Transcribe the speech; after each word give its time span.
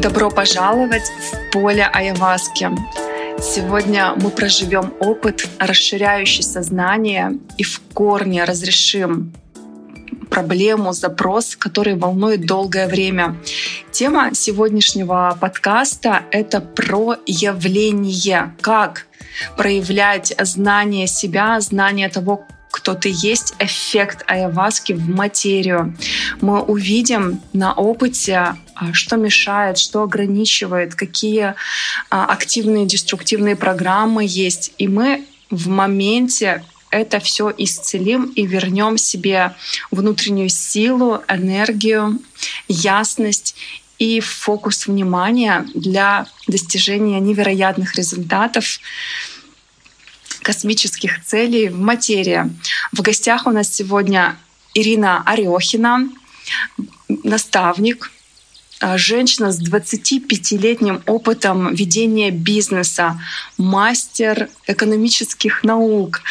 Добро 0.00 0.30
пожаловать 0.30 1.10
в 1.18 1.50
поле 1.50 1.84
Айаваски. 1.84 2.70
Сегодня 3.40 4.14
мы 4.14 4.30
проживем 4.30 4.94
опыт, 5.00 5.48
расширяющий 5.58 6.44
сознание 6.44 7.32
и 7.56 7.64
в 7.64 7.80
корне 7.94 8.44
разрешим 8.44 9.32
проблему, 10.30 10.92
запрос, 10.92 11.56
который 11.56 11.96
волнует 11.96 12.46
долгое 12.46 12.86
время. 12.86 13.36
Тема 13.90 14.30
сегодняшнего 14.34 15.36
подкаста— 15.40 16.22
это 16.30 16.60
про 16.60 17.16
явление, 17.26 18.54
как 18.60 19.08
проявлять 19.56 20.32
знание 20.38 21.08
себя, 21.08 21.58
знание 21.60 22.08
того, 22.08 22.46
кто 22.88 22.94
ты 22.94 23.12
есть, 23.12 23.52
эффект 23.58 24.24
айаваски 24.26 24.94
в 24.94 25.10
материю. 25.10 25.94
Мы 26.40 26.62
увидим 26.62 27.42
на 27.52 27.74
опыте, 27.74 28.56
а, 28.74 28.94
что 28.94 29.16
мешает, 29.16 29.76
что 29.76 30.04
ограничивает, 30.04 30.94
какие 30.94 31.54
а, 32.08 32.24
активные 32.24 32.86
деструктивные 32.86 33.56
программы 33.56 34.24
есть. 34.26 34.72
И 34.78 34.88
мы 34.88 35.26
в 35.50 35.68
моменте 35.68 36.64
это 36.88 37.20
все 37.20 37.52
исцелим 37.58 38.32
и 38.34 38.46
вернем 38.46 38.96
себе 38.96 39.54
внутреннюю 39.90 40.48
силу, 40.48 41.22
энергию, 41.28 42.18
ясность 42.68 43.54
и 43.98 44.20
фокус 44.20 44.86
внимания 44.86 45.66
для 45.74 46.26
достижения 46.46 47.20
невероятных 47.20 47.96
результатов 47.96 48.80
космических 50.48 51.22
целей 51.26 51.68
в 51.68 51.78
материи. 51.78 52.50
В 52.92 53.02
гостях 53.02 53.46
у 53.46 53.50
нас 53.50 53.68
сегодня 53.70 54.34
Ирина 54.72 55.22
Орехина, 55.26 56.08
наставник, 57.22 58.10
а, 58.80 58.96
женщина 58.96 59.52
с 59.52 59.60
25-летним 59.60 61.02
опытом 61.04 61.74
ведения 61.74 62.30
бизнеса, 62.30 63.20
мастер 63.58 64.48
экономических 64.66 65.64
наук. 65.64 66.22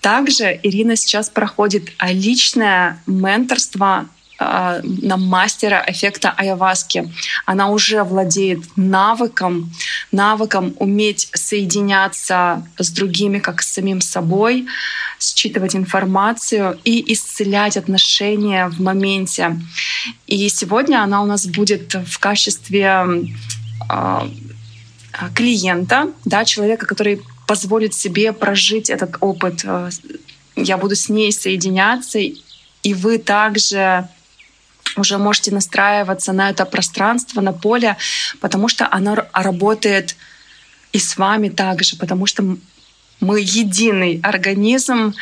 Также 0.00 0.58
Ирина 0.62 0.96
сейчас 0.96 1.28
проходит 1.28 1.92
личное 2.00 3.02
менторство 3.06 4.08
на 4.38 5.16
мастера 5.16 5.84
эффекта 5.86 6.30
айаваски. 6.36 7.12
Она 7.46 7.70
уже 7.70 8.02
владеет 8.02 8.60
навыком, 8.76 9.72
навыком 10.12 10.74
уметь 10.78 11.28
соединяться 11.34 12.66
с 12.78 12.90
другими, 12.90 13.38
как 13.38 13.62
с 13.62 13.72
самим 13.72 14.00
собой, 14.00 14.66
считывать 15.18 15.74
информацию 15.74 16.78
и 16.84 17.12
исцелять 17.12 17.76
отношения 17.76 18.68
в 18.68 18.80
моменте. 18.80 19.58
И 20.26 20.48
сегодня 20.48 21.02
она 21.02 21.22
у 21.22 21.26
нас 21.26 21.46
будет 21.46 21.94
в 21.94 22.18
качестве 22.18 23.06
э, 23.90 24.20
клиента, 25.34 26.12
да, 26.24 26.44
человека, 26.44 26.86
который 26.86 27.22
позволит 27.46 27.94
себе 27.94 28.32
прожить 28.32 28.90
этот 28.90 29.16
опыт. 29.20 29.64
Я 30.56 30.76
буду 30.76 30.94
с 30.94 31.08
ней 31.08 31.32
соединяться, 31.32 32.18
и 32.18 32.94
вы 32.94 33.18
также 33.18 34.08
уже 34.96 35.18
можете 35.18 35.52
настраиваться 35.52 36.32
на 36.32 36.50
это 36.50 36.64
пространство, 36.64 37.40
на 37.40 37.52
поле, 37.52 37.96
потому 38.40 38.68
что 38.68 38.88
оно 38.90 39.16
работает 39.32 40.16
и 40.92 40.98
с 40.98 41.16
вами 41.16 41.48
также, 41.48 41.96
потому 41.96 42.26
что 42.26 42.56
мы 43.20 43.40
единый 43.40 44.20
организм. 44.22 45.14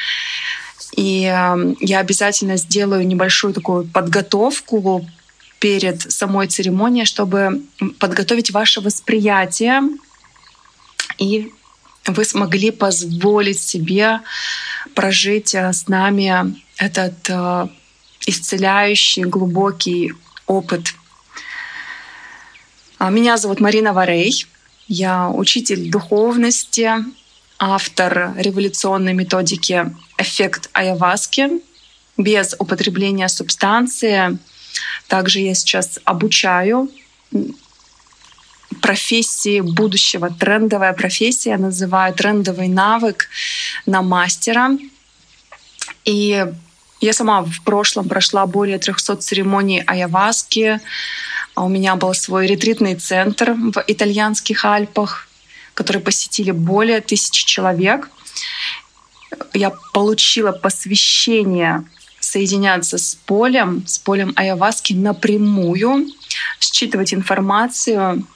И 0.96 1.24
э, 1.24 1.74
я 1.80 1.98
обязательно 1.98 2.56
сделаю 2.56 3.06
небольшую 3.06 3.52
такую 3.52 3.84
подготовку 3.86 5.06
перед 5.58 6.12
самой 6.12 6.46
церемонией, 6.46 7.06
чтобы 7.06 7.62
подготовить 7.98 8.50
ваше 8.50 8.80
восприятие 8.80 9.80
и 11.18 11.52
вы 12.06 12.24
смогли 12.24 12.70
позволить 12.70 13.60
себе 13.60 14.20
прожить 14.94 15.54
э, 15.54 15.72
с 15.72 15.88
нами 15.88 16.60
этот 16.76 17.14
э, 17.28 17.68
исцеляющий, 18.26 19.24
глубокий 19.24 20.14
опыт. 20.46 20.94
А, 22.98 23.10
меня 23.10 23.36
зовут 23.36 23.60
Марина 23.60 23.92
Варей. 23.92 24.46
Я 24.86 25.28
учитель 25.28 25.90
духовности, 25.90 26.90
автор 27.58 28.34
революционной 28.36 29.14
методики 29.14 29.94
«Эффект 30.18 30.68
Айаваски» 30.72 31.48
без 32.16 32.54
употребления 32.58 33.28
субстанции. 33.28 34.38
Также 35.08 35.40
я 35.40 35.54
сейчас 35.54 35.98
обучаю 36.04 36.90
профессии 38.80 39.60
будущего, 39.60 40.30
трендовая 40.30 40.92
профессия, 40.92 41.50
я 41.50 41.58
называю 41.58 42.12
трендовый 42.14 42.68
навык 42.68 43.28
на 43.86 44.02
мастера. 44.02 44.76
И 46.04 46.46
я 47.04 47.12
сама 47.12 47.42
в 47.42 47.60
прошлом 47.64 48.08
прошла 48.08 48.46
более 48.46 48.78
300 48.78 49.16
церемоний 49.16 49.82
айаваски. 49.86 50.80
А 51.54 51.64
у 51.64 51.68
меня 51.68 51.96
был 51.96 52.14
свой 52.14 52.46
ретритный 52.46 52.94
центр 52.94 53.52
в 53.52 53.84
итальянских 53.86 54.64
Альпах, 54.64 55.28
который 55.74 56.00
посетили 56.00 56.50
более 56.50 57.00
тысячи 57.00 57.44
человек. 57.44 58.08
Я 59.52 59.70
получила 59.92 60.52
посвящение 60.52 61.84
соединяться 62.20 62.96
с 62.96 63.14
полем, 63.14 63.86
с 63.86 63.98
полем 63.98 64.32
айаваски 64.36 64.94
напрямую, 64.94 66.06
считывать 66.58 67.12
информацию 67.12 68.26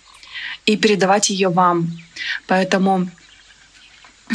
и 0.66 0.76
передавать 0.76 1.30
ее 1.30 1.48
вам. 1.48 1.90
Поэтому 2.46 3.08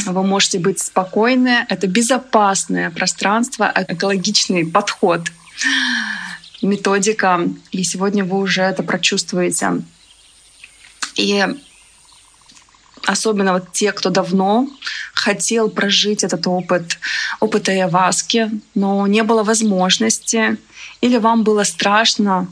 вы 0.06 0.22
можете 0.22 0.58
быть 0.58 0.80
спокойны. 0.80 1.66
Это 1.68 1.86
безопасное 1.86 2.90
пространство, 2.90 3.72
экологичный 3.88 4.66
подход, 4.66 5.22
методика. 6.62 7.48
И 7.70 7.84
сегодня 7.84 8.24
вы 8.24 8.38
уже 8.38 8.62
это 8.62 8.82
прочувствуете. 8.82 9.82
И 11.16 11.46
особенно 13.06 13.52
вот 13.52 13.72
те, 13.72 13.92
кто 13.92 14.10
давно 14.10 14.68
хотел 15.12 15.70
прожить 15.70 16.24
этот 16.24 16.46
опыт, 16.46 16.98
опыт 17.40 17.68
Айаваски, 17.68 18.50
но 18.74 19.06
не 19.06 19.22
было 19.22 19.42
возможности, 19.42 20.56
или 21.00 21.18
вам 21.18 21.44
было 21.44 21.64
страшно, 21.64 22.48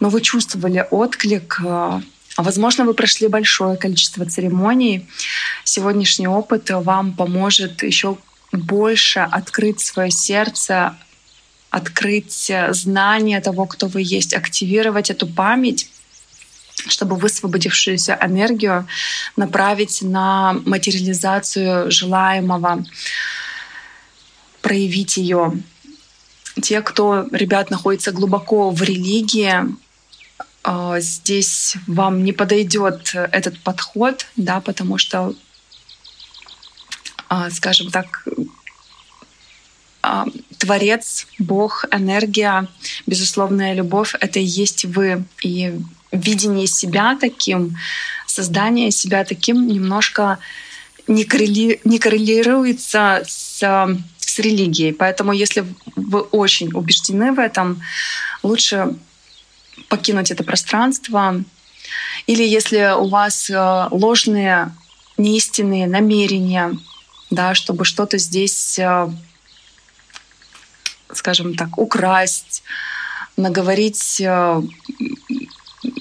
но 0.00 0.08
вы 0.08 0.20
чувствовали 0.20 0.86
отклик, 0.90 1.60
а, 1.64 2.00
возможно, 2.42 2.84
вы 2.84 2.94
прошли 2.94 3.28
большое 3.28 3.76
количество 3.76 4.24
церемоний. 4.24 5.08
Сегодняшний 5.64 6.28
опыт 6.28 6.70
вам 6.70 7.14
поможет 7.14 7.82
еще 7.82 8.16
больше 8.52 9.20
открыть 9.20 9.80
свое 9.80 10.10
сердце, 10.10 10.96
открыть 11.70 12.50
знание 12.70 13.40
того, 13.40 13.66
кто 13.66 13.88
вы 13.88 14.02
есть, 14.02 14.34
активировать 14.34 15.10
эту 15.10 15.26
память 15.26 15.90
чтобы 16.86 17.16
высвободившуюся 17.16 18.18
энергию 18.22 18.86
направить 19.36 20.02
на 20.02 20.54
материализацию 20.64 21.90
желаемого, 21.90 22.84
проявить 24.62 25.16
ее. 25.16 25.52
Те, 26.60 26.82
кто, 26.82 27.26
ребят, 27.32 27.70
находится 27.70 28.12
глубоко 28.12 28.70
в 28.70 28.82
религии, 28.82 29.52
а, 29.52 29.66
здесь 30.98 31.76
вам 31.86 32.24
не 32.24 32.32
подойдет 32.32 33.12
этот 33.14 33.58
подход, 33.60 34.26
да, 34.36 34.60
потому 34.60 34.98
что, 34.98 35.34
а, 37.28 37.50
скажем 37.50 37.90
так, 37.90 38.26
а, 40.02 40.26
Творец, 40.58 41.26
Бог, 41.38 41.84
энергия, 41.90 42.66
безусловная 43.06 43.74
любовь— 43.74 44.14
это 44.20 44.38
и 44.40 44.44
есть 44.44 44.84
вы. 44.84 45.24
И 45.42 45.74
видение 46.12 46.66
себя 46.66 47.16
таким, 47.20 47.76
создание 48.26 48.90
себя 48.90 49.24
таким 49.24 49.66
немножко 49.66 50.38
не, 51.06 51.24
коррели, 51.24 51.80
не 51.84 51.98
коррелируется 51.98 53.22
с, 53.26 53.60
с 54.18 54.38
религией. 54.38 54.92
Поэтому 54.92 55.32
если 55.32 55.64
вы 55.96 56.20
очень 56.20 56.72
убеждены 56.72 57.32
в 57.32 57.38
этом, 57.38 57.82
лучше 58.42 58.96
покинуть 59.88 60.30
это 60.30 60.44
пространство. 60.44 61.42
Или 62.26 62.44
если 62.44 62.94
у 62.98 63.08
вас 63.08 63.48
э, 63.50 63.88
ложные, 63.90 64.74
неистинные 65.16 65.86
намерения, 65.86 66.78
да, 67.30 67.54
чтобы 67.54 67.84
что-то 67.84 68.18
здесь, 68.18 68.78
э, 68.78 69.10
скажем 71.12 71.54
так, 71.54 71.78
украсть, 71.78 72.62
наговорить, 73.36 74.20
э, 74.20 74.62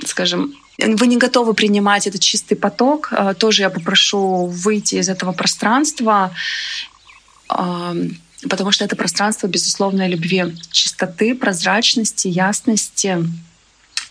скажем, 0.06 0.54
вы 0.80 1.08
не 1.08 1.18
готовы 1.18 1.54
принимать 1.54 2.06
этот 2.06 2.22
чистый 2.22 2.56
поток, 2.56 3.12
тоже 3.40 3.64
я 3.64 3.72
попрошу 3.72 4.46
выйти 4.46 4.96
из 4.96 5.10
этого 5.10 5.32
пространства, 5.32 6.32
потому 7.48 8.72
что 8.72 8.86
это 8.86 8.96
пространство 8.96 9.48
безусловной 9.48 10.08
любви, 10.08 10.56
чистоты, 10.70 11.34
прозрачности, 11.34 12.28
ясности, 12.28 13.26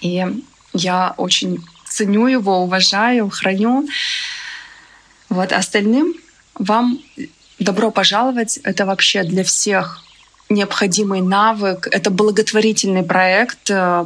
и 0.00 0.25
я 0.72 1.14
очень 1.16 1.64
ценю 1.88 2.26
его, 2.26 2.62
уважаю, 2.62 3.31
храню. 3.31 3.88
Вот 5.28 5.52
остальным 5.52 6.14
вам 6.54 6.98
добро 7.58 7.90
пожаловать. 7.90 8.58
Это 8.58 8.87
вообще 8.87 9.22
для 9.22 9.44
всех 9.44 10.06
необходимый 10.48 11.22
навык. 11.22 11.88
Это 11.90 12.10
благотворительный 12.10 13.02
проект 13.02 13.70
э, 13.70 14.04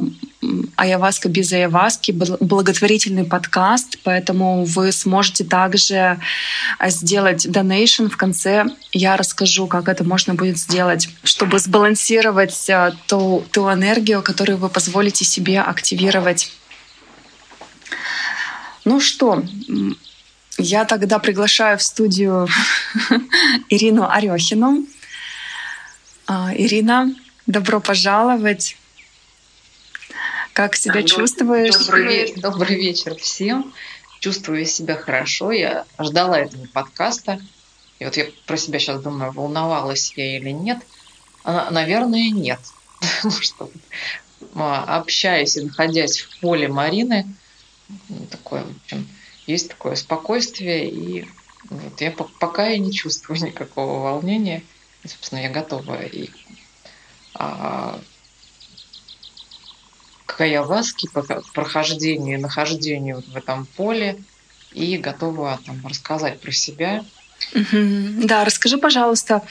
Аяваска 0.75 1.29
без 1.29 1.51
Аяваски, 1.53 2.11
благотворительный 2.11 3.25
подкаст, 3.25 3.99
поэтому 4.03 4.65
вы 4.65 4.91
сможете 4.91 5.43
также 5.43 6.19
сделать 6.87 7.49
донейшн 7.49 8.07
в 8.07 8.17
конце. 8.17 8.65
Я 8.91 9.17
расскажу, 9.17 9.67
как 9.67 9.87
это 9.87 10.03
можно 10.03 10.33
будет 10.33 10.57
сделать, 10.57 11.09
чтобы 11.23 11.59
сбалансировать 11.59 12.69
э, 12.69 12.91
ту, 13.07 13.43
ту 13.51 13.71
энергию, 13.71 14.23
которую 14.23 14.57
вы 14.57 14.69
позволите 14.69 15.25
себе 15.25 15.61
активировать. 15.61 16.51
Ну 18.83 18.99
что, 18.99 19.43
я 20.57 20.85
тогда 20.85 21.19
приглашаю 21.19 21.77
в 21.77 21.83
студию 21.83 22.47
Ирину 23.69 24.09
Арехину. 24.09 24.85
А, 26.33 26.53
Ирина, 26.55 27.13
добро 27.45 27.81
пожаловать. 27.81 28.77
Как 30.53 30.77
себя 30.77 31.03
чувствуешь? 31.03 31.75
Добрый, 31.75 32.33
добрый 32.37 32.75
вечер 32.77 33.15
всем. 33.17 33.73
Чувствую 34.21 34.65
себя 34.65 34.95
хорошо. 34.95 35.51
Я 35.51 35.85
ждала 35.99 36.39
этого 36.39 36.67
подкаста. 36.67 37.41
И 37.99 38.05
вот 38.05 38.15
я 38.15 38.27
про 38.45 38.55
себя 38.55 38.79
сейчас 38.79 39.01
думаю, 39.01 39.33
волновалась 39.33 40.13
я 40.15 40.37
или 40.37 40.51
нет. 40.51 40.79
А, 41.43 41.69
наверное, 41.69 42.29
нет. 42.29 42.61
Потому 43.01 43.41
что 43.41 43.69
а, 44.55 44.99
общаясь 44.99 45.57
и 45.57 45.63
находясь 45.63 46.21
в 46.21 46.39
поле 46.39 46.69
Марины, 46.69 47.27
такое, 48.29 48.63
в 48.63 48.71
общем, 48.85 49.05
есть 49.47 49.67
такое 49.67 49.95
спокойствие, 49.95 50.89
и 50.89 51.27
вот 51.69 51.99
я 51.99 52.11
пока 52.11 52.67
я 52.67 52.77
не 52.77 52.93
чувствую 52.93 53.37
никакого 53.43 53.99
волнения 53.99 54.63
собственно, 55.05 55.39
я 55.39 55.49
готова 55.49 56.01
и 56.03 56.29
а, 57.33 57.99
к 60.25 60.41
айаваске, 60.41 61.09
по 61.09 61.23
прохождению 61.53 62.37
и 62.37 62.41
нахождению 62.41 63.23
в 63.27 63.35
этом 63.35 63.65
поле 63.65 64.17
и 64.71 64.97
готова 64.97 65.59
там 65.65 65.85
рассказать 65.85 66.39
про 66.39 66.51
себя. 66.51 67.03
Да, 67.53 68.45
расскажи, 68.45 68.77
пожалуйста, 68.77 69.41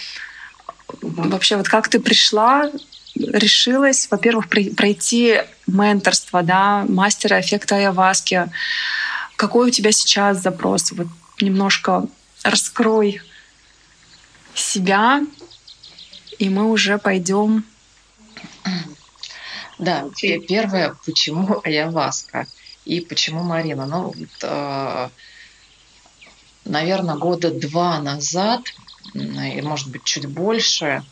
вообще 1.03 1.57
вот 1.57 1.69
как 1.69 1.89
ты 1.89 2.01
пришла, 2.01 2.71
решилась, 3.15 4.09
во-первых, 4.11 4.49
пройти 4.49 5.43
менторство, 5.67 6.43
да, 6.43 6.85
мастера 6.89 7.41
эффекта 7.41 7.77
айаваски. 7.77 8.51
Какой 9.37 9.69
у 9.69 9.71
тебя 9.71 9.93
сейчас 9.93 10.43
запрос? 10.43 10.93
Вот 10.93 11.09
немножко 11.41 12.07
раскрой 12.43 13.21
себя 14.55 15.21
и 16.41 16.49
мы 16.49 16.65
уже 16.65 16.99
пойдем. 16.99 17.65
Да, 19.79 20.09
первое, 20.49 20.97
почему 21.05 21.61
Аяваска 21.65 22.47
и 22.87 23.01
почему 23.01 23.43
Марина. 23.43 23.87
Ну, 23.87 24.05
вот, 24.05 24.29
э, 24.43 25.09
наверное, 26.65 27.17
года 27.17 27.51
два 27.51 28.01
назад, 28.01 28.63
и, 29.13 29.61
может 29.61 29.91
быть, 29.91 30.05
чуть 30.05 30.27
больше, 30.27 31.03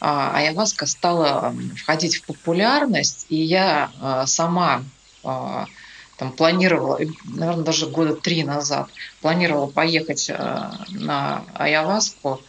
а, 0.00 0.36
Аяваска 0.38 0.86
стала 0.86 1.54
входить 1.76 2.16
в 2.16 2.22
популярность, 2.24 3.26
и 3.28 3.36
я 3.36 3.90
э, 4.00 4.26
сама 4.26 4.84
э, 5.22 5.64
там 6.16 6.32
планировала, 6.32 6.98
наверное, 7.24 7.64
даже 7.64 7.86
года 7.86 8.14
три 8.14 8.42
назад, 8.42 8.88
планировала 9.20 9.66
поехать 9.66 10.28
на 10.28 11.44
Аяваску 11.54 12.40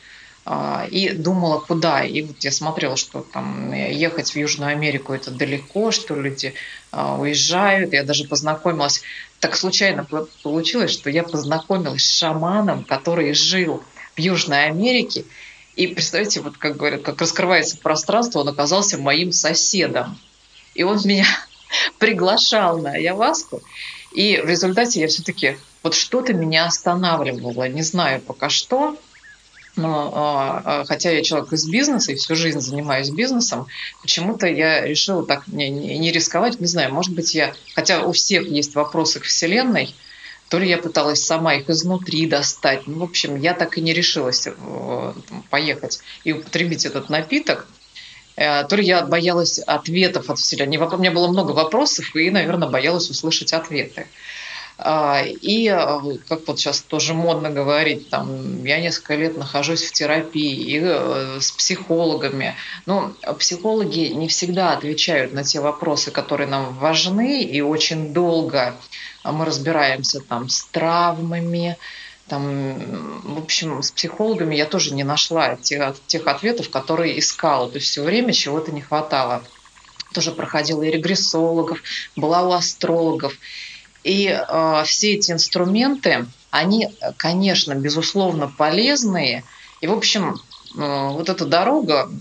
и 0.91 1.09
думала, 1.13 1.59
куда. 1.59 2.03
И 2.03 2.21
вот 2.23 2.37
я 2.41 2.51
смотрела, 2.51 2.97
что 2.97 3.21
там 3.21 3.71
ехать 3.71 4.31
в 4.31 4.35
Южную 4.35 4.71
Америку 4.71 5.13
это 5.13 5.31
далеко, 5.31 5.91
что 5.91 6.15
люди 6.15 6.53
а, 6.91 7.17
уезжают. 7.17 7.93
Я 7.93 8.03
даже 8.03 8.25
познакомилась, 8.25 9.03
так 9.39 9.55
случайно 9.55 10.05
получилось, 10.43 10.91
что 10.91 11.09
я 11.09 11.23
познакомилась 11.23 12.03
с 12.03 12.17
шаманом, 12.17 12.83
который 12.83 13.33
жил 13.33 13.83
в 14.15 14.19
Южной 14.19 14.65
Америке. 14.65 15.23
И 15.75 15.87
представьте, 15.87 16.41
вот 16.41 16.57
как 16.57 16.77
говорят, 16.77 17.01
как 17.03 17.21
раскрывается 17.21 17.77
пространство, 17.77 18.39
он 18.39 18.49
оказался 18.49 18.97
моим 18.97 19.31
соседом. 19.31 20.19
И 20.75 20.83
он 20.83 20.99
меня 21.05 21.25
приглашал 21.99 22.79
на 22.79 22.95
Яваску. 22.95 23.61
И 24.11 24.41
в 24.43 24.49
результате 24.49 24.99
я 24.99 25.07
все-таки 25.07 25.57
вот 25.81 25.95
что-то 25.95 26.33
меня 26.33 26.65
останавливало, 26.65 27.67
не 27.67 27.81
знаю 27.81 28.21
пока 28.21 28.49
что, 28.49 28.97
но 29.75 30.11
а, 30.13 30.61
а, 30.63 30.85
хотя 30.85 31.11
я 31.11 31.23
человек 31.23 31.51
из 31.51 31.67
бизнеса 31.67 32.11
и 32.11 32.15
всю 32.15 32.35
жизнь 32.35 32.59
занимаюсь 32.59 33.09
бизнесом, 33.09 33.67
почему-то 34.01 34.47
я 34.47 34.85
решила 34.85 35.25
так 35.25 35.47
не, 35.47 35.69
не 35.69 36.11
рисковать. 36.11 36.59
Не 36.59 36.67
знаю, 36.67 36.93
может 36.93 37.13
быть, 37.13 37.33
я, 37.33 37.53
хотя 37.73 38.05
у 38.05 38.11
всех 38.11 38.47
есть 38.47 38.75
вопросы 38.75 39.19
к 39.19 39.23
Вселенной, 39.23 39.95
то 40.49 40.59
ли 40.59 40.69
я 40.69 40.77
пыталась 40.77 41.25
сама 41.25 41.55
их 41.55 41.69
изнутри 41.69 42.27
достать. 42.27 42.85
Ну, 42.85 42.99
в 42.99 43.03
общем, 43.03 43.35
я 43.35 43.55
так 43.55 43.77
и 43.79 43.81
не 43.81 43.93
решилась 43.93 44.47
э, 44.47 45.13
поехать 45.49 46.01
и 46.23 46.33
употребить 46.33 46.85
этот 46.85 47.09
напиток. 47.09 47.67
Э, 48.35 48.63
то 48.65 48.75
ли 48.75 48.85
я 48.85 49.03
боялась 49.03 49.57
ответов 49.57 50.29
от 50.29 50.37
Вселенной. 50.37 50.77
У 50.77 50.97
меня 50.97 51.11
было 51.11 51.27
много 51.27 51.51
вопросов, 51.51 52.15
и, 52.15 52.29
наверное, 52.29 52.69
боялась 52.69 53.09
услышать 53.09 53.53
ответы. 53.53 54.05
А, 54.77 55.23
и, 55.23 55.67
а, 55.67 56.01
как 56.27 56.47
вот 56.47 56.59
сейчас 56.59 56.81
тоже 56.81 57.13
модно 57.13 57.49
говорить, 57.49 58.09
там, 58.09 58.63
я 58.63 58.79
несколько 58.79 59.15
лет 59.15 59.37
нахожусь 59.37 59.83
в 59.83 59.91
терапии 59.93 60.53
и 60.53 60.79
э, 60.81 61.39
с 61.39 61.51
психологами. 61.51 62.55
Но 62.85 63.13
психологи 63.37 64.11
не 64.13 64.27
всегда 64.27 64.73
отвечают 64.73 65.33
на 65.33 65.43
те 65.43 65.59
вопросы, 65.59 66.11
которые 66.11 66.47
нам 66.47 66.73
важны, 66.75 67.43
и 67.43 67.61
очень 67.61 68.13
долго 68.13 68.75
мы 69.23 69.45
разбираемся 69.45 70.19
там 70.19 70.49
с 70.49 70.65
травмами, 70.65 71.77
там, 72.27 73.21
в 73.23 73.37
общем, 73.37 73.83
с 73.83 73.91
психологами 73.91 74.55
я 74.55 74.65
тоже 74.65 74.93
не 74.93 75.03
нашла 75.03 75.55
тех, 75.55 75.95
тех 76.07 76.25
ответов, 76.27 76.69
которые 76.69 77.19
искала. 77.19 77.69
То 77.69 77.75
есть 77.75 77.87
все 77.87 78.01
время 78.01 78.33
чего-то 78.33 78.71
не 78.71 78.81
хватало. 78.81 79.43
Тоже 80.13 80.31
проходила 80.31 80.83
и 80.83 80.91
регрессологов, 80.91 81.79
была 82.15 82.43
у 82.43 82.51
астрологов. 82.51 83.33
И 84.03 84.27
э, 84.27 84.83
все 84.85 85.13
эти 85.13 85.31
инструменты, 85.31 86.25
они, 86.51 86.89
конечно, 87.17 87.73
безусловно 87.73 88.47
полезные. 88.47 89.43
И, 89.81 89.87
в 89.87 89.93
общем, 89.93 90.35
э, 90.75 91.09
вот 91.09 91.29
эта 91.29 91.45
дорога, 91.45 92.11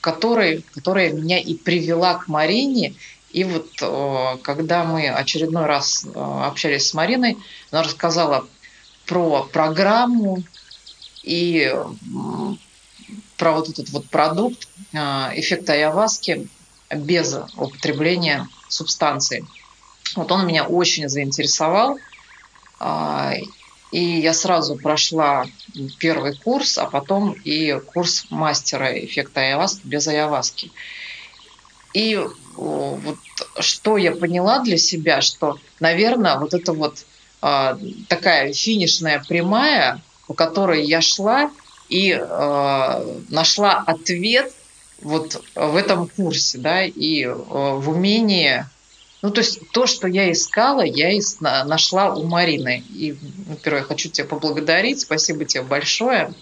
которая, 0.00 0.62
которая 0.74 1.12
меня 1.12 1.38
и 1.38 1.54
привела 1.54 2.14
к 2.14 2.28
Марине, 2.28 2.94
и 3.30 3.44
вот 3.44 3.68
э, 3.80 4.36
когда 4.42 4.84
мы 4.84 5.08
очередной 5.08 5.66
раз 5.66 6.06
э, 6.06 6.10
общались 6.14 6.88
с 6.88 6.94
Мариной, 6.94 7.36
она 7.70 7.82
рассказала 7.82 8.46
про 9.06 9.42
программу 9.52 10.42
и 11.22 11.74
про 13.36 13.52
вот 13.52 13.68
этот 13.68 13.90
вот 13.90 14.06
продукт 14.08 14.68
э, 14.92 14.98
эффекта 14.98 15.74
Айаваски 15.74 16.48
без 16.94 17.36
употребления 17.56 18.48
субстанции. 18.68 19.46
Вот 20.16 20.30
он 20.32 20.46
меня 20.46 20.64
очень 20.64 21.08
заинтересовал. 21.08 21.98
А, 22.80 23.32
и 23.90 24.00
я 24.00 24.32
сразу 24.32 24.76
прошла 24.76 25.46
первый 25.98 26.36
курс, 26.36 26.78
а 26.78 26.86
потом 26.86 27.32
и 27.44 27.78
курс 27.80 28.26
мастера 28.30 28.92
эффекта 29.04 29.40
айаваски 29.40 29.80
без 29.84 30.06
айаваски. 30.06 30.70
И 31.94 32.20
вот 32.56 33.16
что 33.60 33.96
я 33.96 34.12
поняла 34.12 34.60
для 34.60 34.76
себя, 34.76 35.20
что, 35.20 35.58
наверное, 35.80 36.38
вот 36.38 36.54
это 36.54 36.72
вот 36.72 37.06
а, 37.40 37.78
такая 38.08 38.52
финишная 38.52 39.24
прямая, 39.26 40.02
по 40.26 40.34
которой 40.34 40.84
я 40.84 41.00
шла 41.00 41.50
и 41.88 42.12
э, 42.12 43.20
нашла 43.30 43.82
ответ 43.86 44.52
вот 45.00 45.42
в 45.54 45.76
этом 45.76 46.08
курсе, 46.08 46.58
да, 46.58 46.84
и 46.84 47.24
э, 47.24 47.32
в 47.32 47.88
умении 47.88 48.66
ну, 49.20 49.30
то 49.30 49.40
есть 49.40 49.70
то, 49.72 49.86
что 49.86 50.06
я 50.06 50.30
искала, 50.30 50.82
я 50.82 51.10
и 51.10 51.20
нашла 51.40 52.14
у 52.14 52.24
Марины. 52.24 52.84
И, 52.90 53.16
во-первых, 53.48 53.82
я 53.82 53.88
хочу 53.88 54.10
тебя 54.10 54.26
поблагодарить. 54.26 55.00
Спасибо 55.00 55.44
тебе 55.44 55.64
большое, 55.64 56.32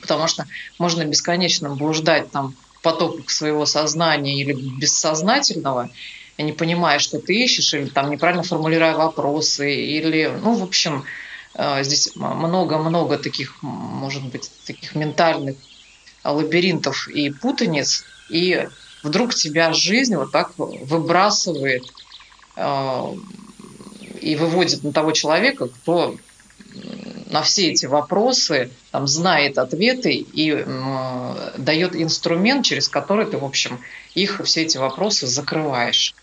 потому 0.00 0.26
что 0.26 0.46
можно 0.78 1.04
бесконечно 1.04 1.74
блуждать 1.74 2.30
там 2.30 2.54
в 2.78 2.82
потоках 2.82 3.28
своего 3.28 3.66
сознания 3.66 4.40
или 4.40 4.54
бессознательного, 4.54 5.90
не 6.38 6.52
понимая, 6.52 6.98
что 7.00 7.18
ты 7.18 7.34
ищешь, 7.34 7.74
или 7.74 7.86
там 7.86 8.10
неправильно 8.10 8.42
формулируя 8.42 8.94
вопросы, 8.94 9.74
или, 9.74 10.32
ну, 10.42 10.54
в 10.54 10.62
общем, 10.62 11.04
э, 11.54 11.82
здесь 11.82 12.12
много-много 12.14 13.18
таких, 13.18 13.62
может 13.62 14.24
быть, 14.24 14.50
таких 14.66 14.94
ментальных 14.94 15.56
лабиринтов 16.24 17.08
и 17.08 17.30
путаниц, 17.30 18.04
и 18.30 18.68
вдруг 19.02 19.34
тебя 19.34 19.72
жизнь 19.72 20.16
вот 20.16 20.32
так 20.32 20.52
выбрасывает 20.56 21.84
и 22.56 24.36
выводит 24.36 24.82
на 24.82 24.92
того 24.92 25.12
человека, 25.12 25.68
кто 25.68 26.16
на 27.30 27.42
все 27.42 27.70
эти 27.70 27.86
вопросы 27.86 28.70
там, 28.92 29.06
знает 29.06 29.58
ответы 29.58 30.14
и 30.14 30.52
э, 30.52 31.50
дает 31.58 31.96
инструмент, 31.96 32.64
через 32.64 32.88
который 32.88 33.26
ты, 33.26 33.36
в 33.38 33.44
общем, 33.44 33.80
их, 34.14 34.40
все 34.44 34.62
эти 34.62 34.78
вопросы 34.78 35.26
закрываешь. 35.26 36.14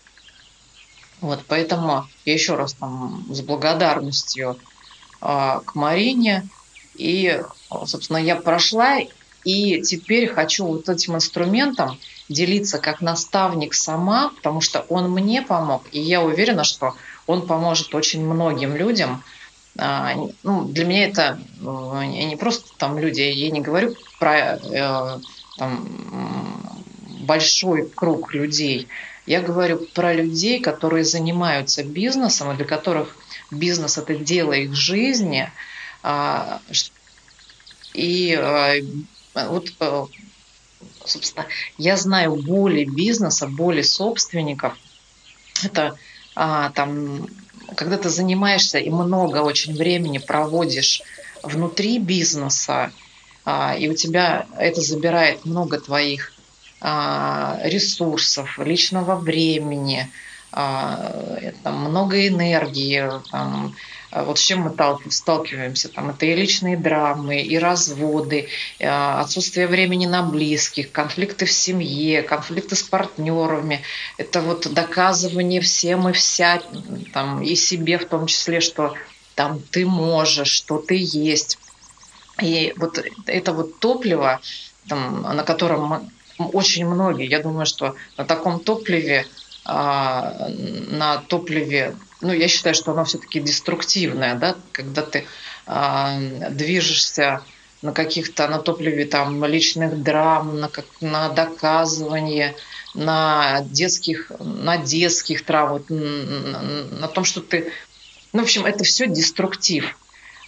Вот, 1.20 1.44
поэтому 1.46 2.08
я 2.24 2.32
еще 2.32 2.54
раз 2.54 2.74
там 2.74 3.26
с 3.30 3.40
благодарностью 3.42 4.58
э, 5.20 5.60
к 5.64 5.74
Марине. 5.74 6.48
И, 6.94 7.42
собственно, 7.86 8.18
я 8.18 8.36
прошла, 8.36 8.98
и 9.44 9.82
теперь 9.82 10.28
хочу 10.28 10.64
вот 10.64 10.88
этим 10.88 11.16
инструментом 11.16 11.98
делиться 12.28 12.78
как 12.78 13.00
наставник 13.00 13.74
сама, 13.74 14.30
потому 14.30 14.60
что 14.60 14.80
он 14.88 15.10
мне 15.10 15.42
помог, 15.42 15.84
и 15.92 16.00
я 16.00 16.22
уверена, 16.22 16.64
что 16.64 16.94
он 17.26 17.46
поможет 17.46 17.94
очень 17.94 18.24
многим 18.24 18.76
людям– 18.76 19.22
а, 19.76 20.14
ну, 20.42 20.66
для 20.66 20.84
меня 20.84 21.08
это 21.08 21.40
э, 21.60 22.04
не 22.06 22.36
просто 22.36 22.68
там 22.78 22.98
люди, 22.98 23.22
я 23.22 23.50
не 23.50 23.60
говорю 23.60 23.96
про 24.20 24.56
э, 24.56 25.18
там, 25.58 26.80
большой 27.22 27.88
круг 27.88 28.34
людей, 28.34 28.86
я 29.26 29.40
говорю 29.40 29.86
про 29.94 30.12
людей, 30.12 30.60
которые 30.60 31.04
занимаются 31.04 31.82
бизнесом, 31.82 32.52
и 32.52 32.56
для 32.56 32.64
которых 32.64 33.16
бизнес– 33.50 33.98
это 33.98 34.14
дело 34.14 34.52
их 34.52 34.74
жизни. 34.74 35.50
А, 36.04 36.60
и 37.94 38.38
э, 38.38 38.80
вот, 39.34 39.72
собственно, 41.04 41.46
я 41.78 41.96
знаю 41.96 42.36
боли 42.36 42.84
бизнеса, 42.84 43.46
боли 43.46 43.82
собственников. 43.82 44.76
Это 45.62 45.96
а, 46.34 46.70
там 46.70 47.26
когда 47.76 47.96
ты 47.96 48.08
занимаешься 48.08 48.78
и 48.78 48.90
много 48.90 49.38
очень 49.38 49.74
времени 49.74 50.18
проводишь 50.18 51.02
внутри 51.42 51.98
бизнеса, 51.98 52.92
а, 53.44 53.74
и 53.76 53.88
у 53.88 53.94
тебя 53.94 54.46
это 54.58 54.80
забирает 54.80 55.44
много 55.44 55.80
твоих 55.80 56.32
а, 56.80 57.58
ресурсов, 57.62 58.58
личного 58.58 59.16
времени, 59.16 60.10
там, 60.54 61.80
много 61.80 62.28
энергии, 62.28 63.10
там, 63.30 63.74
а 64.14 64.22
вот 64.22 64.38
с 64.38 64.42
чем 64.42 64.60
мы 64.60 65.10
сталкиваемся? 65.10 65.88
Там 65.88 66.10
это 66.10 66.24
и 66.24 66.36
личные 66.36 66.76
драмы, 66.76 67.42
и 67.42 67.58
разводы, 67.58 68.46
э, 68.78 68.88
отсутствие 68.88 69.66
времени 69.66 70.06
на 70.06 70.22
близких, 70.22 70.92
конфликты 70.92 71.46
в 71.46 71.50
семье, 71.50 72.22
конфликты 72.22 72.76
с 72.76 72.84
партнерами. 72.84 73.82
Это 74.16 74.40
вот 74.40 74.72
доказывание 74.72 75.60
всем 75.60 76.08
и 76.08 76.12
вся, 76.12 76.62
там, 77.12 77.42
и 77.42 77.56
себе 77.56 77.98
в 77.98 78.06
том 78.06 78.26
числе, 78.26 78.60
что 78.60 78.94
там 79.34 79.58
ты 79.58 79.84
можешь, 79.84 80.50
что 80.50 80.78
ты 80.78 80.96
есть. 80.96 81.58
И 82.40 82.72
вот 82.76 83.04
это 83.26 83.52
вот 83.52 83.80
топливо, 83.80 84.40
там, 84.88 85.22
на 85.22 85.42
котором 85.42 86.08
очень 86.38 86.86
многие, 86.86 87.26
я 87.26 87.40
думаю, 87.40 87.66
что 87.66 87.96
на 88.16 88.24
таком 88.24 88.60
топливе, 88.60 89.26
а, 89.26 89.43
на 89.66 91.22
топливе 91.28 91.94
ну, 92.24 92.32
я 92.32 92.48
считаю, 92.48 92.74
что 92.74 92.92
оно 92.92 93.04
все-таки 93.04 93.38
деструктивное, 93.38 94.34
да, 94.34 94.56
когда 94.72 95.02
ты 95.02 95.26
э, 95.66 96.50
движешься 96.50 97.42
на 97.82 97.92
каких-то, 97.92 98.48
на 98.48 98.58
топливе 98.58 99.04
там 99.04 99.44
личных 99.44 100.02
драм, 100.02 100.58
на, 100.58 100.68
как, 100.68 100.86
на 101.02 101.28
доказывание, 101.28 102.56
на 102.94 103.60
детских, 103.60 104.32
на 104.40 104.78
детских 104.78 105.44
травмах, 105.44 105.82
на, 105.90 106.62
на 106.62 107.08
том, 107.08 107.24
что 107.24 107.42
ты... 107.42 107.70
Ну, 108.32 108.40
в 108.40 108.44
общем, 108.44 108.64
это 108.64 108.84
все 108.84 109.06
деструктив. 109.06 109.94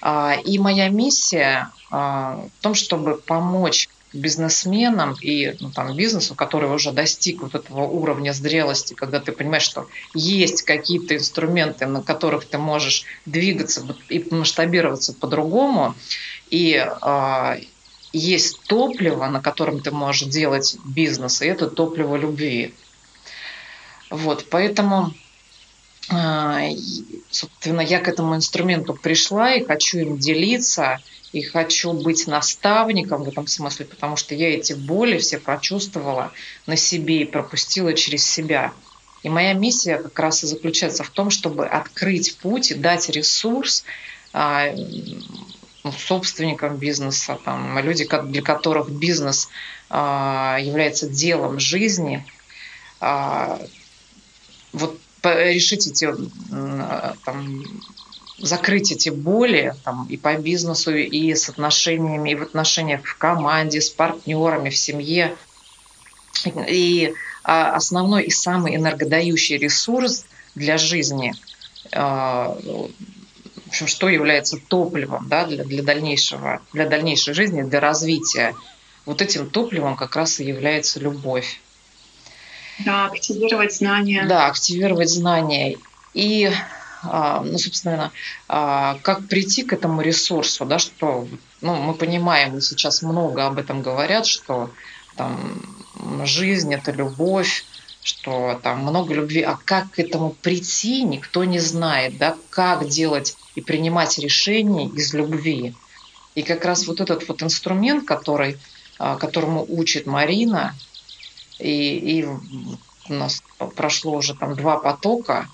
А, 0.00 0.34
и 0.44 0.58
моя 0.58 0.88
миссия 0.88 1.70
а, 1.90 2.46
в 2.58 2.62
том, 2.62 2.74
чтобы 2.74 3.16
помочь 3.16 3.90
бизнесменам 4.16 5.16
и 5.20 5.56
ну, 5.60 5.70
там, 5.70 5.94
бизнесу, 5.96 6.34
который 6.34 6.70
уже 6.70 6.92
достиг 6.92 7.42
вот 7.42 7.54
этого 7.54 7.82
уровня 7.82 8.32
зрелости, 8.32 8.94
когда 8.94 9.20
ты 9.20 9.32
понимаешь, 9.32 9.62
что 9.62 9.88
есть 10.14 10.62
какие-то 10.62 11.16
инструменты, 11.16 11.86
на 11.86 12.02
которых 12.02 12.44
ты 12.46 12.58
можешь 12.58 13.04
двигаться 13.26 13.86
и 14.08 14.26
масштабироваться 14.30 15.12
по-другому, 15.12 15.94
и 16.50 16.74
э, 16.74 17.60
есть 18.12 18.60
топливо, 18.62 19.26
на 19.26 19.40
котором 19.40 19.80
ты 19.80 19.90
можешь 19.90 20.28
делать 20.28 20.76
бизнес, 20.84 21.42
и 21.42 21.46
это 21.46 21.68
топливо 21.68 22.16
любви. 22.16 22.74
Вот, 24.10 24.46
поэтому, 24.50 25.12
э, 26.10 26.70
собственно, 27.30 27.80
я 27.80 28.00
к 28.00 28.08
этому 28.08 28.36
инструменту 28.36 28.94
пришла 28.94 29.54
и 29.54 29.64
хочу 29.64 29.98
им 29.98 30.18
делиться– 30.18 31.00
и 31.36 31.42
хочу 31.42 31.92
быть 31.92 32.26
наставником 32.26 33.24
в 33.24 33.28
этом 33.28 33.46
смысле, 33.46 33.84
потому 33.84 34.16
что 34.16 34.34
я 34.34 34.54
эти 34.54 34.72
боли 34.72 35.18
все 35.18 35.38
прочувствовала 35.38 36.32
на 36.64 36.76
себе 36.76 37.20
и 37.20 37.24
пропустила 37.26 37.92
через 37.92 38.26
себя. 38.26 38.72
И 39.22 39.28
моя 39.28 39.52
миссия 39.52 39.98
как 39.98 40.18
раз 40.18 40.42
и 40.44 40.46
заключается 40.46 41.04
в 41.04 41.10
том, 41.10 41.28
чтобы 41.28 41.66
открыть 41.66 42.38
путь 42.38 42.70
и 42.70 42.74
дать 42.74 43.10
ресурс 43.10 43.84
а, 44.32 44.72
ну, 45.84 45.92
собственникам 45.92 46.78
бизнеса, 46.78 47.38
там, 47.44 47.78
люди, 47.80 48.08
для 48.08 48.40
которых 48.40 48.88
бизнес 48.88 49.50
а, 49.90 50.56
является 50.58 51.06
делом 51.06 51.60
жизни, 51.60 52.24
а, 52.98 53.60
вот 54.72 54.98
решить 55.22 55.86
эти 55.86 56.08
там, 57.26 57.62
закрыть 58.38 58.92
эти 58.92 59.08
боли 59.08 59.74
там, 59.84 60.06
и 60.08 60.16
по 60.16 60.34
бизнесу, 60.36 60.94
и 60.94 61.34
с 61.34 61.48
отношениями, 61.48 62.30
и 62.30 62.34
в 62.34 62.42
отношениях 62.42 63.04
в 63.04 63.16
команде, 63.16 63.80
с 63.80 63.90
партнерами, 63.90 64.70
в 64.70 64.76
семье. 64.76 65.36
И 66.68 67.12
а, 67.44 67.74
основной 67.74 68.24
и 68.24 68.30
самый 68.30 68.76
энергодающий 68.76 69.56
ресурс 69.56 70.26
для 70.54 70.78
жизни, 70.78 71.34
а, 71.92 72.56
в 72.58 73.68
общем, 73.68 73.86
что 73.86 74.08
является 74.08 74.58
топливом 74.58 75.28
да, 75.28 75.46
для, 75.46 75.64
для, 75.64 75.82
дальнейшего, 75.82 76.60
для 76.72 76.86
дальнейшей 76.86 77.34
жизни, 77.34 77.62
для 77.62 77.80
развития, 77.80 78.54
вот 79.06 79.22
этим 79.22 79.48
топливом 79.48 79.96
как 79.96 80.14
раз 80.16 80.40
и 80.40 80.44
является 80.44 81.00
любовь. 81.00 81.60
Да, 82.80 83.06
активировать 83.06 83.74
знания. 83.74 84.26
Да, 84.28 84.46
активировать 84.46 85.08
знания. 85.08 85.78
И 86.12 86.50
ну, 87.02 87.58
собственно, 87.58 88.12
а, 88.48 88.98
как 89.02 89.26
прийти 89.28 89.62
к 89.62 89.72
этому 89.72 90.00
ресурсу, 90.02 90.64
да, 90.64 90.78
что, 90.78 91.28
ну, 91.60 91.76
мы 91.76 91.94
понимаем, 91.94 92.60
сейчас 92.60 93.02
много 93.02 93.46
об 93.46 93.58
этом 93.58 93.82
говорят, 93.82 94.26
что 94.26 94.70
там 95.16 95.62
жизнь– 96.24 96.72
это 96.74 96.92
любовь, 96.92 97.64
что 98.02 98.60
там 98.62 98.80
много 98.80 99.14
любви, 99.14 99.42
а 99.42 99.58
как 99.64 99.90
к 99.92 99.98
этому 99.98 100.30
прийти, 100.30 101.02
никто 101.02 101.44
не 101.44 101.58
знает, 101.58 102.18
да, 102.18 102.36
как 102.50 102.88
делать 102.88 103.36
и 103.56 103.60
принимать 103.60 104.18
решения 104.18 104.86
из 104.86 105.12
любви. 105.12 105.74
И 106.34 106.42
как 106.42 106.64
раз 106.64 106.86
вот 106.86 107.00
этот 107.00 107.26
вот 107.26 107.42
инструмент, 107.42 108.06
который, 108.06 108.58
а, 108.98 109.16
которому 109.16 109.64
учит 109.68 110.06
Марина, 110.06 110.76
и, 111.58 112.20
и 112.20 112.24
у 113.08 113.12
нас 113.12 113.42
прошло 113.74 114.16
уже 114.16 114.34
там 114.34 114.54
два 114.54 114.78
потока, 114.78 115.48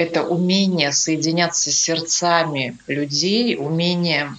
это 0.00 0.22
умение 0.22 0.92
соединяться 0.92 1.70
с 1.70 1.76
сердцами 1.76 2.78
людей, 2.86 3.54
умение 3.58 4.34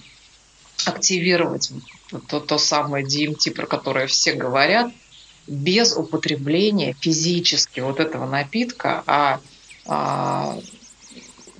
активировать 0.84 1.70
то, 2.26 2.40
то 2.40 2.58
самое 2.58 3.06
DMT, 3.06 3.52
про 3.52 3.66
которое 3.66 4.08
все 4.08 4.32
говорят, 4.32 4.92
без 5.46 5.96
употребления 5.96 6.96
физически 7.00 7.78
вот 7.78 8.00
этого 8.00 8.26
напитка, 8.28 9.04
а, 9.06 9.40
а 9.86 10.58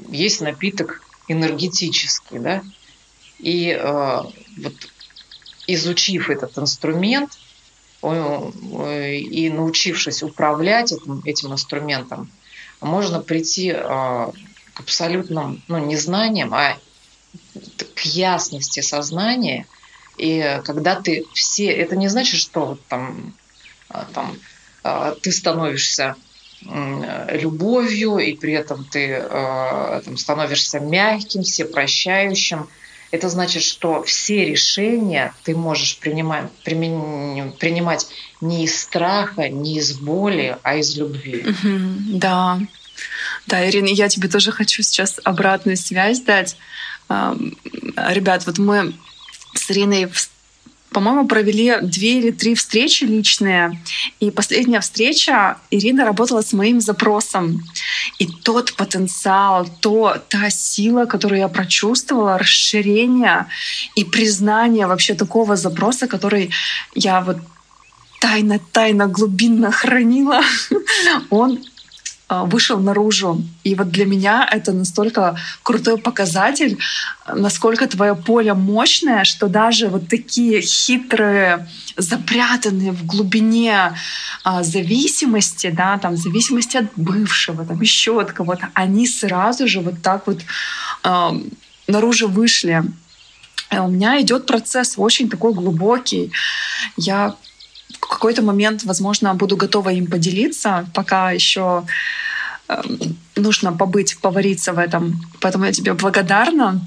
есть 0.08 0.40
напиток 0.40 1.00
энергетический, 1.28 2.40
да, 2.40 2.64
и 3.38 3.70
а, 3.70 4.26
вот 4.56 4.74
изучив 5.68 6.28
этот 6.28 6.58
инструмент 6.58 7.38
и 8.02 9.48
научившись 9.54 10.24
управлять 10.24 10.90
этим, 10.90 11.22
этим 11.24 11.52
инструментом, 11.52 12.28
можно 12.82 13.20
прийти 13.20 13.70
а, 13.70 14.32
к 14.74 14.80
абсолютным, 14.80 15.62
ну, 15.68 15.78
не 15.78 15.96
знаниям, 15.96 16.52
а 16.52 16.78
к 17.94 18.00
ясности 18.00 18.80
сознания. 18.80 19.66
И 20.18 20.60
когда 20.64 21.00
ты 21.00 21.24
все... 21.32 21.66
Это 21.66 21.96
не 21.96 22.08
значит, 22.08 22.40
что 22.40 22.78
там, 22.88 23.34
а, 23.88 24.06
там 24.12 24.36
а, 24.82 25.14
ты 25.14 25.32
становишься 25.32 26.16
любовью, 26.64 28.18
и 28.18 28.36
при 28.36 28.52
этом 28.52 28.84
ты 28.84 29.20
там, 29.20 30.16
становишься 30.16 30.78
мягким, 30.78 31.42
всепрощающим. 31.42 32.68
Это 33.12 33.28
значит, 33.28 33.62
что 33.62 34.02
все 34.02 34.44
решения 34.46 35.34
ты 35.44 35.54
можешь 35.54 35.98
принимать, 35.98 36.50
принимать 36.64 38.08
не 38.40 38.64
из 38.64 38.80
страха, 38.80 39.48
не 39.48 39.78
из 39.78 39.92
боли, 39.92 40.56
а 40.62 40.76
из 40.76 40.96
любви. 40.96 41.44
да. 42.18 42.58
Да, 43.46 43.68
Ирина, 43.68 43.88
я 43.88 44.08
тебе 44.08 44.28
тоже 44.28 44.50
хочу 44.52 44.82
сейчас 44.82 45.20
обратную 45.24 45.76
связь 45.76 46.20
дать. 46.20 46.56
Ребят, 47.08 48.46
вот 48.46 48.58
мы 48.58 48.94
с 49.54 49.70
Ириной 49.70 50.08
по-моему, 50.92 51.26
провели 51.26 51.76
две 51.82 52.18
или 52.18 52.30
три 52.30 52.54
встречи 52.54 53.04
личные. 53.04 53.80
И 54.20 54.30
последняя 54.30 54.80
встреча 54.80 55.56
Ирина 55.70 56.04
работала 56.04 56.42
с 56.42 56.52
моим 56.52 56.80
запросом. 56.80 57.62
И 58.18 58.26
тот 58.26 58.74
потенциал, 58.74 59.68
то, 59.80 60.16
та 60.28 60.50
сила, 60.50 61.06
которую 61.06 61.40
я 61.40 61.48
прочувствовала, 61.48 62.38
расширение 62.38 63.46
и 63.96 64.04
признание 64.04 64.86
вообще 64.86 65.14
такого 65.14 65.56
запроса, 65.56 66.06
который 66.06 66.50
я 66.94 67.20
вот 67.20 67.38
тайно-тайно 68.20 69.08
глубинно 69.08 69.72
хранила, 69.72 70.42
он 71.30 71.58
вышел 72.40 72.78
наружу. 72.80 73.42
И 73.64 73.74
вот 73.74 73.90
для 73.90 74.06
меня 74.06 74.48
это 74.50 74.72
настолько 74.72 75.36
крутой 75.62 75.98
показатель, 75.98 76.78
насколько 77.32 77.86
твое 77.86 78.14
поле 78.14 78.54
мощное, 78.54 79.24
что 79.24 79.48
даже 79.48 79.88
вот 79.88 80.08
такие 80.08 80.60
хитрые, 80.60 81.68
запрятанные 81.96 82.92
в 82.92 83.04
глубине 83.06 83.94
а, 84.44 84.62
зависимости, 84.62 85.70
да, 85.70 85.98
там 85.98 86.16
зависимости 86.16 86.78
от 86.78 86.86
бывшего, 86.96 87.64
там 87.64 87.80
еще 87.80 88.20
от 88.20 88.32
кого-то, 88.32 88.68
они 88.74 89.06
сразу 89.06 89.68
же 89.68 89.80
вот 89.80 90.02
так 90.02 90.26
вот 90.26 90.40
а, 91.02 91.34
наружу 91.86 92.28
вышли. 92.28 92.82
И 93.70 93.76
у 93.76 93.88
меня 93.88 94.20
идет 94.20 94.46
процесс 94.46 94.94
очень 94.96 95.28
такой 95.28 95.54
глубокий. 95.54 96.30
Я 96.96 97.34
в 97.96 97.98
какой-то 97.98 98.42
момент, 98.42 98.84
возможно, 98.84 99.34
буду 99.34 99.56
готова 99.56 99.90
им 99.90 100.06
поделиться, 100.06 100.86
пока 100.94 101.30
еще 101.30 101.84
эм, 102.68 103.16
нужно 103.36 103.72
побыть, 103.72 104.18
повариться 104.20 104.72
в 104.72 104.78
этом. 104.78 105.20
Поэтому 105.40 105.64
я 105.64 105.72
тебе 105.72 105.94
благодарна. 105.94 106.80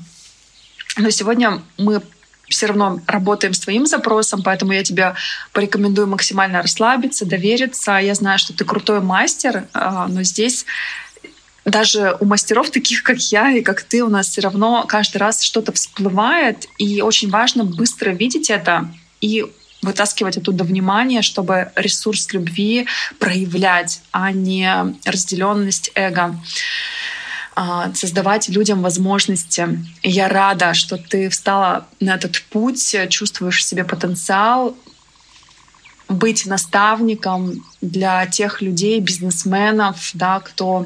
Но 0.98 1.10
сегодня 1.10 1.62
мы 1.78 2.02
все 2.50 2.68
равно 2.68 3.02
работаем 3.08 3.54
с 3.54 3.60
твоим 3.60 3.86
запросом, 3.86 4.44
поэтому 4.44 4.72
я 4.72 4.84
тебе 4.84 5.16
порекомендую 5.52 6.08
максимально 6.08 6.62
расслабиться, 6.62 7.26
довериться. 7.26 7.94
Я 7.94 8.14
знаю, 8.16 8.40
что 8.40 8.54
ты 8.54 8.66
крутой 8.66 9.02
мастер, 9.02 9.68
а, 9.74 10.08
но 10.08 10.24
здесь 10.24 10.66
даже 11.66 12.16
у 12.20 12.26
мастеров, 12.26 12.70
таких 12.70 13.02
как 13.04 13.18
я 13.32 13.52
и 13.52 13.62
как 13.62 13.82
ты, 13.82 14.04
у 14.04 14.10
нас 14.10 14.30
все 14.30 14.42
равно 14.42 14.86
каждый 14.88 15.18
раз 15.18 15.42
что-то 15.42 15.72
всплывает, 15.74 16.68
и 16.78 17.02
очень 17.02 17.30
важно 17.30 17.64
быстро 17.64 18.12
видеть 18.12 18.52
это 18.52 18.88
и 19.20 19.46
вытаскивать 19.86 20.38
оттуда 20.38 20.64
внимание, 20.64 21.22
чтобы 21.22 21.72
ресурс 21.76 22.34
любви 22.34 22.88
проявлять, 23.20 24.02
а 24.12 24.32
не 24.32 24.96
разделенность 25.06 25.92
эго 25.96 26.36
а, 27.56 27.94
создавать 27.94 28.50
людям 28.50 28.82
возможности. 28.82 29.80
Я 30.04 30.28
рада, 30.28 30.74
что 30.74 30.98
ты 30.98 31.30
встала 31.30 31.88
на 32.02 32.16
этот 32.16 32.42
путь, 32.50 32.96
чувствуешь 33.10 33.60
в 33.60 33.64
себе 33.64 33.86
потенциал 33.86 34.76
быть 36.08 36.46
наставником 36.46 37.66
для 37.82 38.26
тех 38.28 38.62
людей, 38.62 39.00
бизнесменов, 39.00 40.12
да, 40.14 40.40
кто 40.40 40.86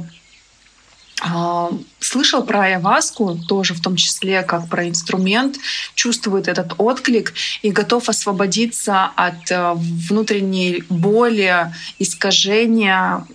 слышал 2.00 2.44
про 2.44 2.62
айваску 2.62 3.38
тоже 3.48 3.74
в 3.74 3.82
том 3.82 3.96
числе 3.96 4.42
как 4.44 4.70
про 4.70 4.88
инструмент, 4.88 5.58
чувствует 5.96 6.48
этот 6.48 6.74
отклик 6.78 7.34
и 7.62 7.72
готов 7.72 8.10
освободиться 8.10 9.06
от 9.16 9.52
э, 9.52 9.74
внутренней 9.76 10.84
боли, 10.90 11.74
искажения, 12.00 13.26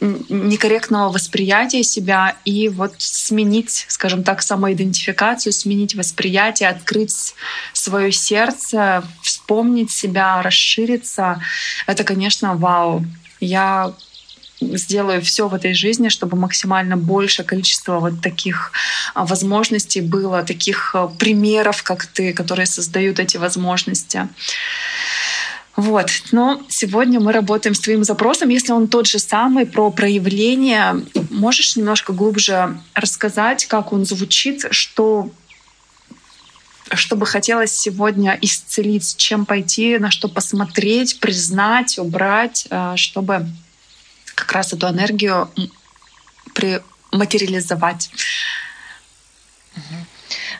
некорректного 0.00 1.12
восприятия 1.12 1.82
себя 1.82 2.36
и 2.44 2.68
вот 2.68 2.94
сменить, 2.98 3.84
скажем 3.88 4.22
так, 4.22 4.42
самоидентификацию, 4.42 5.52
сменить 5.52 5.94
восприятие, 5.94 6.68
открыть 6.68 7.34
свое 7.72 8.12
сердце, 8.12 9.02
вспомнить 9.22 9.90
себя, 9.90 10.40
расшириться. 10.42 11.42
Это, 11.86 12.04
конечно, 12.04 12.54
вау. 12.54 13.04
Я 13.40 13.92
сделаю 14.60 15.22
все 15.22 15.48
в 15.48 15.54
этой 15.54 15.74
жизни, 15.74 16.08
чтобы 16.08 16.36
максимально 16.36 16.96
большее 16.96 17.46
количество 17.46 18.00
вот 18.00 18.20
таких 18.22 18.72
а, 19.14 19.24
возможностей 19.24 20.00
было, 20.00 20.42
таких 20.42 20.94
а, 20.94 21.08
примеров, 21.08 21.82
как 21.82 22.06
ты, 22.06 22.32
которые 22.32 22.66
создают 22.66 23.18
эти 23.18 23.36
возможности. 23.36 24.28
Вот. 25.76 26.10
Но 26.32 26.60
сегодня 26.68 27.20
мы 27.20 27.32
работаем 27.32 27.72
с 27.74 27.80
твоим 27.80 28.02
запросом. 28.02 28.48
Если 28.48 28.72
он 28.72 28.88
тот 28.88 29.06
же 29.06 29.20
самый 29.20 29.64
про 29.64 29.90
проявление, 29.90 31.04
можешь 31.30 31.76
немножко 31.76 32.12
глубже 32.12 32.80
рассказать, 32.94 33.66
как 33.66 33.92
он 33.92 34.04
звучит, 34.04 34.66
что 34.72 35.30
что 36.94 37.16
бы 37.16 37.26
хотелось 37.26 37.72
сегодня 37.72 38.38
исцелить, 38.40 39.16
чем 39.18 39.44
пойти, 39.44 39.98
на 39.98 40.10
что 40.10 40.26
посмотреть, 40.26 41.20
признать, 41.20 41.98
убрать, 41.98 42.66
а, 42.70 42.96
чтобы 42.96 43.46
как 44.38 44.52
раз 44.52 44.72
эту 44.72 44.88
энергию 44.88 45.50
при 46.54 46.80
материализовать. 47.10 48.10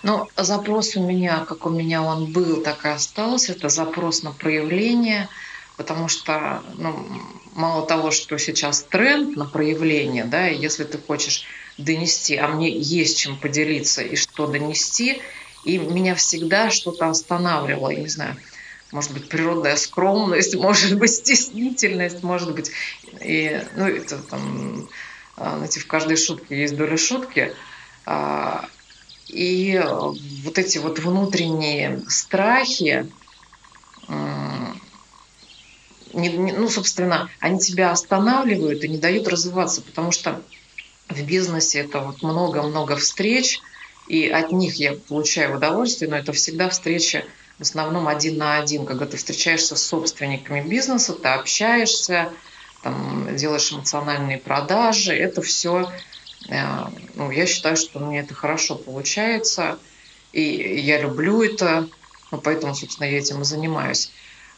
Ну, 0.02 0.28
запрос 0.36 0.96
у 0.96 1.02
меня, 1.02 1.44
как 1.48 1.66
у 1.66 1.70
меня 1.70 2.02
он 2.02 2.32
был, 2.32 2.62
так 2.62 2.84
и 2.84 2.88
остался. 2.88 3.52
Это 3.52 3.68
запрос 3.68 4.22
на 4.22 4.32
проявление, 4.32 5.28
потому 5.76 6.08
что 6.08 6.62
ну, 6.76 7.06
мало 7.54 7.86
того, 7.86 8.10
что 8.10 8.38
сейчас 8.38 8.82
тренд 8.82 9.36
на 9.36 9.44
проявление, 9.44 10.24
да, 10.24 10.48
и 10.48 10.58
если 10.58 10.84
ты 10.84 10.98
хочешь 10.98 11.44
донести, 11.76 12.36
а 12.36 12.48
мне 12.48 12.70
есть 12.70 13.18
чем 13.18 13.36
поделиться 13.36 14.02
и 14.02 14.16
что 14.16 14.46
донести, 14.46 15.20
и 15.64 15.78
меня 15.78 16.14
всегда 16.14 16.70
что-то 16.70 17.08
останавливало, 17.08 17.90
я 17.90 18.00
не 18.00 18.08
знаю, 18.08 18.36
может 18.92 19.12
быть, 19.12 19.29
природная 19.29 19.77
скромность, 19.77 20.55
может 20.61 20.98
быть, 20.98 21.14
стеснительность, 21.14 22.22
может 22.22 22.55
быть, 22.55 22.70
и, 23.20 23.62
ну, 23.77 23.87
это 23.87 24.18
там, 24.18 24.88
а, 25.37 25.57
знаете, 25.57 25.81
в 25.81 25.87
каждой 25.87 26.16
шутке 26.16 26.61
есть 26.61 26.77
доля 26.77 26.96
шутки. 26.96 27.55
А, 28.07 28.68
и 29.29 29.79
вот 30.42 30.59
эти 30.59 30.79
вот 30.79 30.98
внутренние 30.98 32.03
страхи, 32.09 33.07
ну, 36.14 36.68
собственно, 36.70 37.31
они 37.38 37.61
тебя 37.61 37.90
останавливают 37.90 38.83
и 38.83 38.88
не 38.88 38.96
дают 38.96 39.29
развиваться, 39.29 39.83
потому 39.83 40.11
что 40.12 40.42
в 41.09 41.22
бизнесе 41.24 41.81
это 41.81 42.01
вот 42.01 42.22
много-много 42.22 42.96
встреч, 42.96 43.61
и 44.09 44.29
от 44.29 44.53
них 44.53 44.77
я 44.77 44.94
получаю 44.94 45.57
удовольствие, 45.57 46.11
но 46.11 46.16
это 46.16 46.33
всегда 46.33 46.70
встреча 46.70 47.24
в 47.58 47.62
основном 47.62 48.06
один 48.06 48.38
на 48.38 48.58
один, 48.58 48.86
когда 48.86 49.06
ты 49.06 49.16
встречаешься 49.16 49.76
с 49.76 49.84
собственниками 49.84 50.66
бизнеса, 50.66 51.14
ты 51.14 51.28
общаешься, 51.28 52.30
там, 52.82 53.36
делаешь 53.36 53.72
эмоциональные 53.72 54.38
продажи, 54.38 55.12
это 55.12 55.42
все, 55.42 55.90
э, 56.48 56.84
ну, 57.14 57.30
я 57.30 57.46
считаю, 57.46 57.76
что 57.76 57.98
мне 57.98 58.20
это 58.20 58.34
хорошо 58.34 58.76
получается, 58.76 59.78
и 60.32 60.40
я 60.40 61.00
люблю 61.00 61.42
это, 61.42 61.88
ну, 62.30 62.38
поэтому, 62.38 62.74
собственно, 62.74 63.06
я 63.06 63.18
этим 63.18 63.42
и 63.42 63.44
занимаюсь. 63.44 64.12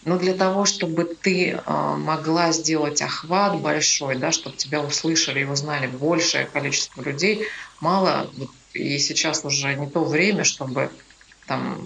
Но 0.04 0.18
для 0.18 0.34
того, 0.34 0.64
чтобы 0.66 1.04
ты 1.04 1.50
э, 1.50 1.94
могла 1.96 2.52
сделать 2.52 3.00
охват 3.00 3.58
большой, 3.60 4.16
да, 4.16 4.30
чтобы 4.30 4.56
тебя 4.56 4.82
услышали 4.82 5.40
и 5.40 5.44
узнали 5.44 5.86
большее 5.86 6.46
количество 6.46 7.02
людей, 7.02 7.46
мало, 7.80 8.30
и 8.74 8.98
сейчас 8.98 9.44
уже 9.44 9.74
не 9.74 9.88
то 9.88 10.04
время, 10.04 10.44
чтобы 10.44 10.90
там, 11.50 11.80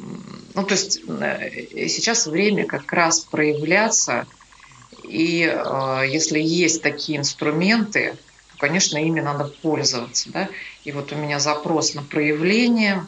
ну, 0.52 0.62
то 0.62 0.74
есть 0.74 1.00
э, 1.08 1.88
сейчас 1.88 2.26
время 2.26 2.66
как 2.66 2.92
раз 2.92 3.20
проявляться, 3.20 4.26
и 5.02 5.42
э, 5.42 6.02
если 6.06 6.38
есть 6.38 6.82
такие 6.82 7.16
инструменты, 7.16 8.18
то, 8.52 8.58
конечно, 8.58 8.98
ими 8.98 9.20
надо 9.20 9.44
пользоваться, 9.44 10.30
да, 10.30 10.50
и 10.84 10.92
вот 10.92 11.12
у 11.12 11.16
меня 11.16 11.40
запрос 11.40 11.94
на 11.94 12.02
проявление, 12.02 13.06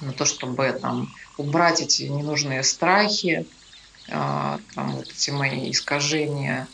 на 0.00 0.12
то, 0.12 0.24
чтобы 0.24 0.72
там 0.80 1.12
убрать 1.36 1.82
эти 1.82 2.04
ненужные 2.04 2.62
страхи, 2.62 3.46
э, 4.08 4.58
там 4.74 4.92
вот 4.96 5.10
эти 5.10 5.32
мои 5.32 5.70
искажения, 5.70 6.66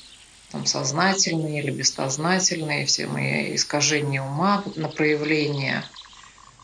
там 0.52 0.66
сознательные 0.66 1.64
или 1.64 1.72
бессознательные, 1.72 2.86
все 2.86 3.08
мои 3.08 3.56
искажения 3.56 4.22
ума 4.22 4.62
на 4.76 4.86
проявление– 4.86 5.82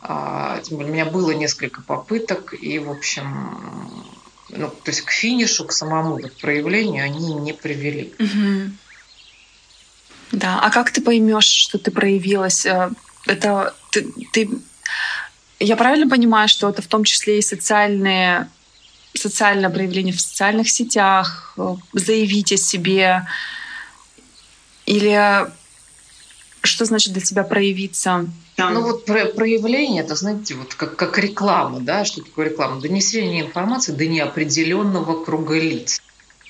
тем 0.06 0.76
более, 0.76 0.90
у 0.90 0.94
меня 0.94 1.04
было 1.04 1.32
несколько 1.32 1.82
попыток, 1.82 2.54
и, 2.54 2.78
в 2.78 2.90
общем, 2.90 4.04
ну, 4.50 4.68
то 4.68 4.90
есть 4.90 5.02
к 5.02 5.10
финишу, 5.10 5.64
к 5.64 5.72
самому 5.72 6.18
вот 6.18 6.32
проявлению 6.38 7.04
они 7.04 7.34
не 7.34 7.52
привели. 7.52 8.14
Угу. 8.18 8.72
Да, 10.32 10.60
а 10.60 10.70
как 10.70 10.90
ты 10.90 11.00
поймешь, 11.00 11.46
что 11.46 11.78
ты 11.78 11.90
проявилась? 11.90 12.66
Э, 12.66 12.90
это 13.26 13.74
ты, 13.90 14.12
ты... 14.32 14.50
Я 15.58 15.76
правильно 15.76 16.08
понимаю, 16.08 16.48
что 16.48 16.68
это 16.68 16.82
в 16.82 16.86
том 16.86 17.04
числе 17.04 17.38
и 17.38 17.42
социальные 17.42 18.48
социальное 19.14 19.70
проявление 19.70 20.12
в 20.12 20.20
социальных 20.20 20.68
сетях, 20.68 21.54
э, 21.56 21.76
заявить 21.92 22.52
о 22.52 22.56
себе? 22.56 23.26
Или 24.84 25.48
что 26.66 26.84
значит 26.84 27.12
для 27.12 27.22
тебя 27.22 27.42
проявиться? 27.42 28.28
Ну 28.58 28.82
вот 28.82 29.04
про 29.04 29.26
проявление, 29.26 30.02
это, 30.02 30.14
знаете, 30.14 30.54
вот 30.54 30.74
как, 30.74 30.96
как 30.96 31.18
реклама, 31.18 31.80
да, 31.80 32.04
что 32.04 32.22
такое 32.22 32.50
реклама? 32.50 32.80
Донесение 32.80 33.42
информации 33.42 33.92
до 33.92 34.06
неопределенного 34.06 35.24
круга 35.24 35.58
лиц, 35.58 36.02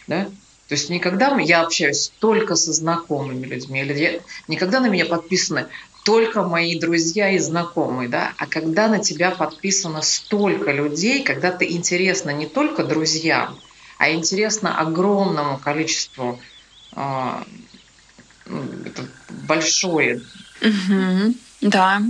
да? 0.07 0.29
То 0.69 0.75
есть 0.75 0.91
никогда 0.91 1.37
я 1.39 1.63
общаюсь 1.63 2.13
только 2.19 2.57
со 2.57 2.73
знакомыми 2.73 3.47
людьми, 3.47 3.81
или 3.81 3.95
я, 3.95 4.21
никогда 4.49 4.81
на 4.81 4.89
меня 4.89 5.07
подписаны 5.07 5.67
только 6.05 6.43
мои 6.43 6.79
друзья 6.79 7.31
и 7.31 7.39
знакомые, 7.39 8.09
да, 8.09 8.33
а 8.39 8.47
когда 8.47 8.87
на 8.87 9.01
тебя 9.01 9.33
подписано 9.33 10.03
столько 10.03 10.71
людей, 10.71 11.25
когда 11.25 11.51
ты 11.51 11.71
интересно 11.71 12.31
не 12.31 12.47
только 12.47 12.85
друзьям, 12.85 13.59
а 13.99 14.11
интересно 14.11 14.79
огромному 14.79 15.59
количеству, 15.59 16.41
э, 16.95 17.31
большое, 19.47 20.23
угу, 20.61 21.35
да, 21.61 22.03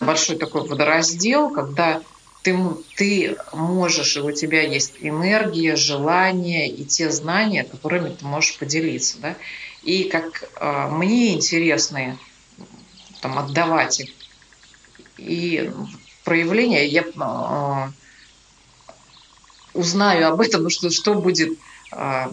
большой 0.00 0.36
такой 0.36 0.66
водораздел, 0.66 1.50
когда 1.50 2.02
ты, 2.46 2.56
ты 2.96 3.36
можешь, 3.52 4.16
и 4.16 4.20
у 4.20 4.30
тебя 4.30 4.62
есть 4.62 4.94
энергия, 5.00 5.74
желание 5.74 6.68
и 6.68 6.84
те 6.84 7.10
знания, 7.10 7.64
которыми 7.64 8.10
ты 8.10 8.24
можешь 8.24 8.56
поделиться. 8.56 9.18
Да? 9.18 9.34
И 9.82 10.04
как 10.04 10.44
э, 10.60 10.88
мне 10.88 11.34
интересны 11.34 12.18
там, 13.20 13.36
отдавать 13.38 13.98
их. 14.00 14.10
И 15.16 15.72
проявление, 16.22 16.86
я 16.86 17.02
э, 17.02 17.90
узнаю 19.74 20.28
об 20.28 20.40
этом, 20.40 20.70
что, 20.70 20.90
что 20.90 21.14
будет 21.14 21.58
э, 21.90 22.26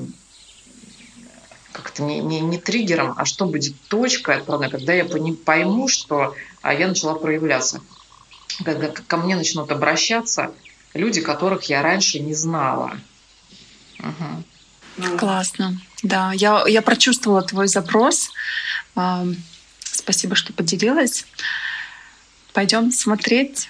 как-то 1.73 2.03
не, 2.03 2.19
не, 2.19 2.39
не 2.39 2.57
триггером, 2.57 3.13
а 3.17 3.25
что 3.25 3.45
будет 3.45 3.75
точкой 3.89 4.37
отправной, 4.37 4.69
когда 4.69 4.93
я 4.93 5.05
пойму, 5.45 5.87
что 5.87 6.35
а 6.61 6.73
я 6.73 6.87
начала 6.87 7.15
проявляться 7.15 7.81
когда 8.63 8.89
ко 8.89 9.17
мне 9.17 9.35
начнут 9.35 9.71
обращаться 9.71 10.51
люди, 10.93 11.21
которых 11.21 11.63
я 11.63 11.81
раньше 11.81 12.19
не 12.19 12.33
знала. 12.33 12.97
Угу. 13.99 15.17
Классно. 15.17 15.79
Да, 16.03 16.33
я, 16.33 16.63
я 16.67 16.81
прочувствовала 16.81 17.41
твой 17.41 17.67
запрос. 17.67 18.29
Спасибо, 19.81 20.35
что 20.35 20.53
поделилась. 20.53 21.25
Пойдем 22.53 22.91
смотреть, 22.91 23.69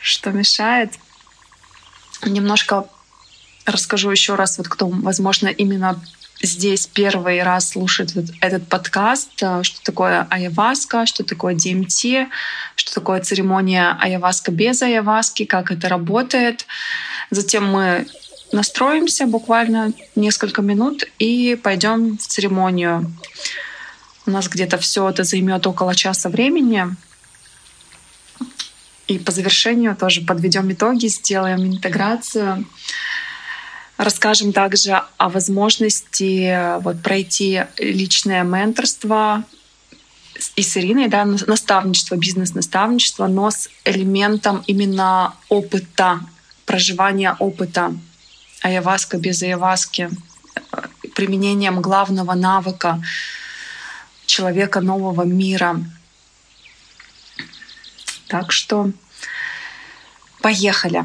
что 0.00 0.30
мешает. 0.30 0.92
Немножко 2.24 2.86
расскажу 3.64 4.10
еще 4.10 4.36
раз, 4.36 4.58
вот 4.58 4.68
кто, 4.68 4.86
возможно, 4.88 5.48
именно 5.48 6.00
здесь 6.40 6.86
первый 6.86 7.42
раз 7.42 7.70
слушает 7.70 8.14
вот 8.14 8.26
этот 8.40 8.68
подкаст, 8.68 9.42
э, 9.42 9.62
что 9.62 9.82
такое 9.82 10.26
айаваска, 10.30 11.06
что 11.06 11.24
такое 11.24 11.54
DMT, 11.54 12.28
что 12.76 12.94
такое 12.94 13.20
церемония 13.20 13.96
айаваска 14.00 14.52
без 14.52 14.82
айаваски, 14.82 15.44
как 15.44 15.70
это 15.70 15.88
работает. 15.88 16.66
Затем 17.30 17.66
мы 17.70 18.06
настроимся 18.52 19.26
буквально 19.26 19.92
несколько 20.14 20.62
минут 20.62 21.04
и 21.18 21.58
пойдем 21.62 22.16
в 22.16 22.22
церемонию. 22.22 23.12
У 24.26 24.30
нас 24.30 24.48
где-то 24.48 24.78
все 24.78 25.08
это 25.08 25.24
займет 25.24 25.66
около 25.66 25.94
часа 25.94 26.28
времени. 26.28 26.86
И 29.06 29.18
по 29.18 29.32
завершению 29.32 29.96
тоже 29.96 30.20
подведем 30.20 30.70
итоги, 30.70 31.06
сделаем 31.06 31.66
интеграцию. 31.66 32.66
Расскажем 33.98 34.52
также 34.52 35.02
о 35.16 35.28
возможности 35.28 36.44
э, 36.44 36.78
вот, 36.78 37.02
пройти 37.02 37.64
личное 37.78 38.44
менторство 38.44 39.42
и 40.54 40.62
с 40.62 40.76
Ириной, 40.76 41.08
да, 41.08 41.24
наставничество, 41.24 42.14
бизнес-наставничество, 42.14 43.26
но 43.26 43.50
с 43.50 43.68
элементом 43.84 44.62
именно 44.68 45.34
опыта, 45.48 46.20
проживания 46.64 47.34
опыта. 47.40 47.92
Аяваска 48.62 49.18
без 49.18 49.42
аяваски, 49.42 50.10
э, 50.54 51.08
применением 51.16 51.82
главного 51.82 52.34
навыка 52.34 53.02
человека 54.26 54.80
нового 54.80 55.22
мира. 55.22 55.80
Так 58.28 58.52
что 58.52 58.92
поехали. 60.40 61.04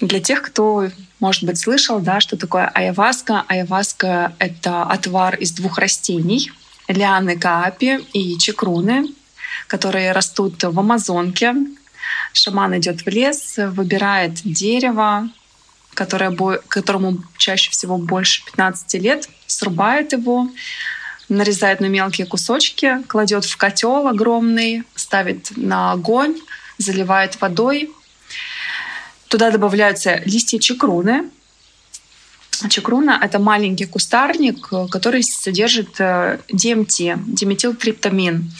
Для 0.00 0.20
тех, 0.20 0.42
кто 0.42 0.88
может 1.20 1.44
быть, 1.44 1.58
слышал, 1.58 2.00
да, 2.00 2.20
что 2.20 2.36
такое 2.36 2.66
айаваска. 2.66 3.44
Айаваска— 3.46 4.32
это 4.38 4.82
отвар 4.82 5.34
из 5.36 5.52
двух 5.52 5.78
растений— 5.78 6.50
лианы 6.88 7.38
каапи 7.38 8.00
и 8.12 8.38
чекруны, 8.38 9.06
которые 9.66 10.12
растут 10.12 10.62
в 10.62 10.78
Амазонке. 10.78 11.54
Шаман 12.32 12.78
идет 12.78 13.02
в 13.02 13.08
лес, 13.08 13.54
выбирает 13.58 14.40
дерево, 14.44 15.28
которое, 15.94 16.30
которому 16.68 17.18
чаще 17.36 17.70
всего 17.70 17.98
больше 17.98 18.44
15 18.46 18.94
лет, 18.94 19.28
срубает 19.46 20.12
его, 20.12 20.48
нарезает 21.28 21.80
на 21.80 21.86
мелкие 21.86 22.26
кусочки, 22.26 23.02
кладет 23.06 23.44
в 23.44 23.56
котел 23.56 24.08
огромный, 24.08 24.84
ставит 24.94 25.52
на 25.56 25.92
огонь, 25.92 26.36
заливает 26.78 27.40
водой, 27.40 27.90
Туда 29.30 29.52
добавляются 29.52 30.20
листья 30.24 30.58
чекруны. 30.58 31.30
Чекруна— 32.68 33.16
это 33.22 33.38
маленький 33.38 33.86
кустарник, 33.86 34.68
который 34.90 35.22
содержит 35.22 36.00
DMT, 36.00 37.12
э, 37.12 37.16
диметилтриптамин. 37.16 38.50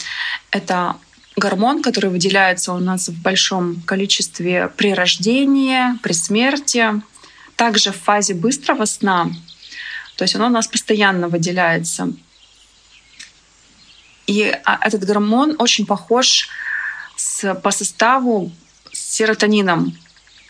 Это 0.53 0.97
гормон, 1.35 1.83
который 1.83 2.09
выделяется 2.09 2.73
у 2.73 2.79
нас 2.79 3.09
в 3.09 3.21
большом 3.21 3.83
количестве 3.83 4.69
при 4.77 4.95
рождении, 4.95 5.99
при 6.03 6.13
смерти, 6.13 7.03
также 7.57 7.91
в 7.91 7.97
фазе 7.97 8.35
быстрого 8.35 8.85
сна. 8.85 9.29
То 10.17 10.23
есть 10.23 10.37
он 10.37 10.43
у 10.43 10.49
нас 10.51 10.69
постоянно 10.69 11.27
выделяется. 11.27 12.13
И 14.29 14.57
а, 14.65 14.79
этот 14.87 15.05
гормон 15.05 15.57
очень 15.59 15.85
похож 15.85 16.49
с, 17.17 17.55
по 17.57 17.73
составу 17.73 18.53
с 18.93 19.17
серотонином 19.17 19.97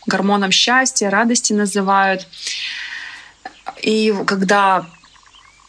гормоном 0.07 0.51
счастья, 0.51 1.11
радости 1.11 1.53
называют. 1.53 2.27
И 3.83 4.15
когда 4.27 4.87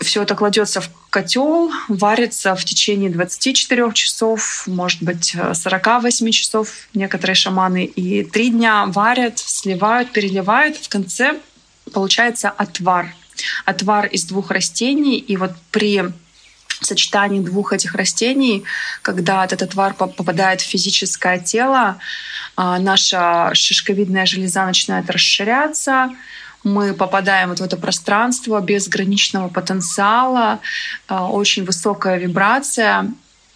все 0.02 0.24
это 0.24 0.36
кладется 0.36 0.82
в 0.82 0.89
котел, 1.10 1.72
варится 1.88 2.56
в 2.56 2.65
течение 2.65 3.10
24 3.10 3.91
часов, 3.94 4.63
может 4.67 5.04
быть, 5.04 5.36
48 5.54 6.32
часов. 6.32 6.70
Некоторые 6.94 7.36
шаманы 7.36 7.86
и 7.86 8.24
три 8.24 8.50
дня 8.50 8.86
варят, 8.88 9.38
сливают, 9.39 10.12
переливают. 10.12 10.78
В 10.78 10.89
конце 10.89 11.39
получается 11.94 12.50
отвар. 12.50 13.13
Отвар 13.65 14.08
из 14.08 14.26
двух 14.26 14.52
растений. 14.52 15.17
И 15.17 15.38
вот 15.38 15.52
при 15.72 16.04
сочетании 16.86 17.39
двух 17.39 17.74
этих 17.74 17.96
растений, 17.96 18.63
когда 19.02 19.46
этот 19.46 19.62
отвар 19.62 19.94
попадает 19.94 20.62
в 20.62 20.65
физическое 20.65 21.39
тело, 21.39 21.98
а, 22.56 22.80
наша 22.80 23.52
шишковидная 23.54 24.26
железа 24.26 24.65
начинает 24.65 25.10
расширяться, 25.10 26.10
мы 26.63 26.94
попадаем 26.94 27.50
вот 27.50 27.60
в 27.60 27.63
это 27.63 27.78
пространство 27.78 28.62
безграничного 28.62 29.50
потенциала, 29.50 30.60
а, 31.08 31.28
очень 31.28 31.65
высокая 31.65 32.17
вибрация, 32.17 33.12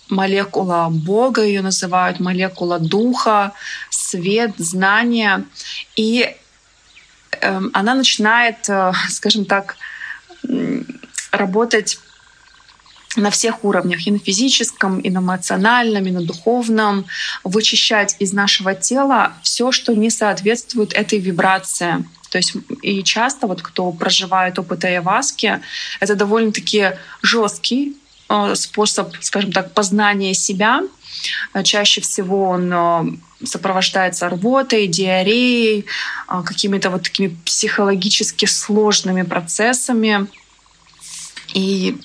молекула 0.10 0.90
Бога 0.90 1.44
ее 1.44 1.62
называют, 1.62 2.20
молекула 2.20 2.80
Духа, 2.80 3.54
свет, 3.90 4.52
знание. 4.58 5.46
И 5.96 6.36
эм, 7.42 7.72
она 7.74 7.96
начинает, 7.96 8.70
э, 8.70 8.92
скажем 9.10 9.46
так, 9.46 9.78
работать 11.32 12.00
на 13.16 13.30
всех 13.30 13.64
уровнях, 13.64 14.08
и 14.08 14.12
на 14.12 14.20
физическом, 14.20 15.00
и 15.00 15.10
на 15.10 15.20
эмоциональном, 15.20 16.06
и 16.06 16.12
на 16.12 16.22
духовном, 16.22 17.06
вычищать 17.44 18.16
из 18.20 18.34
нашего 18.34 18.76
тела 18.76 19.34
все, 19.42 19.72
что 19.72 19.94
не 19.94 20.10
соответствует 20.10 20.94
этой 20.94 21.20
вибрации. 21.20 22.06
То 22.30 22.38
есть 22.38 22.54
и 22.82 23.04
часто 23.04 23.48
вот 23.48 23.62
кто 23.62 23.92
проживает 23.92 24.60
опыт 24.60 24.84
айаваски, 24.84 25.62
это 26.00 26.16
довольно-таки 26.16 26.92
жесткий 27.22 27.96
э, 28.30 28.56
способ, 28.56 29.16
скажем 29.22 29.52
так, 29.52 29.74
познания 29.74 30.34
себя. 30.34 30.82
Чаще 31.64 32.02
всего 32.02 32.50
он 32.50 32.74
э, 32.74 33.46
сопровождается 33.46 34.30
рвотой, 34.30 34.88
диареей, 34.88 35.86
э, 36.28 36.42
какими-то 36.44 36.90
вот 36.90 37.04
такими 37.04 37.38
психологически 37.46 38.46
сложными 38.46 39.22
процессами. 39.22 40.28
И 41.54 41.98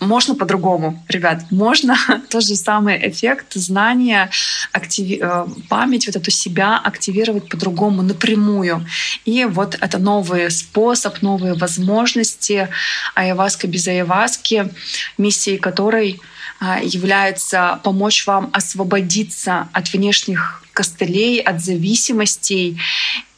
можно 0.00 0.34
по-другому, 0.34 1.02
ребят, 1.08 1.44
можно 1.50 1.96
тот 2.30 2.44
же 2.44 2.54
самый 2.54 3.08
эффект 3.08 3.54
знания, 3.54 4.30
активи... 4.72 5.18
Э, 5.22 5.46
память, 5.68 6.06
вот 6.06 6.16
эту 6.16 6.30
себя 6.30 6.78
активировать 6.78 7.48
по-другому, 7.48 8.02
напрямую. 8.02 8.86
И 9.24 9.44
вот 9.44 9.76
это 9.80 9.98
новый 9.98 10.50
способ, 10.50 11.22
новые 11.22 11.54
возможности 11.54 12.68
Айаваска 13.14 13.66
без 13.66 13.88
Айаваски, 13.88 14.70
миссией 15.18 15.58
которой 15.58 16.20
а, 16.60 16.80
является 16.82 17.80
помочь 17.82 18.26
вам 18.26 18.50
освободиться 18.52 19.68
от 19.72 19.92
внешних 19.92 20.62
костылей, 20.72 21.40
от 21.40 21.62
зависимостей 21.62 22.80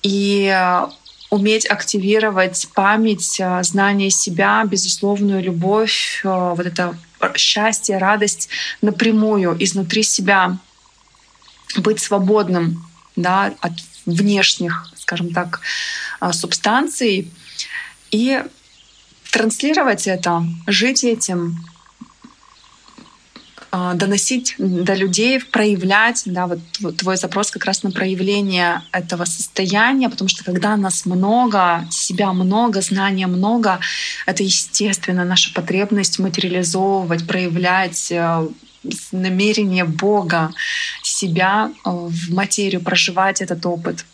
и 0.02 0.54
уметь 1.30 1.66
активировать 1.66 2.68
память, 2.74 3.38
э, 3.40 3.62
знание 3.62 4.10
себя, 4.10 4.64
безусловную 4.64 5.42
любовь, 5.42 6.22
э, 6.24 6.28
вот 6.28 6.66
это 6.66 6.96
счастье, 7.36 7.98
радость 7.98 8.48
напрямую, 8.80 9.56
изнутри 9.62 10.02
себя, 10.02 10.56
быть 11.76 12.00
свободным 12.00 12.86
да, 13.16 13.52
от 13.60 13.72
внешних, 14.06 14.90
скажем 14.96 15.32
так, 15.32 15.60
э, 16.20 16.32
субстанций. 16.32 17.30
И 18.10 18.42
транслировать 19.30 20.06
это, 20.06 20.44
жить 20.66 21.04
этим, 21.04 21.58
доносить 23.70 24.54
до 24.58 24.94
людей, 24.94 25.40
проявлять, 25.40 26.22
да, 26.24 26.46
вот 26.46 26.58
твой 26.96 27.16
запрос 27.16 27.50
как 27.50 27.64
раз 27.64 27.82
на 27.82 27.90
проявление 27.90 28.82
этого 28.92 29.24
состояния, 29.24 30.08
потому 30.08 30.28
что 30.28 30.44
когда 30.44 30.76
нас 30.76 31.04
много, 31.04 31.86
себя 31.90 32.32
много, 32.32 32.80
знания 32.80 33.26
много, 33.26 33.80
это 34.26 34.42
естественно 34.42 35.24
наша 35.24 35.52
потребность 35.52 36.18
материализовывать, 36.18 37.26
проявлять 37.26 38.10
э, 38.10 38.48
намерение 39.12 39.84
Бога, 39.84 40.52
себя 41.02 41.70
э, 41.84 41.90
в 41.90 42.32
материю, 42.32 42.80
проживать 42.80 43.40
этот 43.40 43.64
опыт. 43.66 44.04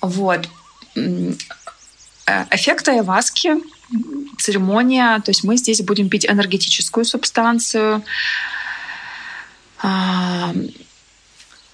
Вот. 0.00 0.48
Э, 0.94 2.44
эффект 2.50 2.88
айваски 2.88 3.54
церемония, 4.38 5.20
то 5.20 5.30
есть 5.30 5.44
мы 5.44 5.56
здесь 5.56 5.80
будем 5.82 6.08
пить 6.08 6.26
энергетическую 6.26 7.04
субстанцию, 7.04 8.02
а, 9.82 10.52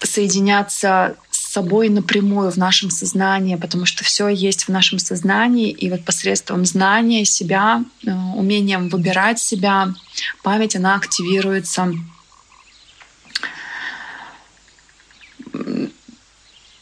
соединяться 0.00 1.16
с 1.30 1.52
собой 1.52 1.88
напрямую 1.88 2.50
в 2.50 2.56
нашем 2.56 2.90
сознании, 2.90 3.56
потому 3.56 3.86
что 3.86 4.04
все 4.04 4.28
есть 4.28 4.64
в 4.64 4.68
нашем 4.68 4.98
сознании, 4.98 5.70
и 5.70 5.90
вот 5.90 6.04
посредством 6.04 6.64
знания 6.64 7.24
себя, 7.24 7.84
э, 8.06 8.10
умением 8.10 8.88
выбирать 8.88 9.38
себя, 9.38 9.94
память, 10.42 10.76
она 10.76 10.96
активируется. 10.96 11.92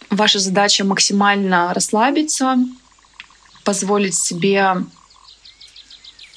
Ваша 0.09 0.39
задача 0.39 0.85
максимально 0.85 1.73
расслабиться, 1.75 2.57
позволить 3.65 4.15
себе 4.15 4.85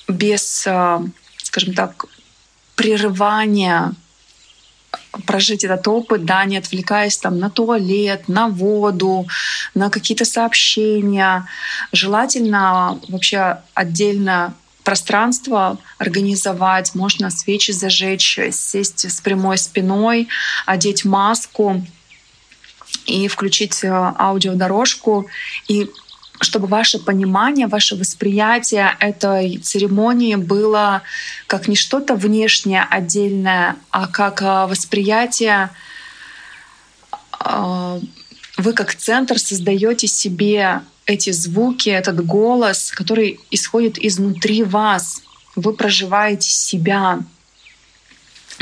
без, 0.08 0.66
э, 0.68 1.00
скажем 1.38 1.74
так, 1.74 2.06
прерывания 2.76 3.94
прожить 5.26 5.63
этот 5.63 5.88
опыт, 5.88 6.26
да, 6.26 6.44
не 6.46 6.58
отвлекаясь 6.58 7.18
там 7.18 7.39
на 7.39 7.50
туалет, 7.50 8.28
на 8.28 8.48
воду, 8.48 9.28
на 9.74 9.89
какие-то 9.89 10.26
сообщения. 10.26 11.48
Желательно 11.92 13.00
вообще 13.10 13.60
отдельно 13.74 14.56
пространство 14.84 15.78
организовать, 15.98 16.94
можно 16.94 17.30
свечи 17.30 17.72
зажечь, 17.72 18.38
сесть 18.52 19.10
с 19.10 19.22
прямой 19.22 19.58
спиной, 19.58 20.28
одеть 20.66 21.06
маску 21.06 21.86
и 23.06 23.28
включить 23.28 23.84
э, 23.84 23.89
аудиодорожку 23.89 25.28
и 25.68 25.89
чтобы 26.39 26.67
ваше 26.67 27.00
понимание, 27.00 27.67
ваше 27.67 27.96
восприятие 27.96 28.96
этой 29.00 29.58
церемонии 29.58 30.36
было 30.36 31.04
как 31.48 31.67
не 31.67 31.76
что-то 31.76 32.15
внешнее, 32.15 32.86
отдельное, 32.89 33.76
а 33.91 34.08
как 34.08 34.41
а, 34.41 34.67
восприятие 34.67 35.69
а, 37.32 38.00
вы 38.58 38.74
как 38.74 38.96
центр 38.96 39.39
создаете 39.39 40.08
себе 40.08 40.82
эти 41.06 41.32
звуки, 41.32 41.89
этот 41.89 42.26
голос, 42.26 42.91
который 42.91 43.39
исходит 43.52 43.98
изнутри 43.98 44.63
вас. 44.63 45.22
Вы 45.56 45.74
проживаете 45.74 46.50
себя, 46.50 47.19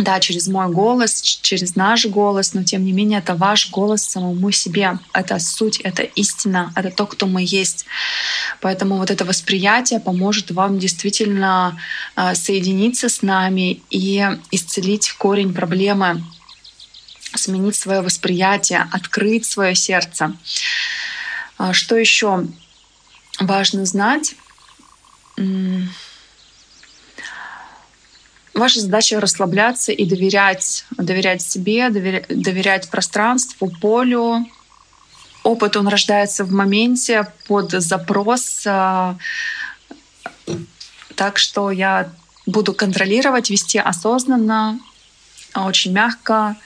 да, 0.03 0.19
через 0.19 0.47
мой 0.47 0.69
голос, 0.69 1.21
через 1.21 1.75
наш 1.75 2.05
голос, 2.05 2.53
но 2.53 2.63
тем 2.63 2.83
не 2.85 2.91
менее 2.91 3.19
это 3.19 3.35
ваш 3.35 3.69
голос 3.71 4.03
самому 4.03 4.51
себе. 4.51 4.99
Это 5.13 5.39
суть, 5.39 5.79
это 5.81 6.03
истина, 6.03 6.71
это 6.75 6.89
то, 6.89 7.05
кто 7.05 7.27
мы 7.27 7.43
есть. 7.45 7.85
Поэтому 8.59 8.97
вот 8.97 9.11
это 9.11 9.25
восприятие 9.25 9.99
поможет 9.99 10.51
вам 10.51 10.79
действительно 10.79 11.79
а, 12.15 12.35
соединиться 12.35 13.09
с 13.09 13.21
нами 13.21 13.81
и 13.89 14.27
исцелить 14.51 15.11
корень 15.13 15.53
проблемы, 15.53 16.23
сменить 17.35 17.75
свое 17.75 18.01
восприятие, 18.01 18.87
открыть 18.91 19.45
свое 19.45 19.75
сердце. 19.75 20.33
А, 21.57 21.73
что 21.73 21.95
еще 21.95 22.45
важно 23.39 23.85
знать? 23.85 24.35
Ваша 28.53 28.81
задача 28.81 29.19
расслабляться 29.19 29.91
и 29.91 30.05
доверять, 30.05 30.85
доверять 30.97 31.41
себе, 31.41 31.89
доверять, 31.89 32.25
доверять 32.27 32.89
пространству, 32.89 33.71
полю. 33.81 34.45
Опыт, 35.43 35.77
он 35.77 35.87
рождается 35.87 36.43
в 36.43 36.51
моменте 36.51 37.27
под 37.47 37.71
запрос. 37.71 38.63
А, 38.67 39.17
так 41.15 41.37
что 41.37 41.71
я 41.71 42.11
буду 42.45 42.73
контролировать, 42.73 43.49
вести 43.49 43.77
осознанно, 43.77 44.79
очень 45.55 45.93
мягко, 45.93 46.57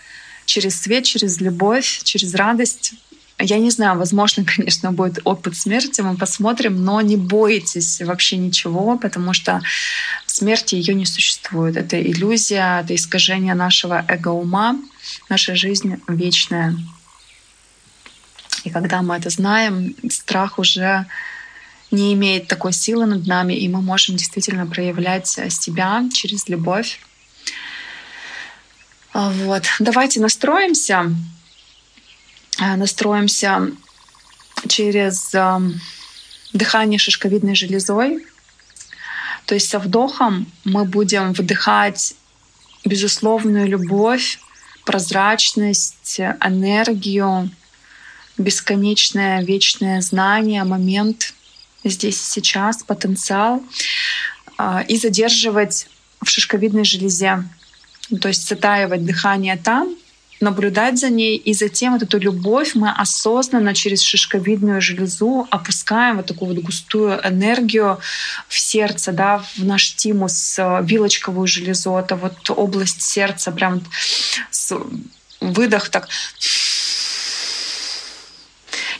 через 0.45 0.81
свет, 0.81 1.03
через 1.05 1.39
любовь, 1.39 2.01
через 2.03 2.33
радость. 2.33 2.93
Я 3.37 3.57
не 3.59 3.69
знаю, 3.69 3.97
возможно, 3.97 4.45
конечно, 4.55 4.91
будет 4.91 5.19
опыт 5.23 5.55
смерти, 5.55 6.01
мы 6.01 6.15
посмотрим, 6.15 6.83
но 6.83 7.01
не 7.01 7.17
бойтесь 7.17 8.01
вообще 8.01 8.37
ничего, 8.37 8.97
потому 8.97 9.33
что 9.33 9.61
смерти 10.25 10.75
ее 10.75 10.93
не 10.93 11.05
существует. 11.05 11.77
Это 11.77 12.01
иллюзия, 12.01 12.81
это 12.81 12.95
искажение 12.95 13.53
нашего 13.53 14.05
эго-ума. 14.07 14.77
Наша 15.29 15.55
жизнь 15.55 15.97
вечная. 16.07 16.75
И 18.63 18.69
когда 18.69 19.01
мы 19.01 19.15
это 19.15 19.29
знаем, 19.29 19.95
страх 20.09 20.57
уже 20.57 21.05
не 21.91 22.13
имеет 22.13 22.47
такой 22.47 22.73
силы 22.73 23.05
над 23.05 23.27
нами, 23.27 23.53
и 23.53 23.69
мы 23.69 23.81
можем 23.81 24.15
действительно 24.15 24.65
проявлять 24.65 25.27
себя 25.27 26.03
через 26.13 26.47
любовь. 26.49 26.99
Вот. 29.13 29.63
Давайте 29.79 30.19
настроимся 30.19 31.15
настроимся 32.59 33.71
через 34.67 35.33
эм, 35.33 35.79
дыхание 36.53 36.99
шишковидной 36.99 37.55
железой. 37.55 38.25
То 39.45 39.53
есть 39.53 39.69
со 39.69 39.79
вдохом 39.79 40.51
мы 40.63 40.85
будем 40.85 41.33
вдыхать 41.33 42.15
безусловную 42.83 43.67
любовь, 43.67 44.39
прозрачность, 44.85 46.19
энергию, 46.19 47.49
бесконечное 48.37 49.43
вечное 49.43 50.01
знание, 50.01 50.63
момент 50.63 51.33
здесь 51.83 52.19
и 52.19 52.31
сейчас, 52.31 52.83
потенциал, 52.83 53.63
э, 54.57 54.83
и 54.87 54.97
задерживать 54.97 55.87
в 56.21 56.29
шишковидной 56.29 56.85
железе. 56.85 57.43
То 58.21 58.27
есть 58.27 58.47
затаивать 58.47 59.05
дыхание 59.05 59.57
там, 59.57 59.95
наблюдать 60.41 60.99
за 60.99 61.09
ней, 61.09 61.37
и 61.37 61.53
затем 61.53 61.93
вот 61.93 62.03
эту 62.03 62.19
любовь 62.19 62.75
мы 62.75 62.91
осознанно 62.91 63.73
через 63.73 64.01
шишковидную 64.01 64.81
железу 64.81 65.47
опускаем 65.49 66.17
вот 66.17 66.25
такую 66.25 66.53
вот 66.53 66.63
густую 66.63 67.19
энергию 67.23 67.99
в 68.47 68.59
сердце, 68.59 69.11
да, 69.11 69.43
в 69.55 69.65
наш 69.65 69.95
тимус, 69.95 70.59
э, 70.59 70.81
вилочковую 70.83 71.47
железу, 71.47 71.95
это 71.95 72.15
вот 72.15 72.49
область 72.49 73.01
сердца, 73.01 73.51
прям 73.51 73.81
выдох 75.39 75.89
так 75.89 76.09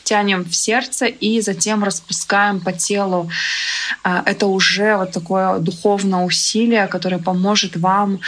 тянем 0.04 0.46
в 0.46 0.56
сердце 0.56 1.08
и 1.08 1.42
затем 1.42 1.84
распускаем 1.84 2.62
по 2.62 2.72
телу. 2.72 3.30
Э, 4.04 4.22
это 4.26 4.46
уже 4.48 4.96
вот 4.96 5.12
такое 5.12 5.60
духовное 5.60 6.24
усилие, 6.24 6.88
которое 6.88 7.18
поможет 7.18 7.76
вам 7.76 8.22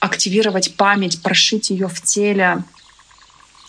активировать 0.00 0.76
память, 0.76 1.22
прошить 1.22 1.70
ее 1.70 1.88
в 1.88 2.00
теле, 2.02 2.62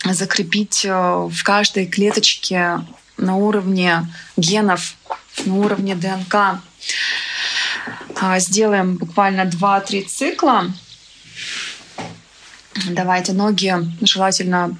закрепить 0.04 0.84
э, 0.84 0.90
в 0.90 1.42
каждой 1.42 1.86
клеточке 1.86 2.80
на 3.16 3.36
уровне 3.36 4.06
генов, 4.36 4.94
на 5.44 5.54
уровне 5.56 5.94
ДНК. 5.94 6.60
А, 8.20 8.38
сделаем 8.38 8.96
буквально 8.96 9.42
2-3 9.42 10.06
цикла. 10.06 10.66
Давайте 12.90 13.32
ноги 13.32 13.74
желательно 14.02 14.76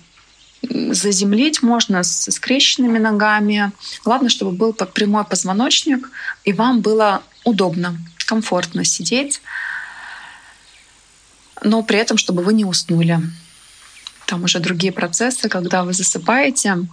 заземлить 0.63 1.63
можно 1.63 2.03
с 2.03 2.31
скрещенными 2.31 2.99
ногами. 2.99 3.73
Главное, 4.05 4.29
чтобы 4.29 4.53
был 4.53 4.73
прямой 4.73 5.25
позвоночник, 5.25 6.11
и 6.45 6.53
вам 6.53 6.81
было 6.81 7.23
удобно, 7.45 7.97
комфортно 8.27 8.85
сидеть, 8.85 9.41
но 11.63 11.83
при 11.83 11.99
этом, 11.99 12.19
чтобы 12.19 12.43
вы 12.43 12.53
не 12.53 12.65
уснули. 12.65 13.21
Там 14.27 14.45
уже 14.45 14.61
другие 14.61 14.93
процессы, 14.93 15.49
когда 15.49 15.85
вы 15.85 15.93
засыпаете, 15.93 16.87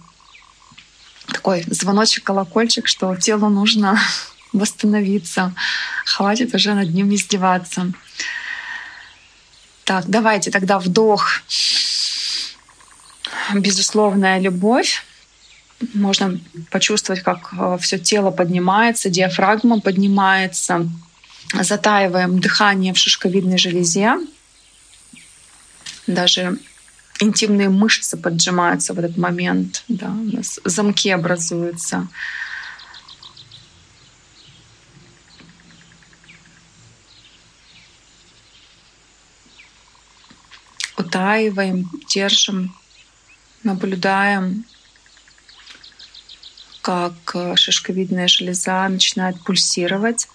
такой 1.26 1.64
звоночек, 1.66 2.24
колокольчик, 2.24 2.86
что 2.88 3.14
телу 3.16 3.48
нужно 3.48 3.98
восстановиться. 4.52 5.54
Хватит 6.04 6.54
уже 6.54 6.74
над 6.74 6.92
ним 6.94 7.14
издеваться. 7.14 7.92
Так, 9.84 10.06
давайте 10.08 10.50
тогда 10.50 10.78
вдох. 10.78 11.42
Безусловная 13.54 14.40
любовь. 14.40 15.04
Можно 15.92 16.40
почувствовать, 16.70 17.22
как 17.22 17.52
э, 17.52 17.76
все 17.80 17.98
тело 17.98 18.30
поднимается, 18.30 19.10
диафрагма 19.10 19.80
поднимается. 19.80 20.88
Затаиваем 21.52 22.40
дыхание 22.40 22.94
в 22.94 22.98
шишковидной 22.98 23.58
железе. 23.58 24.14
Даже 26.06 26.58
интимные 27.20 27.68
мышцы 27.68 28.16
поджимаются 28.16 28.94
в 28.94 28.98
этот 28.98 29.16
момент. 29.16 29.84
Да, 29.88 30.08
у 30.08 30.36
нас 30.36 30.60
замки 30.64 31.10
образуются. 31.10 32.08
утаиваем, 41.16 41.88
держим, 42.08 42.74
наблюдаем, 43.62 44.64
как 46.82 47.14
шишковидная 47.56 48.28
железа 48.28 48.88
начинает 48.88 49.42
пульсировать. 49.44 50.28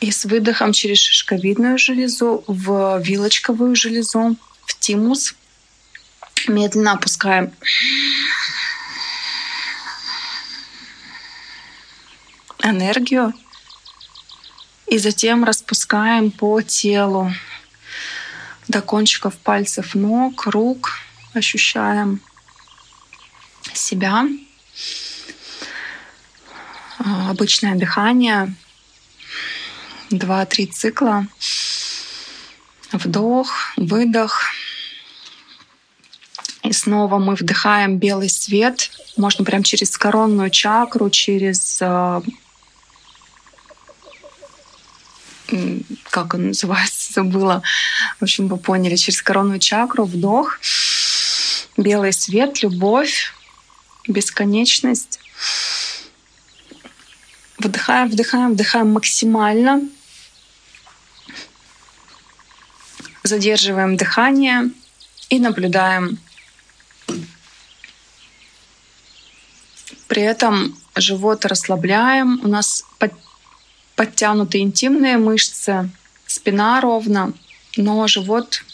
И 0.00 0.10
с 0.10 0.24
выдохом 0.24 0.72
через 0.72 0.98
шишковидную 0.98 1.76
железу 1.76 2.42
в 2.46 3.00
вилочковую 3.00 3.76
железу, 3.76 4.36
в 4.64 4.78
тимус. 4.78 5.34
Медленно 6.48 6.92
опускаем 6.92 7.52
энергию. 12.62 13.34
И 14.86 14.96
затем 14.96 15.44
распускаем 15.44 16.30
по 16.30 16.62
телу 16.62 17.32
до 18.68 18.80
кончиков 18.80 19.36
пальцев 19.36 19.94
ног, 19.94 20.46
рук. 20.46 20.92
Ощущаем 21.34 22.22
себя. 23.74 24.24
Обычное 26.98 27.74
дыхание— 27.74 28.54
два-три 30.10 30.66
цикла. 30.66 31.26
Вдох, 32.92 33.52
выдох. 33.76 34.42
И 36.62 36.72
снова 36.72 37.18
мы 37.18 37.34
вдыхаем 37.36 37.98
белый 37.98 38.28
свет. 38.28 38.90
Можно 39.16 39.44
прям 39.44 39.62
через 39.62 39.96
коронную 39.96 40.50
чакру, 40.50 41.08
через 41.10 41.78
э, 41.80 42.20
как 46.10 46.34
он 46.34 46.48
называется, 46.48 47.12
забыла. 47.12 47.62
В 48.18 48.24
общем, 48.24 48.48
вы 48.48 48.56
поняли. 48.56 48.96
Через 48.96 49.22
коронную 49.22 49.58
чакру 49.58 50.04
вдох, 50.04 50.58
белый 51.76 52.12
свет, 52.12 52.62
любовь, 52.62 53.32
бесконечность. 54.06 55.20
Вдыхаем, 57.58 58.08
вдыхаем, 58.08 58.52
вдыхаем 58.52 58.92
максимально. 58.92 59.82
Задерживаем 63.30 63.96
дыхание 63.96 64.70
и 65.30 65.38
наблюдаем. 65.38 66.18
При 70.08 70.22
этом 70.22 70.76
живот 70.96 71.46
расслабляем. 71.46 72.40
У 72.42 72.48
нас 72.48 72.84
под, 72.98 73.12
подтянуты 73.94 74.58
интимные 74.58 75.16
мышцы, 75.18 75.88
спина 76.26 76.80
ровно, 76.80 77.32
но 77.76 78.06
живот 78.08 78.64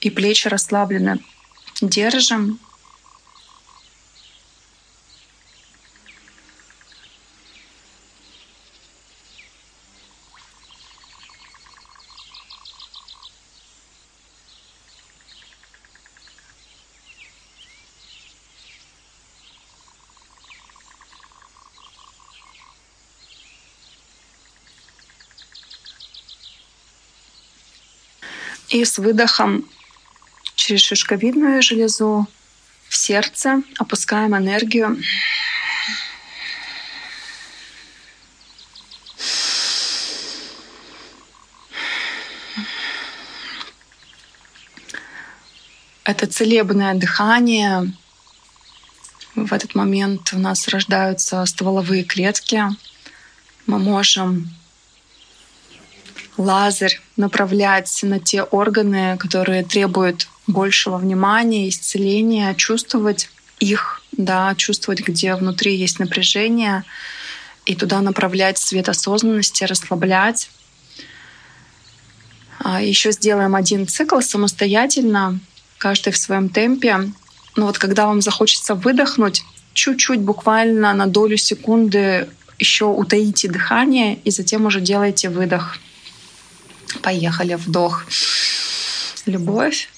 и 0.00 0.10
плечи 0.10 0.46
расслаблены. 0.48 1.18
Держим 1.80 2.60
И 28.76 28.84
с 28.84 28.98
выдохом 28.98 29.64
через 30.54 30.82
шишковидную 30.82 31.62
железу 31.62 32.26
в 32.90 32.94
сердце 32.94 33.62
опускаем 33.78 34.36
энергию. 34.36 34.98
Это 46.04 46.26
целебное 46.26 46.92
дыхание. 46.92 47.94
В 49.34 49.54
этот 49.54 49.74
момент 49.74 50.34
у 50.34 50.38
нас 50.38 50.68
рождаются 50.68 51.46
стволовые 51.46 52.04
клетки. 52.04 52.62
Мы 53.64 53.78
можем 53.78 54.54
лазер 56.36 56.90
направлять 57.16 58.00
на 58.02 58.20
те 58.20 58.42
органы, 58.42 59.16
которые 59.18 59.64
требуют 59.64 60.28
большего 60.46 60.98
внимания, 60.98 61.68
исцеления, 61.68 62.54
чувствовать 62.54 63.28
их, 63.58 64.02
да, 64.12 64.54
чувствовать, 64.56 65.00
где 65.00 65.34
внутри 65.34 65.74
есть 65.74 65.98
напряжение, 65.98 66.84
и 67.64 67.74
туда 67.74 68.00
направлять 68.00 68.58
свет 68.58 68.88
осознанности, 68.88 69.64
расслаблять. 69.64 70.50
А 72.58 72.80
Еще 72.80 73.12
сделаем 73.12 73.54
один 73.54 73.86
цикл 73.86 74.20
самостоятельно, 74.20 75.40
каждый 75.78 76.12
в 76.12 76.16
своем 76.16 76.48
темпе. 76.48 77.10
Но 77.56 77.66
вот 77.66 77.78
когда 77.78 78.06
вам 78.06 78.20
захочется 78.22 78.74
выдохнуть, 78.74 79.42
чуть-чуть, 79.72 80.20
буквально 80.20 80.94
на 80.94 81.06
долю 81.06 81.36
секунды 81.36 82.28
еще 82.58 82.86
утаите 82.86 83.48
дыхание 83.48 84.16
и 84.24 84.30
затем 84.30 84.66
уже 84.66 84.80
делайте 84.80 85.28
выдох. 85.28 85.76
Поехали, 87.00 87.54
вдох. 87.56 88.06
Любовь. 89.26 89.88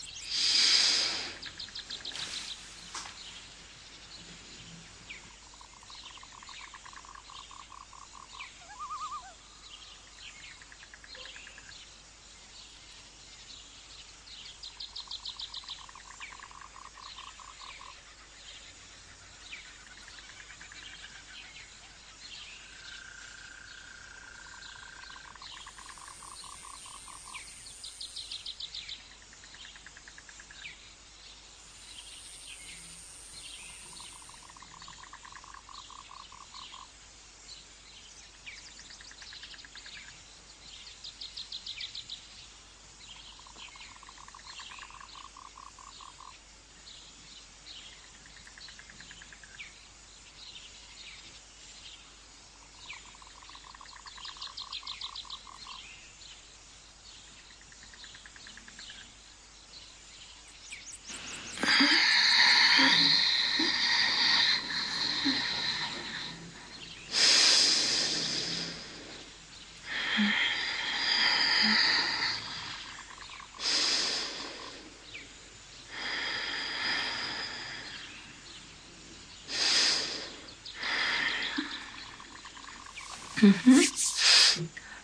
Угу. 83.42 83.80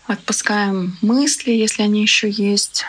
Отпускаем 0.07 0.99
мысли, 1.01 1.51
если 1.51 1.83
они 1.83 2.03
еще 2.03 2.29
есть. 2.29 2.85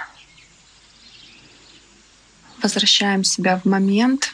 Возвращаем 2.61 3.23
себя 3.23 3.57
в 3.57 3.65
момент. 3.65 4.33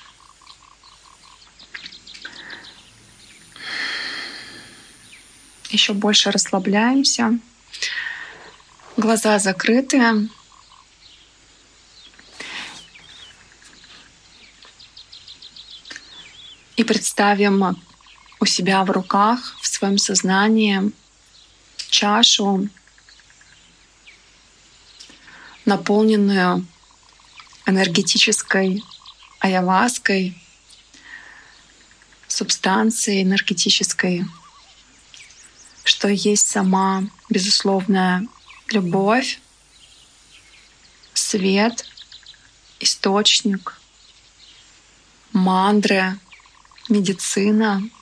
Еще 5.69 5.93
больше 5.93 6.31
расслабляемся. 6.31 7.39
Глаза 8.97 9.39
закрыты. 9.39 10.29
И 16.75 16.83
представим 16.83 17.77
у 18.39 18.45
себя 18.45 18.83
в 18.83 18.91
руках, 18.91 19.55
в 19.61 19.67
своем 19.67 19.97
сознании 19.97 20.91
чашу, 22.01 22.67
наполненную 25.65 26.65
энергетической 27.67 28.83
аяваской, 29.39 30.35
субстанцией 32.27 33.21
энергетической, 33.21 34.25
что 35.83 36.07
есть 36.07 36.47
сама 36.47 37.03
безусловная 37.29 38.25
любовь, 38.69 39.39
свет, 41.13 41.85
источник, 42.79 43.79
мандры, 45.33 46.17
медицина— 46.89 47.87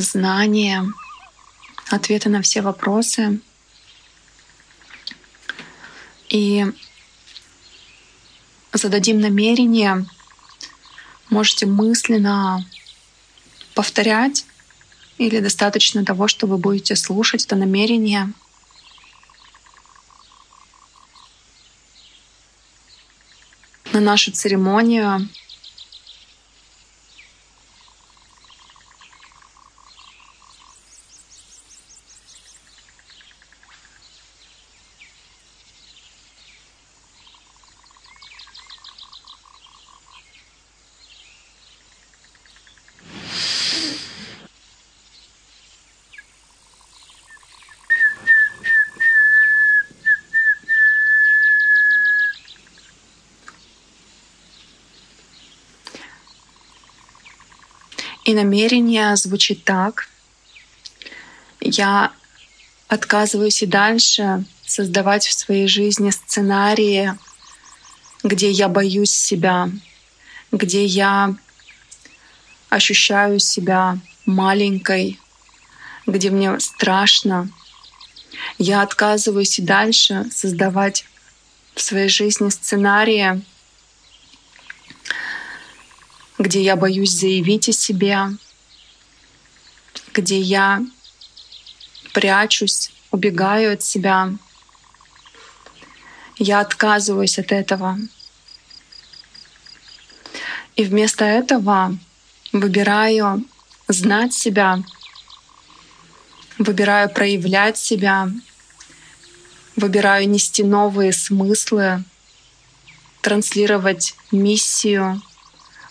знания, 0.00 0.84
ответы 1.90 2.28
на 2.28 2.42
все 2.42 2.62
вопросы. 2.62 3.40
И 6.28 6.66
зададим 8.72 9.20
намерение, 9.20 10.06
можете 11.28 11.66
мысленно 11.66 12.64
повторять 13.74 14.46
или 15.18 15.40
достаточно 15.40 16.04
того, 16.04 16.28
что 16.28 16.46
вы 16.46 16.56
будете 16.56 16.96
слушать 16.96 17.44
это 17.44 17.56
намерение. 17.56 18.32
На 23.92 24.00
нашу 24.00 24.30
церемонию 24.30 25.28
И 58.30 58.34
намерение 58.34 59.16
звучит 59.16 59.64
так. 59.64 60.08
Я 61.60 62.12
отказываюсь 62.86 63.60
и 63.64 63.66
дальше 63.66 64.44
создавать 64.64 65.26
в 65.26 65.32
своей 65.32 65.66
жизни 65.66 66.10
сценарии, 66.10 67.18
где 68.22 68.48
я 68.48 68.68
боюсь 68.68 69.10
себя, 69.10 69.68
где 70.52 70.84
я 70.84 71.34
ощущаю 72.68 73.40
себя 73.40 73.98
маленькой, 74.26 75.18
где 76.06 76.30
мне 76.30 76.60
страшно. 76.60 77.50
Я 78.58 78.82
отказываюсь 78.82 79.58
и 79.58 79.62
дальше 79.62 80.26
создавать 80.30 81.04
в 81.74 81.80
своей 81.80 82.08
жизни 82.08 82.48
сценарии, 82.50 83.42
где 86.40 86.62
я 86.62 86.74
боюсь 86.74 87.10
заявить 87.10 87.68
о 87.68 87.72
себе, 87.72 88.28
где 90.14 90.40
я 90.40 90.80
прячусь, 92.14 92.90
убегаю 93.10 93.74
от 93.74 93.82
себя. 93.82 94.32
Я 96.38 96.60
отказываюсь 96.60 97.38
от 97.38 97.52
этого. 97.52 97.98
И 100.76 100.84
вместо 100.84 101.26
этого 101.26 101.98
выбираю 102.52 103.44
знать 103.88 104.32
себя, 104.32 104.82
выбираю 106.56 107.10
проявлять 107.10 107.76
себя, 107.76 108.30
выбираю 109.76 110.26
нести 110.26 110.62
новые 110.62 111.12
смыслы, 111.12 112.02
транслировать 113.20 114.14
миссию, 114.32 115.20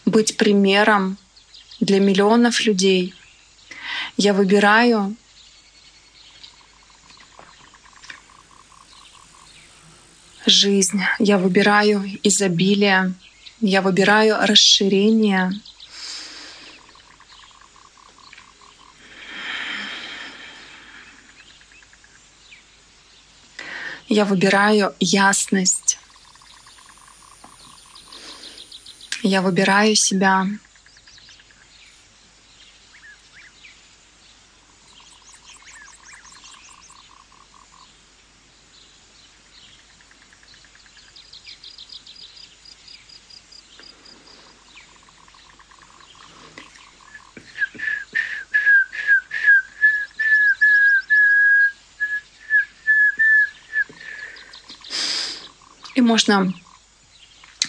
быть 0.10 0.38
примером 0.38 1.18
для 1.80 2.00
миллионов 2.00 2.62
людей. 2.62 3.14
Я 4.18 4.34
выбираю 4.34 5.16
жизнь, 10.46 11.02
я 11.20 11.38
выбираю 11.38 12.04
изобилие, 12.24 13.14
я 13.62 13.82
выбираю 13.82 14.38
расширение. 14.42 15.52
Я 24.08 24.26
выбираю 24.26 24.96
ясность. 25.00 25.89
Я 29.22 29.42
выбираю 29.42 29.96
себя. 29.96 30.48
И 55.96 56.02
можно 56.02 56.54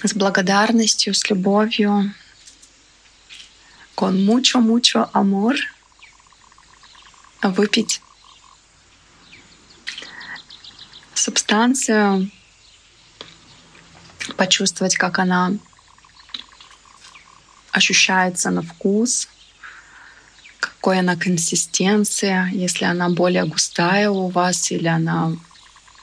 с 0.03 0.15
благодарностью, 0.15 1.15
с 1.15 1.29
любовью, 1.29 2.15
con 3.97 4.25
mucho, 4.25 4.61
mucho 4.61 5.11
amor 5.13 5.57
выпить 7.43 8.01
субстанцию, 11.15 12.31
почувствовать, 14.37 14.97
как 14.97 15.19
она 15.19 15.53
ощущается 17.73 18.51
на 18.51 18.63
вкус, 18.63 19.29
какой 20.59 20.99
она 21.01 21.17
консистенция, 21.17 22.47
если 22.53 22.87
она 22.87 23.11
более 23.11 23.45
густая 23.45 24.11
у 24.11 24.29
вас 24.29 24.71
или 24.71 24.89
она 24.89 25.33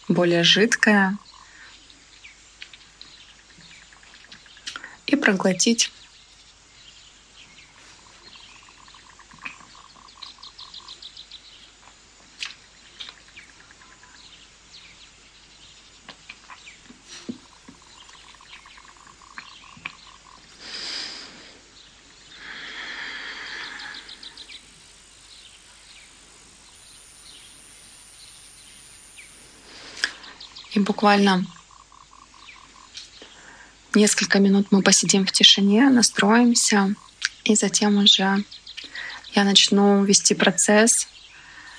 более 0.08 0.44
жидкая. 0.44 1.18
проглотить. 5.28 5.92
И 30.74 30.80
буквально 30.80 31.46
несколько 33.98 34.40
минут 34.40 34.68
мы 34.72 34.82
посидим 34.82 35.26
в 35.26 35.32
тишине, 35.32 35.90
настроимся, 35.90 36.94
и 37.44 37.56
затем 37.56 37.98
уже 37.98 38.44
я 39.34 39.44
начну 39.44 40.04
вести 40.04 40.34
процесс. 40.36 41.08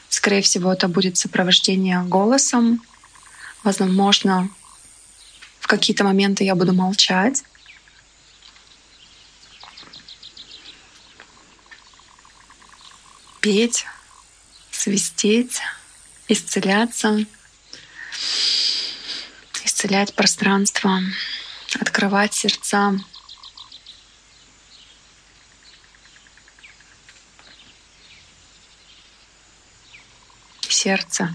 Скорее 0.09 0.43
всего, 0.43 0.73
это 0.73 0.89
будет 0.89 1.17
сопровождение 1.17 2.03
голосом. 2.03 2.83
Возможно, 3.63 4.51
в 5.61 5.67
какие-то 5.67 6.05
моменты 6.05 6.45
я 6.45 6.55
буду 6.55 6.75
молчать. 6.75 7.45
Петь, 13.41 13.87
свистеть, 14.71 15.61
исцеляться, 16.27 17.25
исцелять 19.65 20.15
пространство, 20.15 21.01
открывать 21.77 22.35
сердца, 22.35 22.99
сердце. 30.69 31.35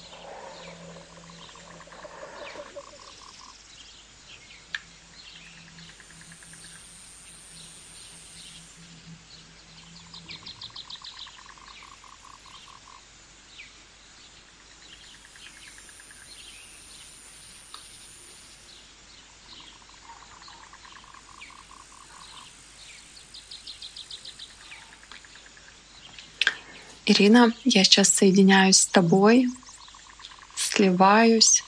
Ирина, 27.11 27.53
я 27.65 27.83
сейчас 27.83 28.09
соединяюсь 28.09 28.77
с 28.77 28.85
тобой, 28.85 29.47
сливаюсь 30.55 31.63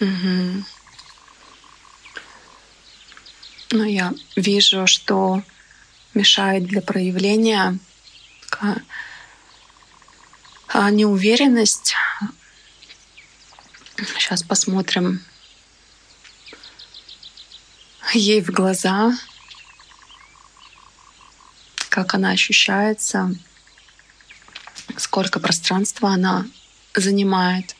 Угу. 0.00 0.64
Но 3.72 3.84
я 3.84 4.12
вижу, 4.34 4.86
что 4.86 5.42
мешает 6.14 6.64
для 6.64 6.82
проявления 6.82 7.78
а, 10.68 10.90
неуверенность. 10.90 11.94
Сейчас 13.96 14.42
посмотрим 14.42 15.22
ей 18.14 18.40
в 18.40 18.50
глаза, 18.50 19.12
как 21.90 22.14
она 22.14 22.30
ощущается, 22.30 23.34
сколько 24.96 25.38
пространства 25.38 26.10
она 26.10 26.46
занимает. 26.94 27.76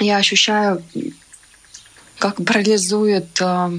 Я 0.00 0.16
ощущаю, 0.16 0.82
как 2.18 2.44
парализует 2.44 3.40
э, 3.40 3.78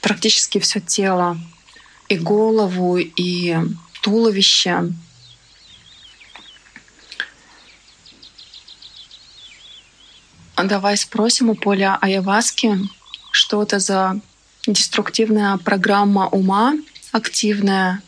практически 0.00 0.58
все 0.58 0.80
тело, 0.80 1.38
и 2.08 2.18
голову, 2.18 2.98
и 2.98 3.56
туловище. 4.02 4.92
Давай 10.56 10.96
спросим 10.96 11.50
у 11.50 11.54
Поля 11.54 11.98
Аяваски, 12.00 12.78
что 13.32 13.62
это 13.62 13.78
за 13.80 14.20
деструктивная 14.66 15.56
программа 15.58 16.28
ума, 16.28 16.74
активная, 17.12 18.02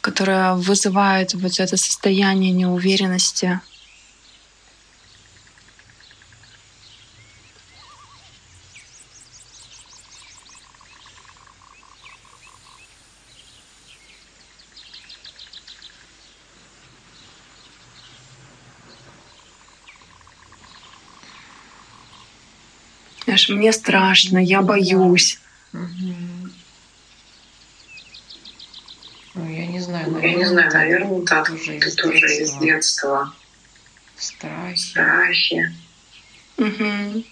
которая 0.00 0.54
вызывает 0.54 1.34
вот 1.34 1.58
это 1.58 1.76
состояние 1.76 2.52
неуверенности. 2.52 3.60
Знаешь, 23.34 23.48
мне 23.48 23.72
страшно, 23.72 24.38
я 24.38 24.62
боюсь. 24.62 25.40
Ну, 25.72 25.80
я 29.34 29.66
не 29.66 29.80
знаю, 29.80 30.12
наверное, 30.12 30.30
я 30.30 30.36
не 30.36 30.44
знаю, 30.44 30.72
наверное, 30.72 31.26
так. 31.26 31.48
Тоже 31.48 31.76
из, 31.78 31.96
тоже 31.96 32.18
из 32.18 32.56
детства. 32.58 33.34
Страхи. 34.16 34.76
Страхи. 34.76 35.74
Угу. 36.58 37.24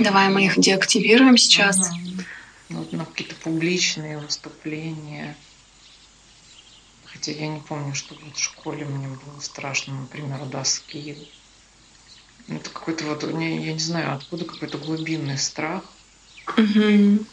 Давай 0.00 0.28
мы 0.28 0.44
их 0.44 0.60
деактивируем 0.60 1.38
сейчас. 1.38 1.88
Угу. 1.88 2.24
Вот 2.68 2.92
на 2.92 3.06
какие-то 3.06 3.34
публичные 3.36 4.18
выступления. 4.18 5.34
Хотя 7.06 7.32
я 7.32 7.48
не 7.48 7.60
помню, 7.60 7.94
что 7.94 8.14
вот 8.14 8.36
в 8.36 8.42
школе 8.42 8.84
мне 8.84 9.08
было 9.08 9.40
страшно, 9.40 9.94
например, 10.02 10.44
доски 10.44 11.30
это 12.48 12.70
какой-то 12.70 13.04
вот, 13.04 13.22
я, 13.22 13.48
я 13.48 13.72
не 13.72 13.78
знаю, 13.78 14.14
откуда 14.14 14.44
какой-то 14.44 14.78
глубинный 14.78 15.38
страх. 15.38 15.84
Угу. 16.56 17.26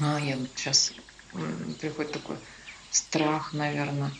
А, 0.00 0.20
я 0.20 0.36
вот 0.36 0.50
сейчас 0.54 0.92
приходит 1.80 2.12
такой 2.12 2.36
страх, 2.90 3.52
наверное, 3.52 4.12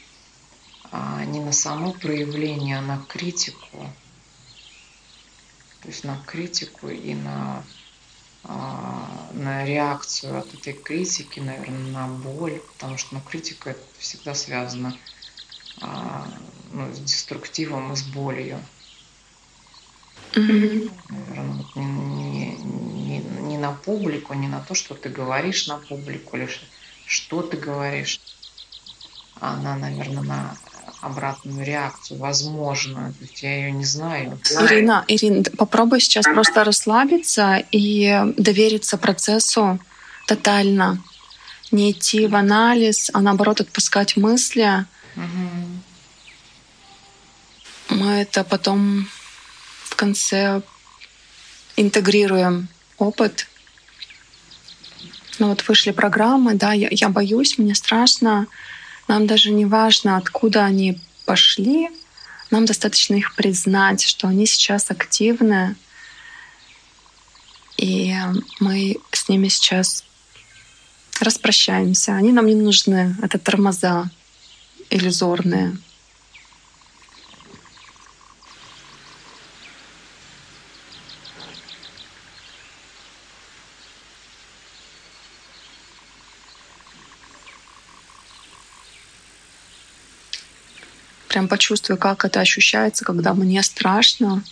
а 0.90 1.24
не 1.24 1.40
на 1.40 1.52
само 1.52 1.92
проявление, 1.92 2.78
а 2.78 2.82
на 2.82 2.98
критику. 3.08 3.92
То 5.82 5.88
есть 5.88 6.04
на 6.04 6.16
критику 6.26 6.88
и 6.88 7.14
на, 7.14 7.62
а, 8.44 9.30
на 9.32 9.64
реакцию 9.64 10.38
от 10.38 10.52
этой 10.54 10.72
критики, 10.72 11.40
наверное, 11.40 11.92
на 11.92 12.08
боль, 12.08 12.60
потому 12.72 12.96
что 12.96 13.14
ну, 13.16 13.20
критика 13.20 13.70
это 13.70 13.82
всегда 13.98 14.34
связано 14.34 14.96
а, 15.80 16.26
ну, 16.74 16.92
с 16.92 16.98
деструктивом 16.98 17.92
и 17.92 17.96
с 17.96 18.02
болью. 18.02 18.60
Mm-hmm. 20.32 20.90
Наверное, 21.08 21.64
не, 21.76 22.56
не, 22.56 23.18
не, 23.18 23.58
на 23.58 23.70
публику, 23.72 24.34
не 24.34 24.48
на 24.48 24.60
то, 24.60 24.74
что 24.74 24.94
ты 24.94 25.08
говоришь 25.08 25.68
на 25.68 25.76
публику, 25.76 26.36
или 26.36 26.48
что 27.06 27.42
ты 27.42 27.56
говоришь, 27.56 28.20
а 29.40 29.56
на, 29.56 29.76
наверное, 29.76 30.24
на 30.24 30.56
обратную 31.00 31.64
реакцию, 31.64 32.18
возможно. 32.18 33.12
То 33.12 33.24
есть 33.24 33.42
я 33.44 33.56
ее 33.56 33.70
не 33.70 33.84
знаю. 33.84 34.40
Ирина, 34.68 35.04
Ирина, 35.06 35.44
попробуй 35.56 36.00
сейчас 36.00 36.24
просто 36.24 36.64
расслабиться 36.64 37.62
и 37.70 38.20
довериться 38.36 38.98
процессу 38.98 39.78
тотально. 40.26 41.00
Не 41.70 41.92
идти 41.92 42.26
в 42.26 42.34
анализ, 42.34 43.10
а 43.12 43.20
наоборот 43.20 43.60
отпускать 43.60 44.16
мысли. 44.16 44.86
Угу 45.16 45.93
мы 47.88 48.12
это 48.12 48.44
потом 48.44 49.08
в 49.84 49.96
конце 49.96 50.62
интегрируем 51.76 52.68
опыт. 52.98 53.46
Ну 55.38 55.48
вот 55.48 55.66
вышли 55.66 55.90
программы, 55.90 56.54
да, 56.54 56.72
я, 56.72 56.88
я 56.90 57.08
боюсь, 57.08 57.58
мне 57.58 57.74
страшно. 57.74 58.46
Нам 59.08 59.26
даже 59.26 59.50
не 59.50 59.66
важно, 59.66 60.16
откуда 60.16 60.64
они 60.64 61.00
пошли. 61.24 61.90
Нам 62.50 62.66
достаточно 62.66 63.14
их 63.14 63.34
признать, 63.34 64.02
что 64.02 64.28
они 64.28 64.46
сейчас 64.46 64.90
активны. 64.90 65.76
И 67.76 68.14
мы 68.60 68.96
с 69.10 69.28
ними 69.28 69.48
сейчас 69.48 70.04
распрощаемся. 71.20 72.14
Они 72.14 72.32
нам 72.32 72.46
не 72.46 72.54
нужны. 72.54 73.16
Это 73.22 73.38
тормоза 73.38 74.10
иллюзорные. 74.90 75.76
Прям 91.34 91.48
почувствую, 91.48 91.98
как 91.98 92.24
это 92.24 92.38
ощущается, 92.38 93.04
когда 93.04 93.34
мне 93.34 93.60
страшно, 93.64 94.44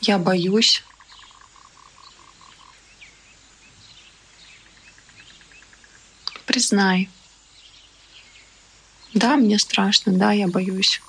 я 0.00 0.16
боюсь. 0.16 0.82
Признай. 6.46 7.10
Да, 9.12 9.36
мне 9.36 9.58
страшно, 9.58 10.14
да, 10.14 10.32
я 10.32 10.48
боюсь. 10.48 11.02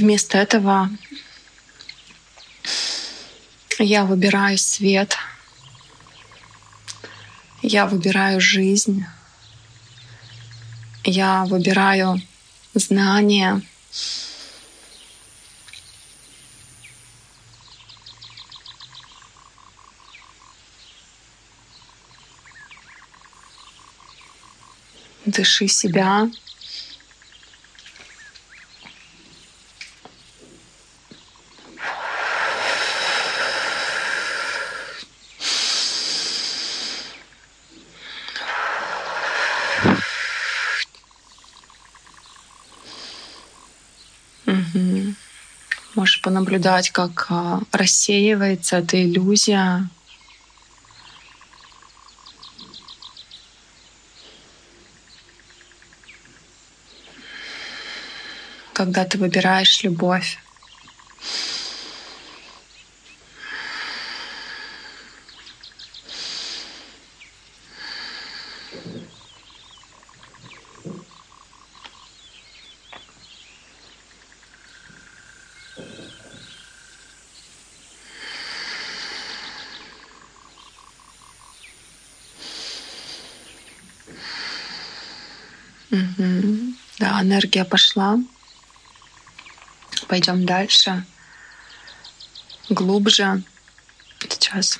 Вместо 0.00 0.38
этого 0.38 0.88
я 3.78 4.06
выбираю 4.06 4.56
свет, 4.56 5.14
я 7.60 7.84
выбираю 7.84 8.40
жизнь, 8.40 9.04
я 11.04 11.44
выбираю 11.44 12.18
знания. 12.72 13.60
Дыши 25.26 25.68
себя, 25.68 26.30
можешь 46.50 46.62
понаблюдать, 46.62 46.90
как 46.90 47.26
а, 47.30 47.60
рассеивается 47.72 48.78
эта 48.78 49.02
иллюзия. 49.02 49.88
Когда 58.72 59.04
ты 59.04 59.18
выбираешь 59.18 59.82
любовь. 59.82 60.38
Угу. 85.90 86.74
Да, 86.98 87.22
энергия 87.22 87.64
пошла. 87.64 88.18
Пойдем 90.08 90.46
дальше. 90.46 91.04
Глубже. 92.68 93.42
Сейчас. 94.20 94.78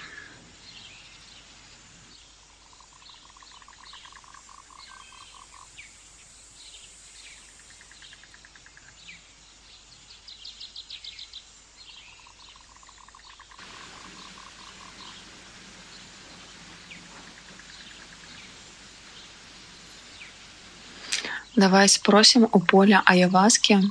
Давай 21.61 21.91
спросим 21.91 22.49
у 22.53 22.59
Поля 22.59 23.03
Аяваски, 23.05 23.83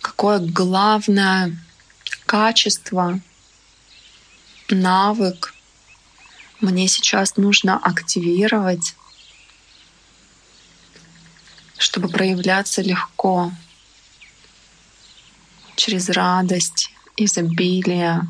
какое 0.00 0.40
главное 0.40 1.56
качество, 2.26 3.20
навык 4.68 5.54
мне 6.60 6.88
сейчас 6.88 7.36
нужно 7.36 7.78
активировать, 7.78 8.96
чтобы 11.78 12.08
проявляться 12.08 12.82
легко 12.82 13.52
через 15.76 16.08
радость, 16.08 16.90
изобилие, 17.16 18.22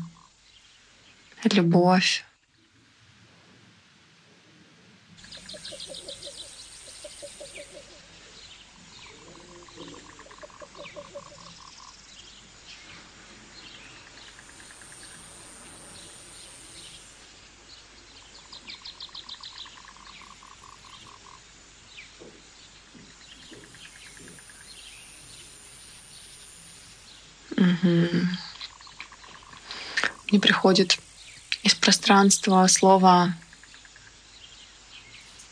любовь. 1.43 2.23
Угу. 27.83 28.07
Мне 30.31 30.39
приходит 30.39 30.97
из 31.63 31.75
пространства 31.75 32.65
слово 32.67 33.33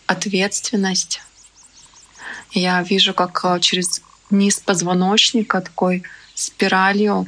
ответственность. 0.05 1.21
Я 2.51 2.81
вижу, 2.83 3.13
как 3.13 3.43
э, 3.43 3.59
через 3.59 4.01
низ 4.29 4.59
позвоночника 4.59 5.61
такой 5.61 6.03
спиралью 6.33 7.27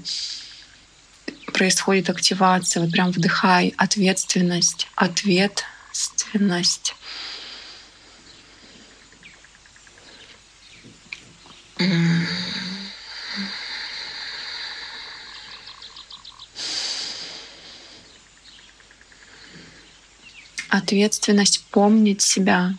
происходит 1.54 2.10
активация. 2.10 2.84
Вот 2.84 2.91
прям 2.91 3.12
вдыхай 3.12 3.74
ответственность, 3.78 4.88
ответственность. 4.95 6.95
Ответственность 20.88 21.66
помнить 21.70 22.22
себя, 22.22 22.74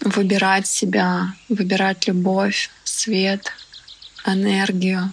выбирать 0.00 0.68
себя, 0.68 1.34
выбирать 1.48 2.06
любовь, 2.06 2.70
свет, 2.84 3.52
энергию. 4.24 5.12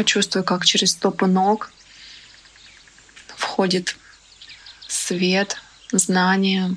Почувствуй, 0.00 0.44
как 0.44 0.64
через 0.64 0.92
стопы 0.92 1.26
ног 1.26 1.70
входит 3.36 3.96
свет, 4.88 5.58
знание. 5.92 6.74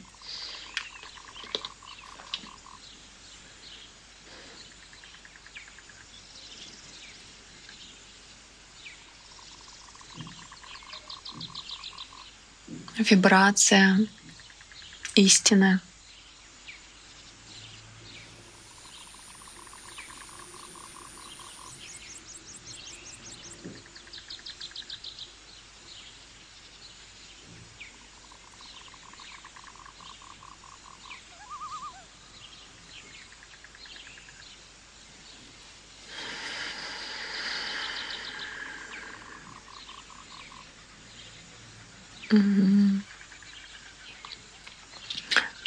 Вибрация 12.97 14.05
истины. 15.15 15.79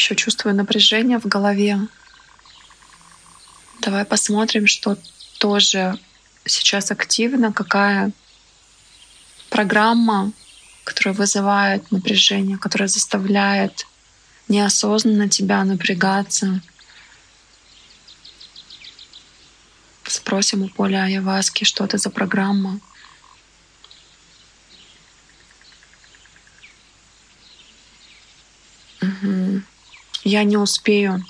Еще 0.07 0.15
чувствую 0.15 0.55
напряжение 0.55 1.19
в 1.19 1.27
голове. 1.27 1.81
Давай 3.81 4.05
посмотрим, 4.05 4.69
что 4.69 4.97
тоже 5.41 5.99
сейчас 6.45 6.93
активно, 6.93 7.53
какая 7.53 8.13
программа, 9.51 10.31
которая 10.85 11.13
вызывает 11.13 11.91
напряжение, 11.91 12.57
которая 12.57 12.87
заставляет 12.87 13.89
неосознанно 14.47 15.29
тебя 15.29 15.65
напрягаться. 15.65 16.61
Спросим 20.05 20.63
у 20.63 20.69
Поля 20.69 21.03
Аяваски, 21.03 21.65
что 21.65 21.85
это 21.85 21.99
за 21.99 22.11
программа. 22.11 22.79
Я 30.27 30.43
не 30.43 30.57
успею. 30.57 31.25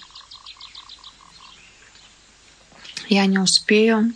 Я 3.11 3.27
не 3.27 3.39
успею. 3.39 4.15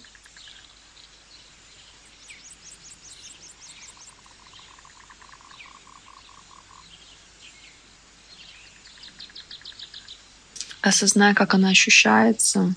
Осознай, 10.81 11.35
как 11.35 11.53
она 11.53 11.69
ощущается. 11.69 12.75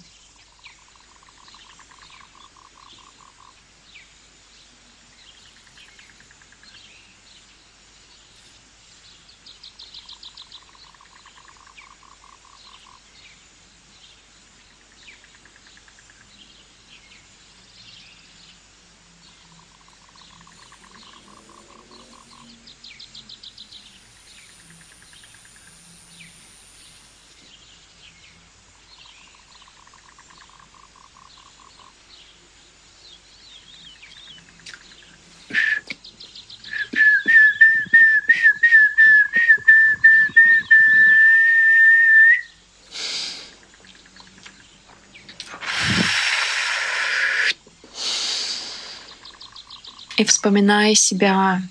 И 50.24 50.26
вспоминая 50.26 50.96
себя, 50.96 51.62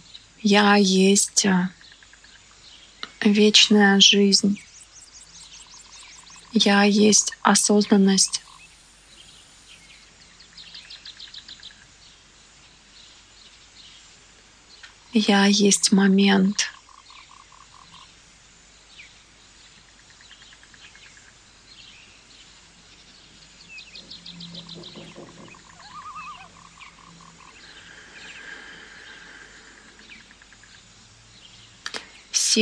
я 0.42 0.76
есть 0.76 1.46
э, 1.46 1.70
вечная 3.22 3.98
жизнь. 3.98 4.60
Я 6.52 6.82
есть 6.82 7.32
осознанность. 7.40 8.42
Я 15.14 15.46
есть 15.46 15.90
момент. 15.90 16.71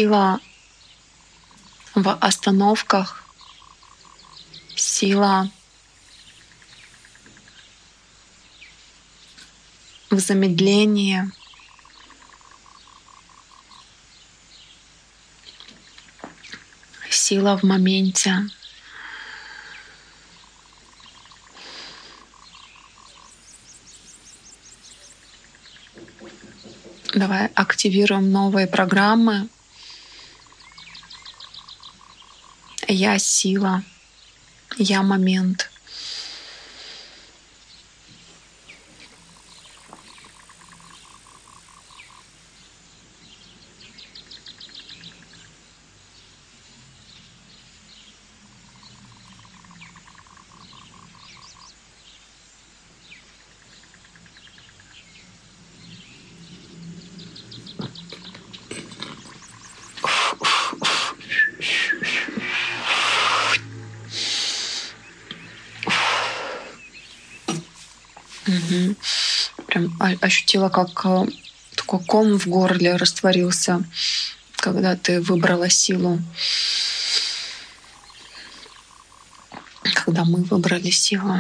Сила 0.01 0.41
в 1.95 2.11
остановках, 2.23 3.23
сила 4.75 5.51
в 10.09 10.19
замедлении, 10.19 11.31
сила 17.11 17.59
в 17.59 17.63
моменте. 17.63 18.49
Давай 27.15 27.49
активируем 27.49 28.33
новые 28.33 28.67
программы. 28.67 29.51
Я 32.93 33.21
сила, 33.21 33.85
я 34.77 35.03
момент. 35.05 35.71
Угу. 68.51 68.97
Прям 69.67 69.97
ощутила, 70.31 70.69
как 70.69 71.05
э, 71.05 71.27
такой 71.75 71.99
ком 72.05 72.39
в 72.39 72.47
горле 72.47 72.95
растворился, 72.95 73.83
когда 74.57 74.95
ты 74.95 75.21
выбрала 75.21 75.69
силу. 75.69 76.21
Когда 80.05 80.25
мы 80.25 80.45
выбрали 80.45 80.91
силу. 80.91 81.35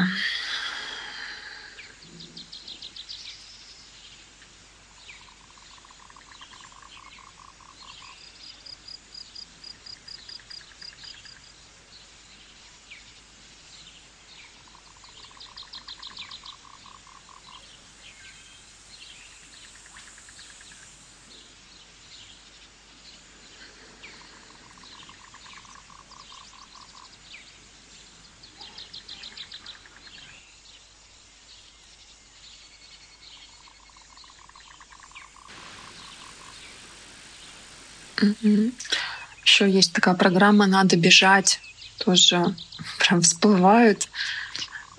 Еще 39.44 39.70
есть 39.70 39.92
такая 39.92 40.14
программа 40.14 40.66
«Надо 40.66 40.96
бежать». 40.96 41.60
Тоже 41.98 42.54
прям 42.98 43.20
всплывают 43.20 44.08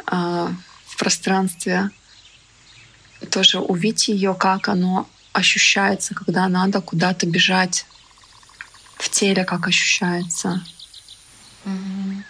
э, 0.06 0.48
в 0.86 0.98
пространстве. 0.98 1.90
Тоже 3.32 3.60
увидеть 3.60 4.10
ее, 4.10 4.36
как 4.36 4.68
оно 4.68 5.10
ощущается, 5.34 6.14
когда 6.14 6.48
надо 6.48 6.82
куда-то 6.82 7.26
бежать. 7.26 7.86
В 8.98 9.10
теле 9.10 9.46
как 9.46 9.68
ощущается. 9.68 10.64
Mm-hmm. 11.66 12.24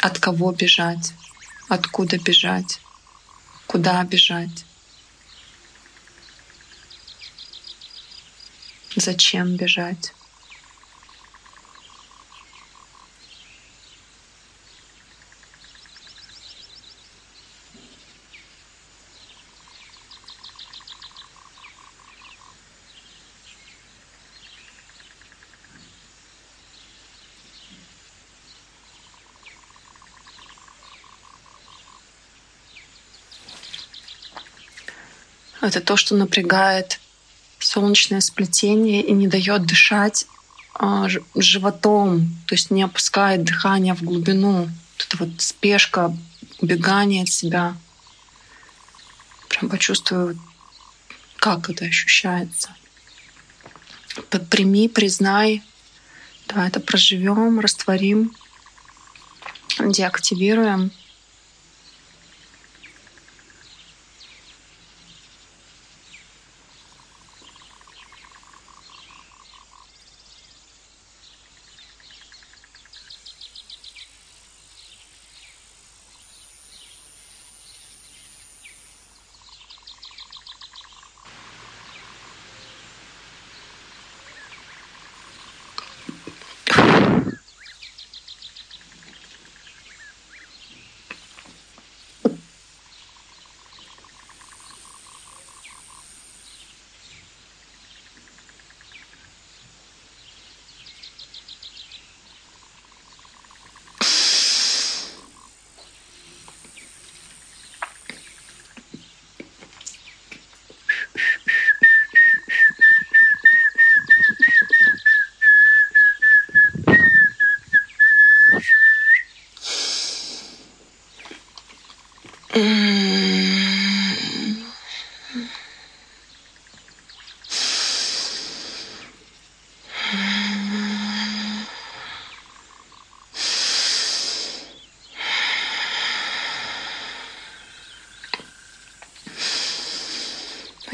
От 0.00 0.18
кого 0.18 0.52
бежать? 0.52 1.12
Откуда 1.68 2.18
бежать? 2.18 2.80
Куда 3.66 4.02
бежать? 4.04 4.64
Зачем 9.00 9.56
бежать? 9.56 10.12
Это 35.60 35.80
то, 35.80 35.96
что 35.96 36.16
напрягает 36.16 36.98
солнечное 37.58 38.20
сплетение 38.20 39.02
и 39.02 39.12
не 39.12 39.26
дает 39.26 39.66
дышать 39.66 40.26
а, 40.74 41.08
животом, 41.34 42.36
то 42.46 42.54
есть 42.54 42.70
не 42.70 42.82
опускает 42.82 43.44
дыхание 43.44 43.94
в 43.94 44.02
глубину. 44.02 44.68
Это 44.98 45.16
вот 45.18 45.30
спешка, 45.38 46.16
убегание 46.60 47.22
от 47.22 47.28
себя. 47.28 47.76
Прям 49.48 49.70
почувствую, 49.70 50.38
как 51.36 51.70
это 51.70 51.84
ощущается. 51.84 52.70
Прими, 54.50 54.88
признай. 54.88 55.62
Давай 56.48 56.68
это 56.68 56.80
проживем, 56.80 57.60
растворим, 57.60 58.32
деактивируем. 59.78 60.90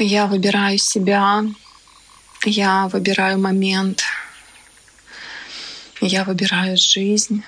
Я 0.07 0.27
выбираю 0.27 0.77
себя, 0.77 1.43
я 2.45 2.87
выбираю 2.89 3.39
момент, 3.39 4.03
я 5.99 6.23
выбираю 6.23 6.77
жизнь. 6.77 7.43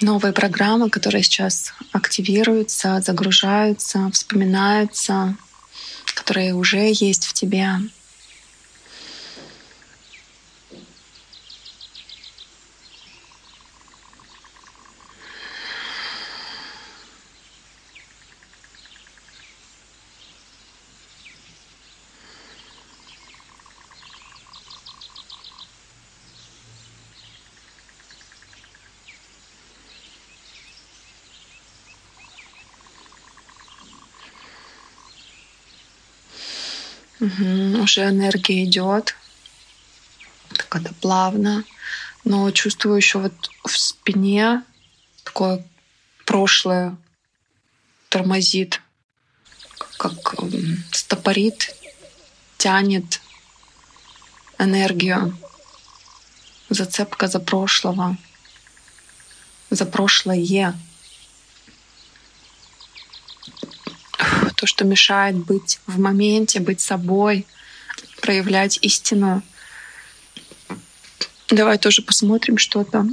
Новые 0.00 0.32
программы, 0.32 0.90
которые 0.90 1.24
сейчас 1.24 1.74
активируются, 1.90 3.00
загружаются, 3.00 4.10
вспоминаются, 4.12 5.36
которые 6.14 6.54
уже 6.54 6.92
есть 6.94 7.26
в 7.26 7.32
тебе. 7.32 7.80
Угу, 37.22 37.84
уже 37.84 38.08
энергия 38.08 38.64
идет. 38.64 39.14
Так 40.56 40.74
это 40.74 40.92
плавно. 40.94 41.62
Но 42.24 42.50
чувствую 42.50 42.96
еще 42.96 43.20
вот 43.20 43.32
в 43.64 43.78
спине 43.78 44.64
такое 45.22 45.64
прошлое 46.26 46.96
тормозит, 48.08 48.80
как 49.98 50.34
стопорит, 50.90 51.72
тянет 52.58 53.20
энергию. 54.58 55.38
Зацепка 56.70 57.28
за 57.28 57.38
прошлого, 57.38 58.16
за 59.70 59.86
прошлое. 59.86 60.74
То, 64.62 64.66
что 64.68 64.84
мешает 64.84 65.34
быть 65.34 65.80
в 65.88 65.98
моменте, 65.98 66.60
быть 66.60 66.80
собой, 66.80 67.46
проявлять 68.20 68.78
истину. 68.82 69.42
Давай 71.48 71.78
тоже 71.78 72.00
посмотрим, 72.02 72.58
что 72.58 72.84
там. 72.84 73.10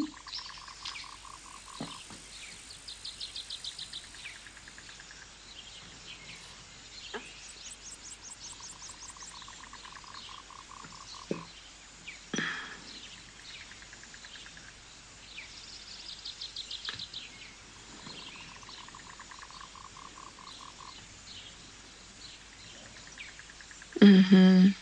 Угу. 24.02 24.74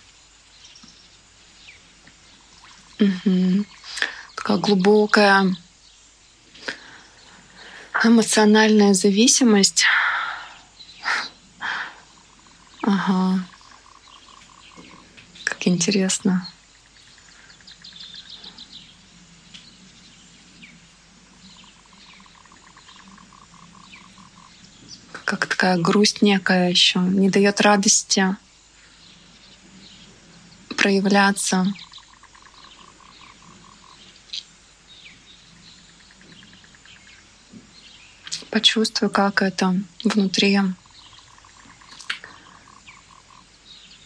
Угу. 2.99 3.65
Такая 4.35 4.57
глубокая 4.57 5.55
эмоциональная 8.03 8.93
зависимость. 8.93 9.85
Ага. 12.83 13.43
Как 15.43 15.67
интересно. 15.67 16.47
Как 25.25 25.47
такая 25.47 25.77
грусть 25.77 26.21
некая 26.21 26.69
еще, 26.69 26.99
не 26.99 27.29
дает 27.29 27.59
радости 27.61 28.37
проявляться. 30.87 31.67
Почувствуй, 38.49 39.09
как 39.09 39.41
это 39.41 39.75
внутри. 40.05 40.61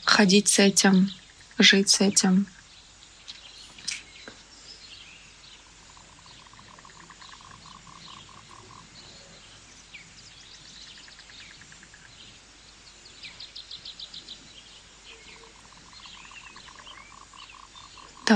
Ходить 0.05 0.47
с 0.47 0.57
этим, 0.57 1.11
жить 1.59 1.89
с 1.89 2.01
этим. 2.01 2.47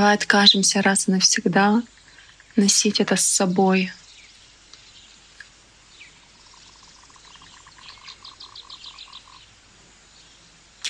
Давай 0.05 0.17
откажемся 0.17 0.83
раз 0.83 1.07
и 1.07 1.11
навсегда 1.11 1.81
носить 2.55 2.99
это 2.99 3.15
с 3.15 3.25
собой. 3.25 3.91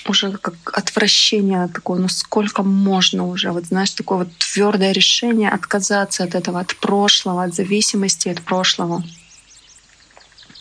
уже 0.05 0.37
как 0.37 0.55
отвращение 0.77 1.69
такое, 1.69 1.99
ну 1.99 2.09
сколько 2.09 2.61
можно 2.61 3.25
уже, 3.25 3.51
вот 3.51 3.67
знаешь, 3.67 3.91
такое 3.91 4.17
вот 4.17 4.37
твердое 4.37 4.91
решение 4.91 5.49
отказаться 5.49 6.25
от 6.25 6.35
этого, 6.35 6.59
от 6.59 6.75
прошлого, 6.75 7.45
от 7.45 7.55
зависимости 7.55 8.27
от 8.27 8.41
прошлого, 8.41 9.01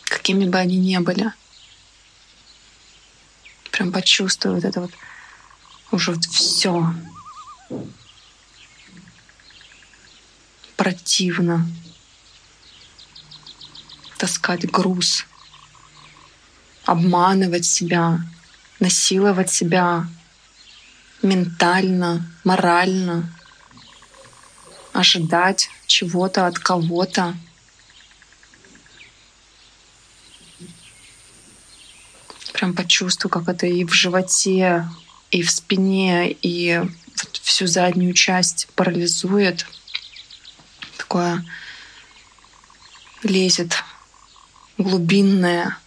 какими 0.05 0.45
бы 0.45 0.57
они 0.57 0.77
ни 0.77 0.97
были. 0.99 1.29
Прям 3.71 3.91
почувствуй 3.91 4.55
вот 4.55 4.63
это 4.63 4.79
вот 4.79 4.91
уже 5.91 6.13
вот 6.13 6.23
все 6.23 6.93
противно. 10.85 11.67
Таскать 14.19 14.69
груз, 14.69 15.25
обманывать 16.85 17.65
себя, 17.65 18.19
насиловать 18.79 19.49
себя. 19.49 20.05
Ментально, 21.23 22.31
морально, 22.43 23.33
ожидать 24.93 25.71
чего-то 25.87 26.45
от 26.45 26.59
кого-то. 26.59 27.35
Прям 32.53 32.75
почувствую, 32.75 33.31
как 33.31 33.47
это 33.47 33.65
и 33.65 33.83
в 33.85 33.91
животе, 33.91 34.87
и 35.31 35.41
в 35.41 35.49
спине, 35.49 36.31
и 36.31 36.77
вот 36.77 37.39
всю 37.41 37.65
заднюю 37.65 38.13
часть 38.13 38.67
парализует 38.75 39.65
такое 41.05 41.45
лезет 43.21 43.83
глубинное, 44.77 45.77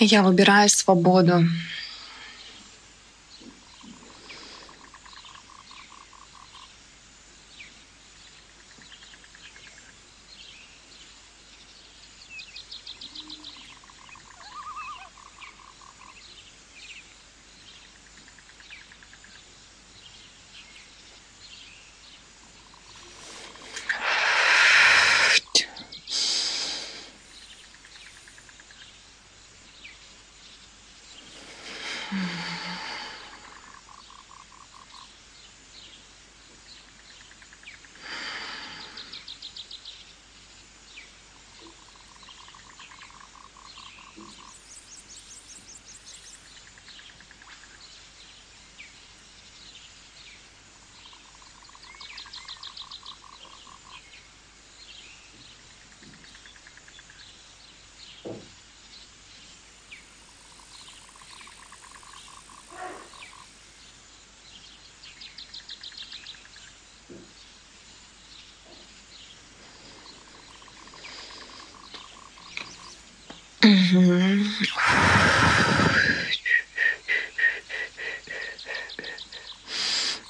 Я 0.00 0.22
выбираю 0.22 0.68
свободу. 0.70 1.44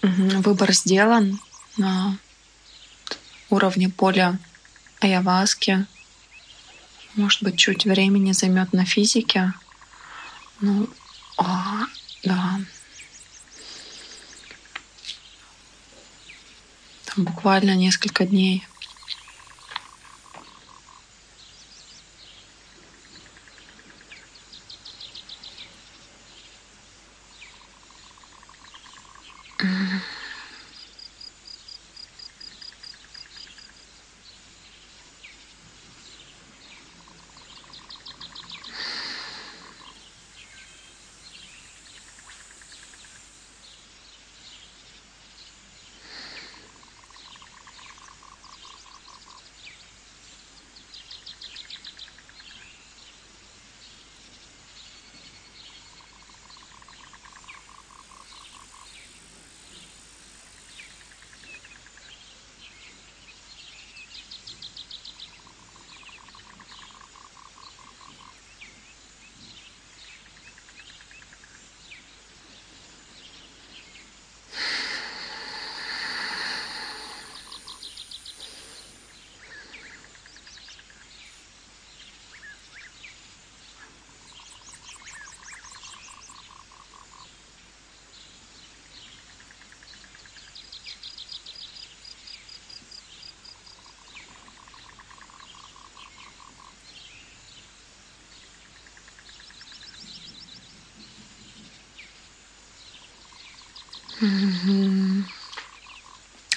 Выбор 0.02 0.72
сделан 0.72 1.38
на 1.76 2.16
уровне 3.50 3.90
поля 3.90 4.38
Аяваски. 5.00 5.86
Может 7.14 7.42
быть, 7.42 7.58
чуть 7.58 7.84
времени 7.84 8.32
займет 8.32 8.72
на 8.72 8.86
физике. 8.86 9.52
Ну, 10.60 10.88
а, 11.36 11.84
да. 12.22 12.60
Там 17.04 17.24
буквально 17.24 17.74
несколько 17.76 18.24
дней. 18.24 18.66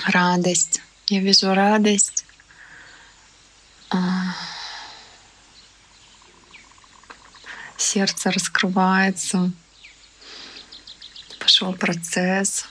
Радость. 0.05 0.81
Я 1.07 1.21
вижу 1.21 1.53
радость. 1.53 2.25
А. 3.89 4.35
Сердце 7.77 8.31
раскрывается. 8.31 9.51
Пошел 11.39 11.73
процесс. 11.73 12.65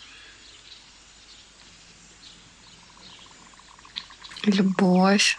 Любовь. 4.45 5.39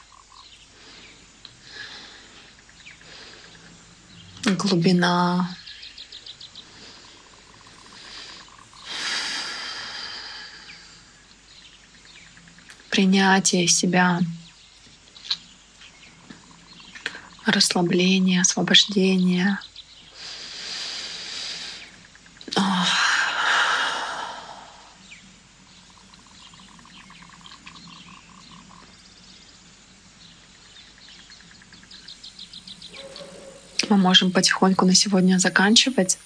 Глубина. 4.45 5.55
Принятие 12.94 13.68
себя, 13.68 14.20
расслабление, 17.44 18.41
освобождение. 18.41 19.57
Мы 33.90 33.98
можем 33.98 34.32
потихоньку 34.32 34.86
на 34.86 34.94
сегодня 34.94 35.40
заканчивать. 35.40 36.20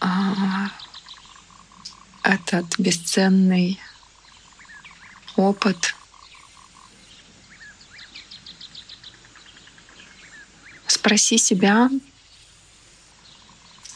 А, 0.00 0.68
этот 2.22 2.78
бесценный 2.78 3.80
опыт. 5.38 5.94
Спроси 10.86 11.38
себя, 11.38 11.88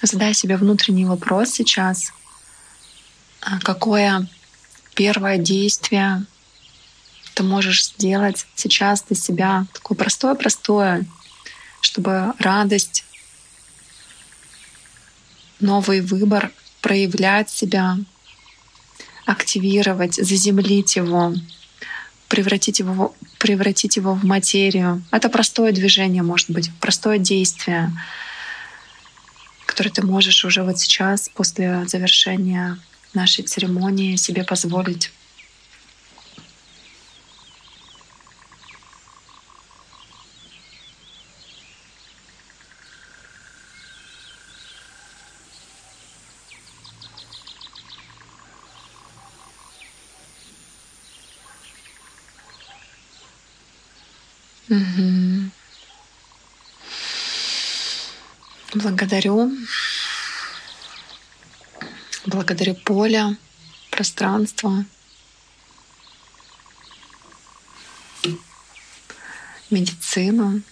задай 0.03 0.35
себе 0.35 0.57
внутренний 0.57 1.05
вопрос 1.05 1.51
сейчас, 1.51 2.13
а 3.41 3.59
какое 3.61 4.29
первое 4.95 5.39
действие 5.39 6.25
ты 7.35 7.43
можешь 7.43 7.87
сделать 7.87 8.47
сейчас 8.55 9.03
для 9.03 9.17
себя, 9.17 9.67
такое 9.73 9.97
простое-простое, 9.97 11.07
чтобы 11.81 12.35
радость, 12.39 13.05
новый 15.61 16.01
выбор 16.03 16.53
проявлять 16.81 17.51
себя 17.51 17.97
активировать, 19.27 20.15
заземлить 20.15 20.97
его, 20.97 21.35
превратить 22.29 22.79
его, 22.79 23.15
превратить 23.39 23.97
его 23.97 24.15
в 24.15 24.25
материю. 24.25 25.03
Это 25.11 25.29
простое 25.29 25.73
движение, 25.73 26.23
может 26.23 26.51
быть, 26.51 26.71
простое 26.81 27.19
действие, 27.19 27.93
которое 29.67 29.91
ты 29.91 30.05
можешь 30.05 30.45
уже 30.45 30.63
вот 30.63 30.79
сейчас, 30.79 31.29
после 31.29 31.87
завершения 31.87 32.79
нашей 33.15 33.45
церемонии, 33.45 34.17
себе 34.17 34.45
позволить. 34.45 35.13
Угу. 54.73 55.51
Благодарю. 58.75 59.53
Благодарю 62.25 62.75
поле, 62.77 63.37
пространство, 63.91 64.87
медицину. 69.69 70.63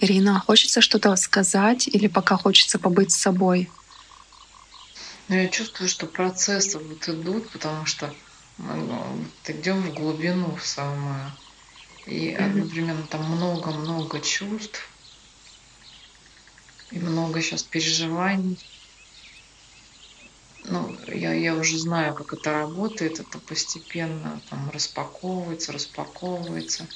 Ирина, 0.00 0.40
хочется 0.40 0.82
что-то 0.82 1.16
сказать 1.16 1.88
или 1.88 2.08
пока 2.08 2.36
хочется 2.36 2.78
побыть 2.78 3.12
с 3.12 3.20
собой? 3.20 3.70
Ну, 5.28 5.36
я 5.36 5.48
чувствую, 5.48 5.88
что 5.88 6.06
процессы 6.06 6.78
вот 6.78 7.08
идут, 7.08 7.48
потому 7.50 7.86
что 7.86 8.12
идем 9.46 9.82
в 9.82 9.94
глубину 9.94 10.54
в 10.56 10.64
самую. 10.66 11.32
И 12.06 12.32
одновременно 12.32 13.06
там 13.06 13.22
много-много 13.24 14.20
чувств 14.20 14.88
и 16.90 16.98
много 16.98 17.42
сейчас 17.42 17.62
переживаний. 17.62 18.58
Ну, 20.64 20.96
я, 21.06 21.32
я 21.32 21.54
уже 21.54 21.78
знаю, 21.78 22.14
как 22.14 22.32
это 22.32 22.52
работает, 22.52 23.20
это 23.20 23.38
постепенно 23.38 24.40
там 24.50 24.70
распаковывается, 24.70 25.72
распаковывается. 25.72 26.86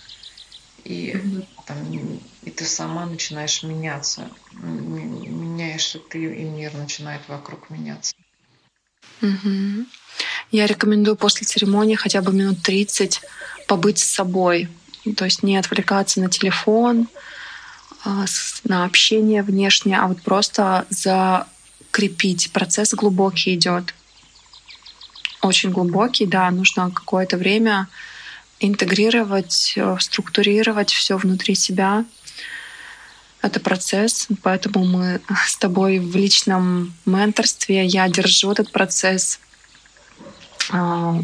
И, 0.84 1.12
mm-hmm. 1.12 1.48
там, 1.66 2.20
и 2.42 2.50
ты 2.50 2.64
сама 2.64 3.06
начинаешь 3.06 3.62
меняться. 3.62 4.30
Меняешь 4.52 5.94
и 5.94 5.98
ты, 5.98 6.24
и 6.24 6.44
мир 6.44 6.74
начинает 6.74 7.28
вокруг 7.28 7.70
меняться. 7.70 8.14
Mm-hmm. 9.20 9.86
Я 10.52 10.66
рекомендую 10.66 11.16
после 11.16 11.46
церемонии 11.46 11.94
хотя 11.94 12.20
бы 12.20 12.32
минут 12.32 12.62
30 12.62 13.22
побыть 13.66 13.98
с 13.98 14.04
собой. 14.04 14.68
То 15.16 15.24
есть 15.24 15.42
не 15.42 15.56
отвлекаться 15.56 16.20
на 16.20 16.28
телефон, 16.28 17.08
а, 18.04 18.26
на 18.64 18.84
общение 18.84 19.42
внешнее, 19.42 19.98
а 19.98 20.06
вот 20.08 20.20
просто 20.22 20.86
закрепить. 20.90 22.52
Процесс 22.52 22.92
глубокий 22.94 23.54
идет. 23.54 23.94
Очень 25.40 25.70
глубокий, 25.70 26.26
да, 26.26 26.50
нужно 26.50 26.90
какое-то 26.90 27.38
время 27.38 27.88
интегрировать, 28.60 29.72
э, 29.76 29.96
структурировать 29.98 30.92
все 30.92 31.16
внутри 31.16 31.54
себя. 31.54 32.04
Это 33.40 33.58
процесс, 33.58 34.28
поэтому 34.42 34.84
мы 34.84 35.20
с 35.46 35.56
тобой 35.56 35.98
в 35.98 36.14
личном 36.14 36.94
менторстве. 37.06 37.86
Я 37.86 38.08
держу 38.08 38.52
этот 38.52 38.70
процесс, 38.70 39.40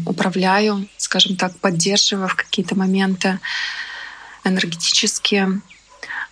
управляю, 0.05 0.87
скажем 0.97 1.35
так, 1.35 1.57
поддерживаю 1.57 2.27
в 2.27 2.35
какие-то 2.35 2.75
моменты 2.75 3.39
энергетические. 4.43 5.61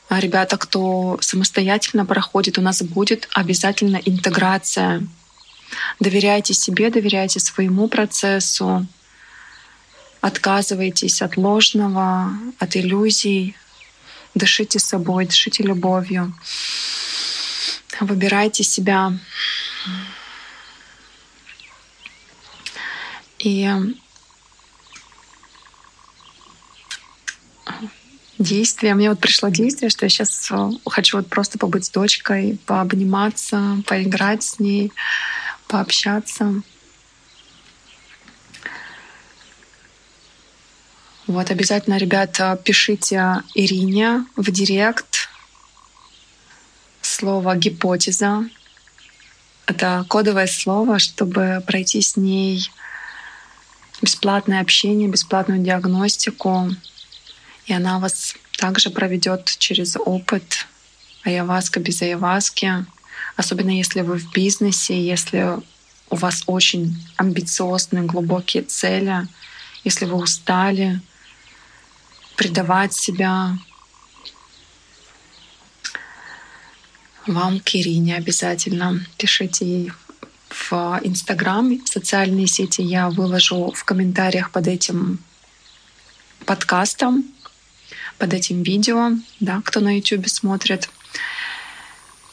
А 0.09 0.19
ребята, 0.19 0.57
кто 0.57 1.17
самостоятельно 1.21 2.05
проходит, 2.05 2.57
у 2.57 2.61
нас 2.61 2.81
будет 2.81 3.27
обязательно 3.33 3.97
интеграция. 3.97 5.05
Доверяйте 5.99 6.53
себе, 6.53 6.89
доверяйте 6.89 7.39
своему 7.39 7.89
процессу, 7.89 8.85
отказывайтесь 10.21 11.21
от 11.21 11.35
ложного, 11.35 12.31
от 12.57 12.77
иллюзий, 12.77 13.55
дышите 14.33 14.79
собой, 14.79 15.25
дышите 15.25 15.63
любовью, 15.63 16.33
выбирайте 17.99 18.63
себя. 18.63 19.11
И 23.39 23.69
действие. 28.39 28.95
Мне 28.95 29.09
вот 29.09 29.19
пришло 29.19 29.49
действие, 29.49 29.89
что 29.89 30.05
я 30.05 30.09
сейчас 30.09 30.49
э, 30.51 30.69
хочу 30.85 31.17
вот 31.17 31.27
просто 31.27 31.57
побыть 31.57 31.85
с 31.85 31.89
дочкой, 31.89 32.59
пообниматься, 32.65 33.81
поиграть 33.85 34.43
с 34.43 34.59
ней, 34.59 34.91
пообщаться. 35.67 36.61
Вот, 41.25 41.51
обязательно, 41.51 41.97
ребята, 41.97 42.59
пишите 42.63 43.43
Ирине 43.53 44.25
в 44.35 44.49
директ 44.51 45.29
слово 47.01 47.55
«гипотеза». 47.55 48.49
Это 49.65 50.05
кодовое 50.07 50.47
слово, 50.47 50.99
чтобы 50.99 51.61
пройти 51.67 52.01
с 52.01 52.15
ней 52.15 52.71
бесплатное 54.01 54.61
общение, 54.61 55.07
бесплатную 55.07 55.61
диагностику, 55.61 56.69
и 57.65 57.73
она 57.73 57.99
вас 57.99 58.35
также 58.57 58.89
проведет 58.89 59.55
через 59.57 59.95
опыт 59.97 60.67
айаваска 61.23 61.79
без 61.79 62.01
айаваски, 62.01 62.85
особенно 63.35 63.69
если 63.69 64.01
вы 64.01 64.17
в 64.17 64.31
бизнесе, 64.31 64.99
если 64.99 65.57
у 66.09 66.15
вас 66.15 66.43
очень 66.47 66.95
амбициозные, 67.17 68.03
глубокие 68.03 68.63
цели, 68.63 69.27
если 69.83 70.05
вы 70.05 70.15
устали 70.15 71.01
предавать 72.35 72.93
себя, 72.93 73.57
вам, 77.25 77.59
Кирине, 77.59 78.15
обязательно 78.15 79.05
пишите 79.17 79.65
ей 79.65 79.91
в 80.49 80.99
Инстаграм, 81.03 81.81
в 81.83 81.87
социальные 81.87 82.47
сети. 82.47 82.81
Я 82.81 83.09
выложу 83.09 83.71
в 83.75 83.83
комментариях 83.83 84.51
под 84.51 84.67
этим 84.67 85.19
подкастом 86.45 87.25
под 88.17 88.33
этим 88.33 88.63
видео, 88.63 89.11
да, 89.39 89.61
кто 89.63 89.79
на 89.79 89.95
YouTube 89.95 90.27
смотрит. 90.27 90.89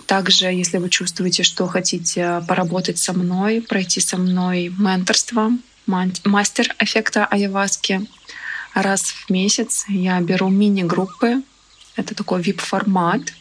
Также, 0.07 0.47
если 0.47 0.79
вы 0.79 0.91
чувствуете, 0.91 1.43
что 1.43 1.67
хотите 1.67 2.43
поработать 2.47 2.99
со 2.99 3.13
мной, 3.13 3.63
пройти 3.63 4.01
со 4.01 4.17
мной 4.17 4.73
менторство, 4.77 5.51
мастер 5.87 6.75
эффекта 6.79 7.27
Айаваски, 7.27 8.07
раз 8.75 9.03
в 9.03 9.31
месяц 9.31 9.85
я 9.89 10.21
беру 10.21 10.49
мини-группы. 10.49 11.43
Это 11.97 12.15
такой 12.15 12.43
VIP-формат, 12.43 13.33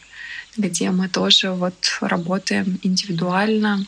где 0.56 0.92
мы 0.92 1.10
тоже 1.10 1.52
вот 1.52 1.98
работаем 2.02 2.80
индивидуально. 2.84 3.86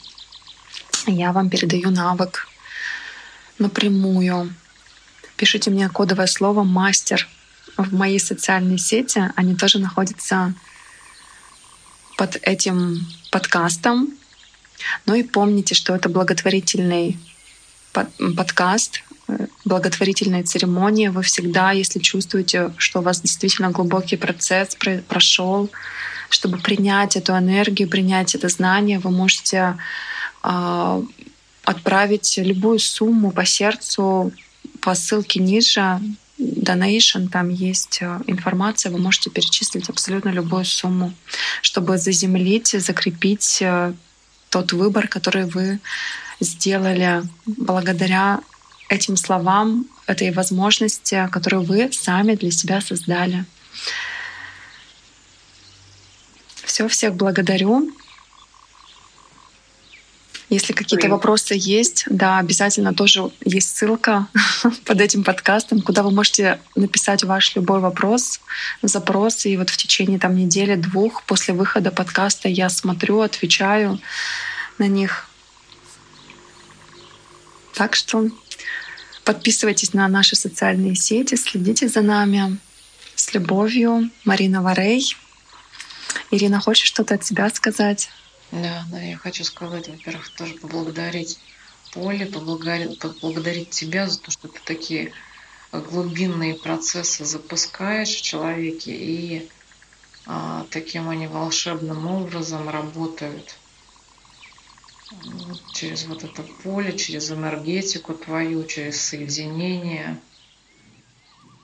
Я 1.07 1.31
вам 1.31 1.49
передаю 1.49 1.91
навык 1.91 2.47
напрямую. 3.59 4.53
Пишите 5.37 5.69
мне 5.69 5.87
кодовое 5.89 6.27
слово 6.27 6.63
«мастер» 6.63 7.27
в 7.77 7.93
моей 7.93 8.19
социальной 8.19 8.77
сети, 8.77 9.31
они 9.35 9.55
тоже 9.55 9.79
находятся 9.79 10.53
под 12.17 12.37
этим 12.41 13.05
подкастом. 13.31 14.13
Ну 15.05 15.15
и 15.15 15.23
помните, 15.23 15.75
что 15.75 15.95
это 15.95 16.09
благотворительный 16.09 17.19
подкаст, 17.91 19.03
благотворительная 19.65 20.43
церемония. 20.43 21.11
Вы 21.11 21.21
всегда, 21.21 21.71
если 21.71 21.99
чувствуете, 21.99 22.73
что 22.77 22.99
у 22.99 23.03
вас 23.03 23.21
действительно 23.21 23.71
глубокий 23.71 24.17
процесс 24.17 24.77
прошел, 25.07 25.69
чтобы 26.29 26.57
принять 26.57 27.15
эту 27.15 27.33
энергию, 27.33 27.89
принять 27.89 28.35
это 28.35 28.49
знание, 28.49 28.99
вы 28.99 29.11
можете 29.11 29.57
э, 29.57 29.75
отправить 31.63 32.37
любую 32.37 32.79
сумму 32.79 33.31
по 33.31 33.45
сердцу 33.45 34.31
по 34.81 34.93
ссылке 34.93 35.39
ниже 35.39 35.99
Donation, 36.39 37.29
там 37.29 37.49
есть 37.49 37.99
э, 38.01 38.19
информация, 38.27 38.91
вы 38.91 38.99
можете 38.99 39.29
перечислить 39.29 39.89
абсолютно 39.89 40.29
любую 40.29 40.65
сумму, 40.65 41.13
чтобы 41.61 41.97
заземлить, 41.97 42.67
закрепить 42.67 43.59
э, 43.61 43.93
тот 44.49 44.73
выбор, 44.73 45.07
который 45.07 45.45
вы 45.45 45.79
сделали 46.41 47.23
благодаря 47.45 48.41
этим 48.89 49.15
словам, 49.15 49.87
этой 50.07 50.31
возможности, 50.31 51.27
которую 51.31 51.63
вы 51.63 51.89
сами 51.91 52.35
для 52.35 52.51
себя 52.51 52.81
создали. 52.81 53.45
Все, 56.65 56.87
всех 56.87 57.15
благодарю. 57.15 57.91
Если 60.49 60.73
какие-то 60.73 61.09
вопросы 61.09 61.55
есть, 61.57 62.05
да, 62.09 62.37
обязательно 62.37 62.93
тоже 62.93 63.31
есть 63.43 63.75
ссылка 63.75 64.27
под 64.85 65.01
этим 65.01 65.23
подкастом, 65.23 65.81
куда 65.81 66.03
вы 66.03 66.11
можете 66.11 66.59
написать 66.75 67.23
ваш 67.23 67.55
любой 67.55 67.79
вопрос, 67.79 68.39
запрос, 68.83 69.45
и 69.47 69.57
вот 69.57 69.71
в 69.71 69.77
течение 69.77 70.19
там 70.19 70.35
недели-двух 70.35 71.23
после 71.23 71.53
выхода 71.55 71.89
подкаста 71.89 72.47
я 72.47 72.69
смотрю, 72.69 73.21
отвечаю 73.21 73.99
на 74.77 74.87
них. 74.87 75.27
Так 77.73 77.95
что 77.95 78.29
подписывайтесь 79.23 79.93
на 79.93 80.07
наши 80.07 80.35
социальные 80.35 80.95
сети, 80.95 81.35
следите 81.35 81.87
за 81.87 82.01
нами. 82.01 82.57
С 83.15 83.33
любовью, 83.33 84.11
Марина 84.25 84.61
Варей. 84.61 85.15
Ирина, 86.31 86.59
хочешь 86.59 86.87
что-то 86.87 87.15
от 87.15 87.25
себя 87.25 87.49
сказать? 87.49 88.09
Да, 88.51 88.85
да, 88.89 89.01
я 89.01 89.17
хочу 89.17 89.43
сказать, 89.43 89.87
во-первых, 89.87 90.29
тоже 90.29 90.55
поблагодарить 90.55 91.39
Поле, 91.95 92.25
поблагодарить, 92.25 92.99
поблагодарить 92.99 93.69
тебя 93.69 94.07
за 94.07 94.19
то, 94.19 94.29
что 94.29 94.49
ты 94.49 94.59
такие 94.65 95.13
глубинные 95.71 96.53
процессы 96.53 97.23
запускаешь 97.23 98.09
в 98.09 98.21
человеке, 98.21 98.91
и 98.91 99.49
а, 100.25 100.65
таким 100.71 101.07
они 101.07 101.27
волшебным 101.27 102.07
образом 102.07 102.67
работают 102.67 103.55
через 105.71 106.05
вот 106.05 106.25
это 106.25 106.43
поле, 106.63 106.97
через 106.97 107.31
энергетику 107.31 108.13
твою, 108.13 108.65
через 108.65 108.99
соединение. 108.99 110.19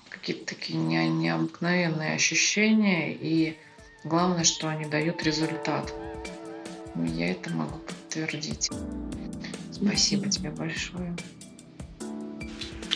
Какие-то 0.10 0.45
такие 0.45 0.80
не, 0.80 1.10
необыкновенные 1.10 2.14
ощущения, 2.14 3.14
и 3.14 3.58
главное, 4.06 4.44
что 4.44 4.70
они 4.70 4.86
дают 4.86 5.24
результат. 5.24 5.94
Я 6.95 7.31
это 7.31 7.49
могу 7.51 7.80
подтвердить. 7.80 8.69
Спасибо 9.72 10.30
тебе 10.30 10.51
большое. 10.51 11.15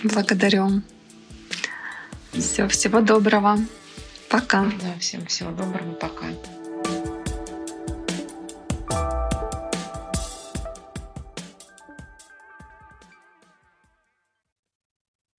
Благодарю. 0.04 0.82
Все, 2.34 2.68
всего 2.68 3.02
доброго. 3.02 3.58
Пока. 4.30 4.66
Да, 4.66 5.00
всем 5.00 5.26
всего 5.26 5.52
доброго. 5.52 5.94
Пока. 5.94 6.26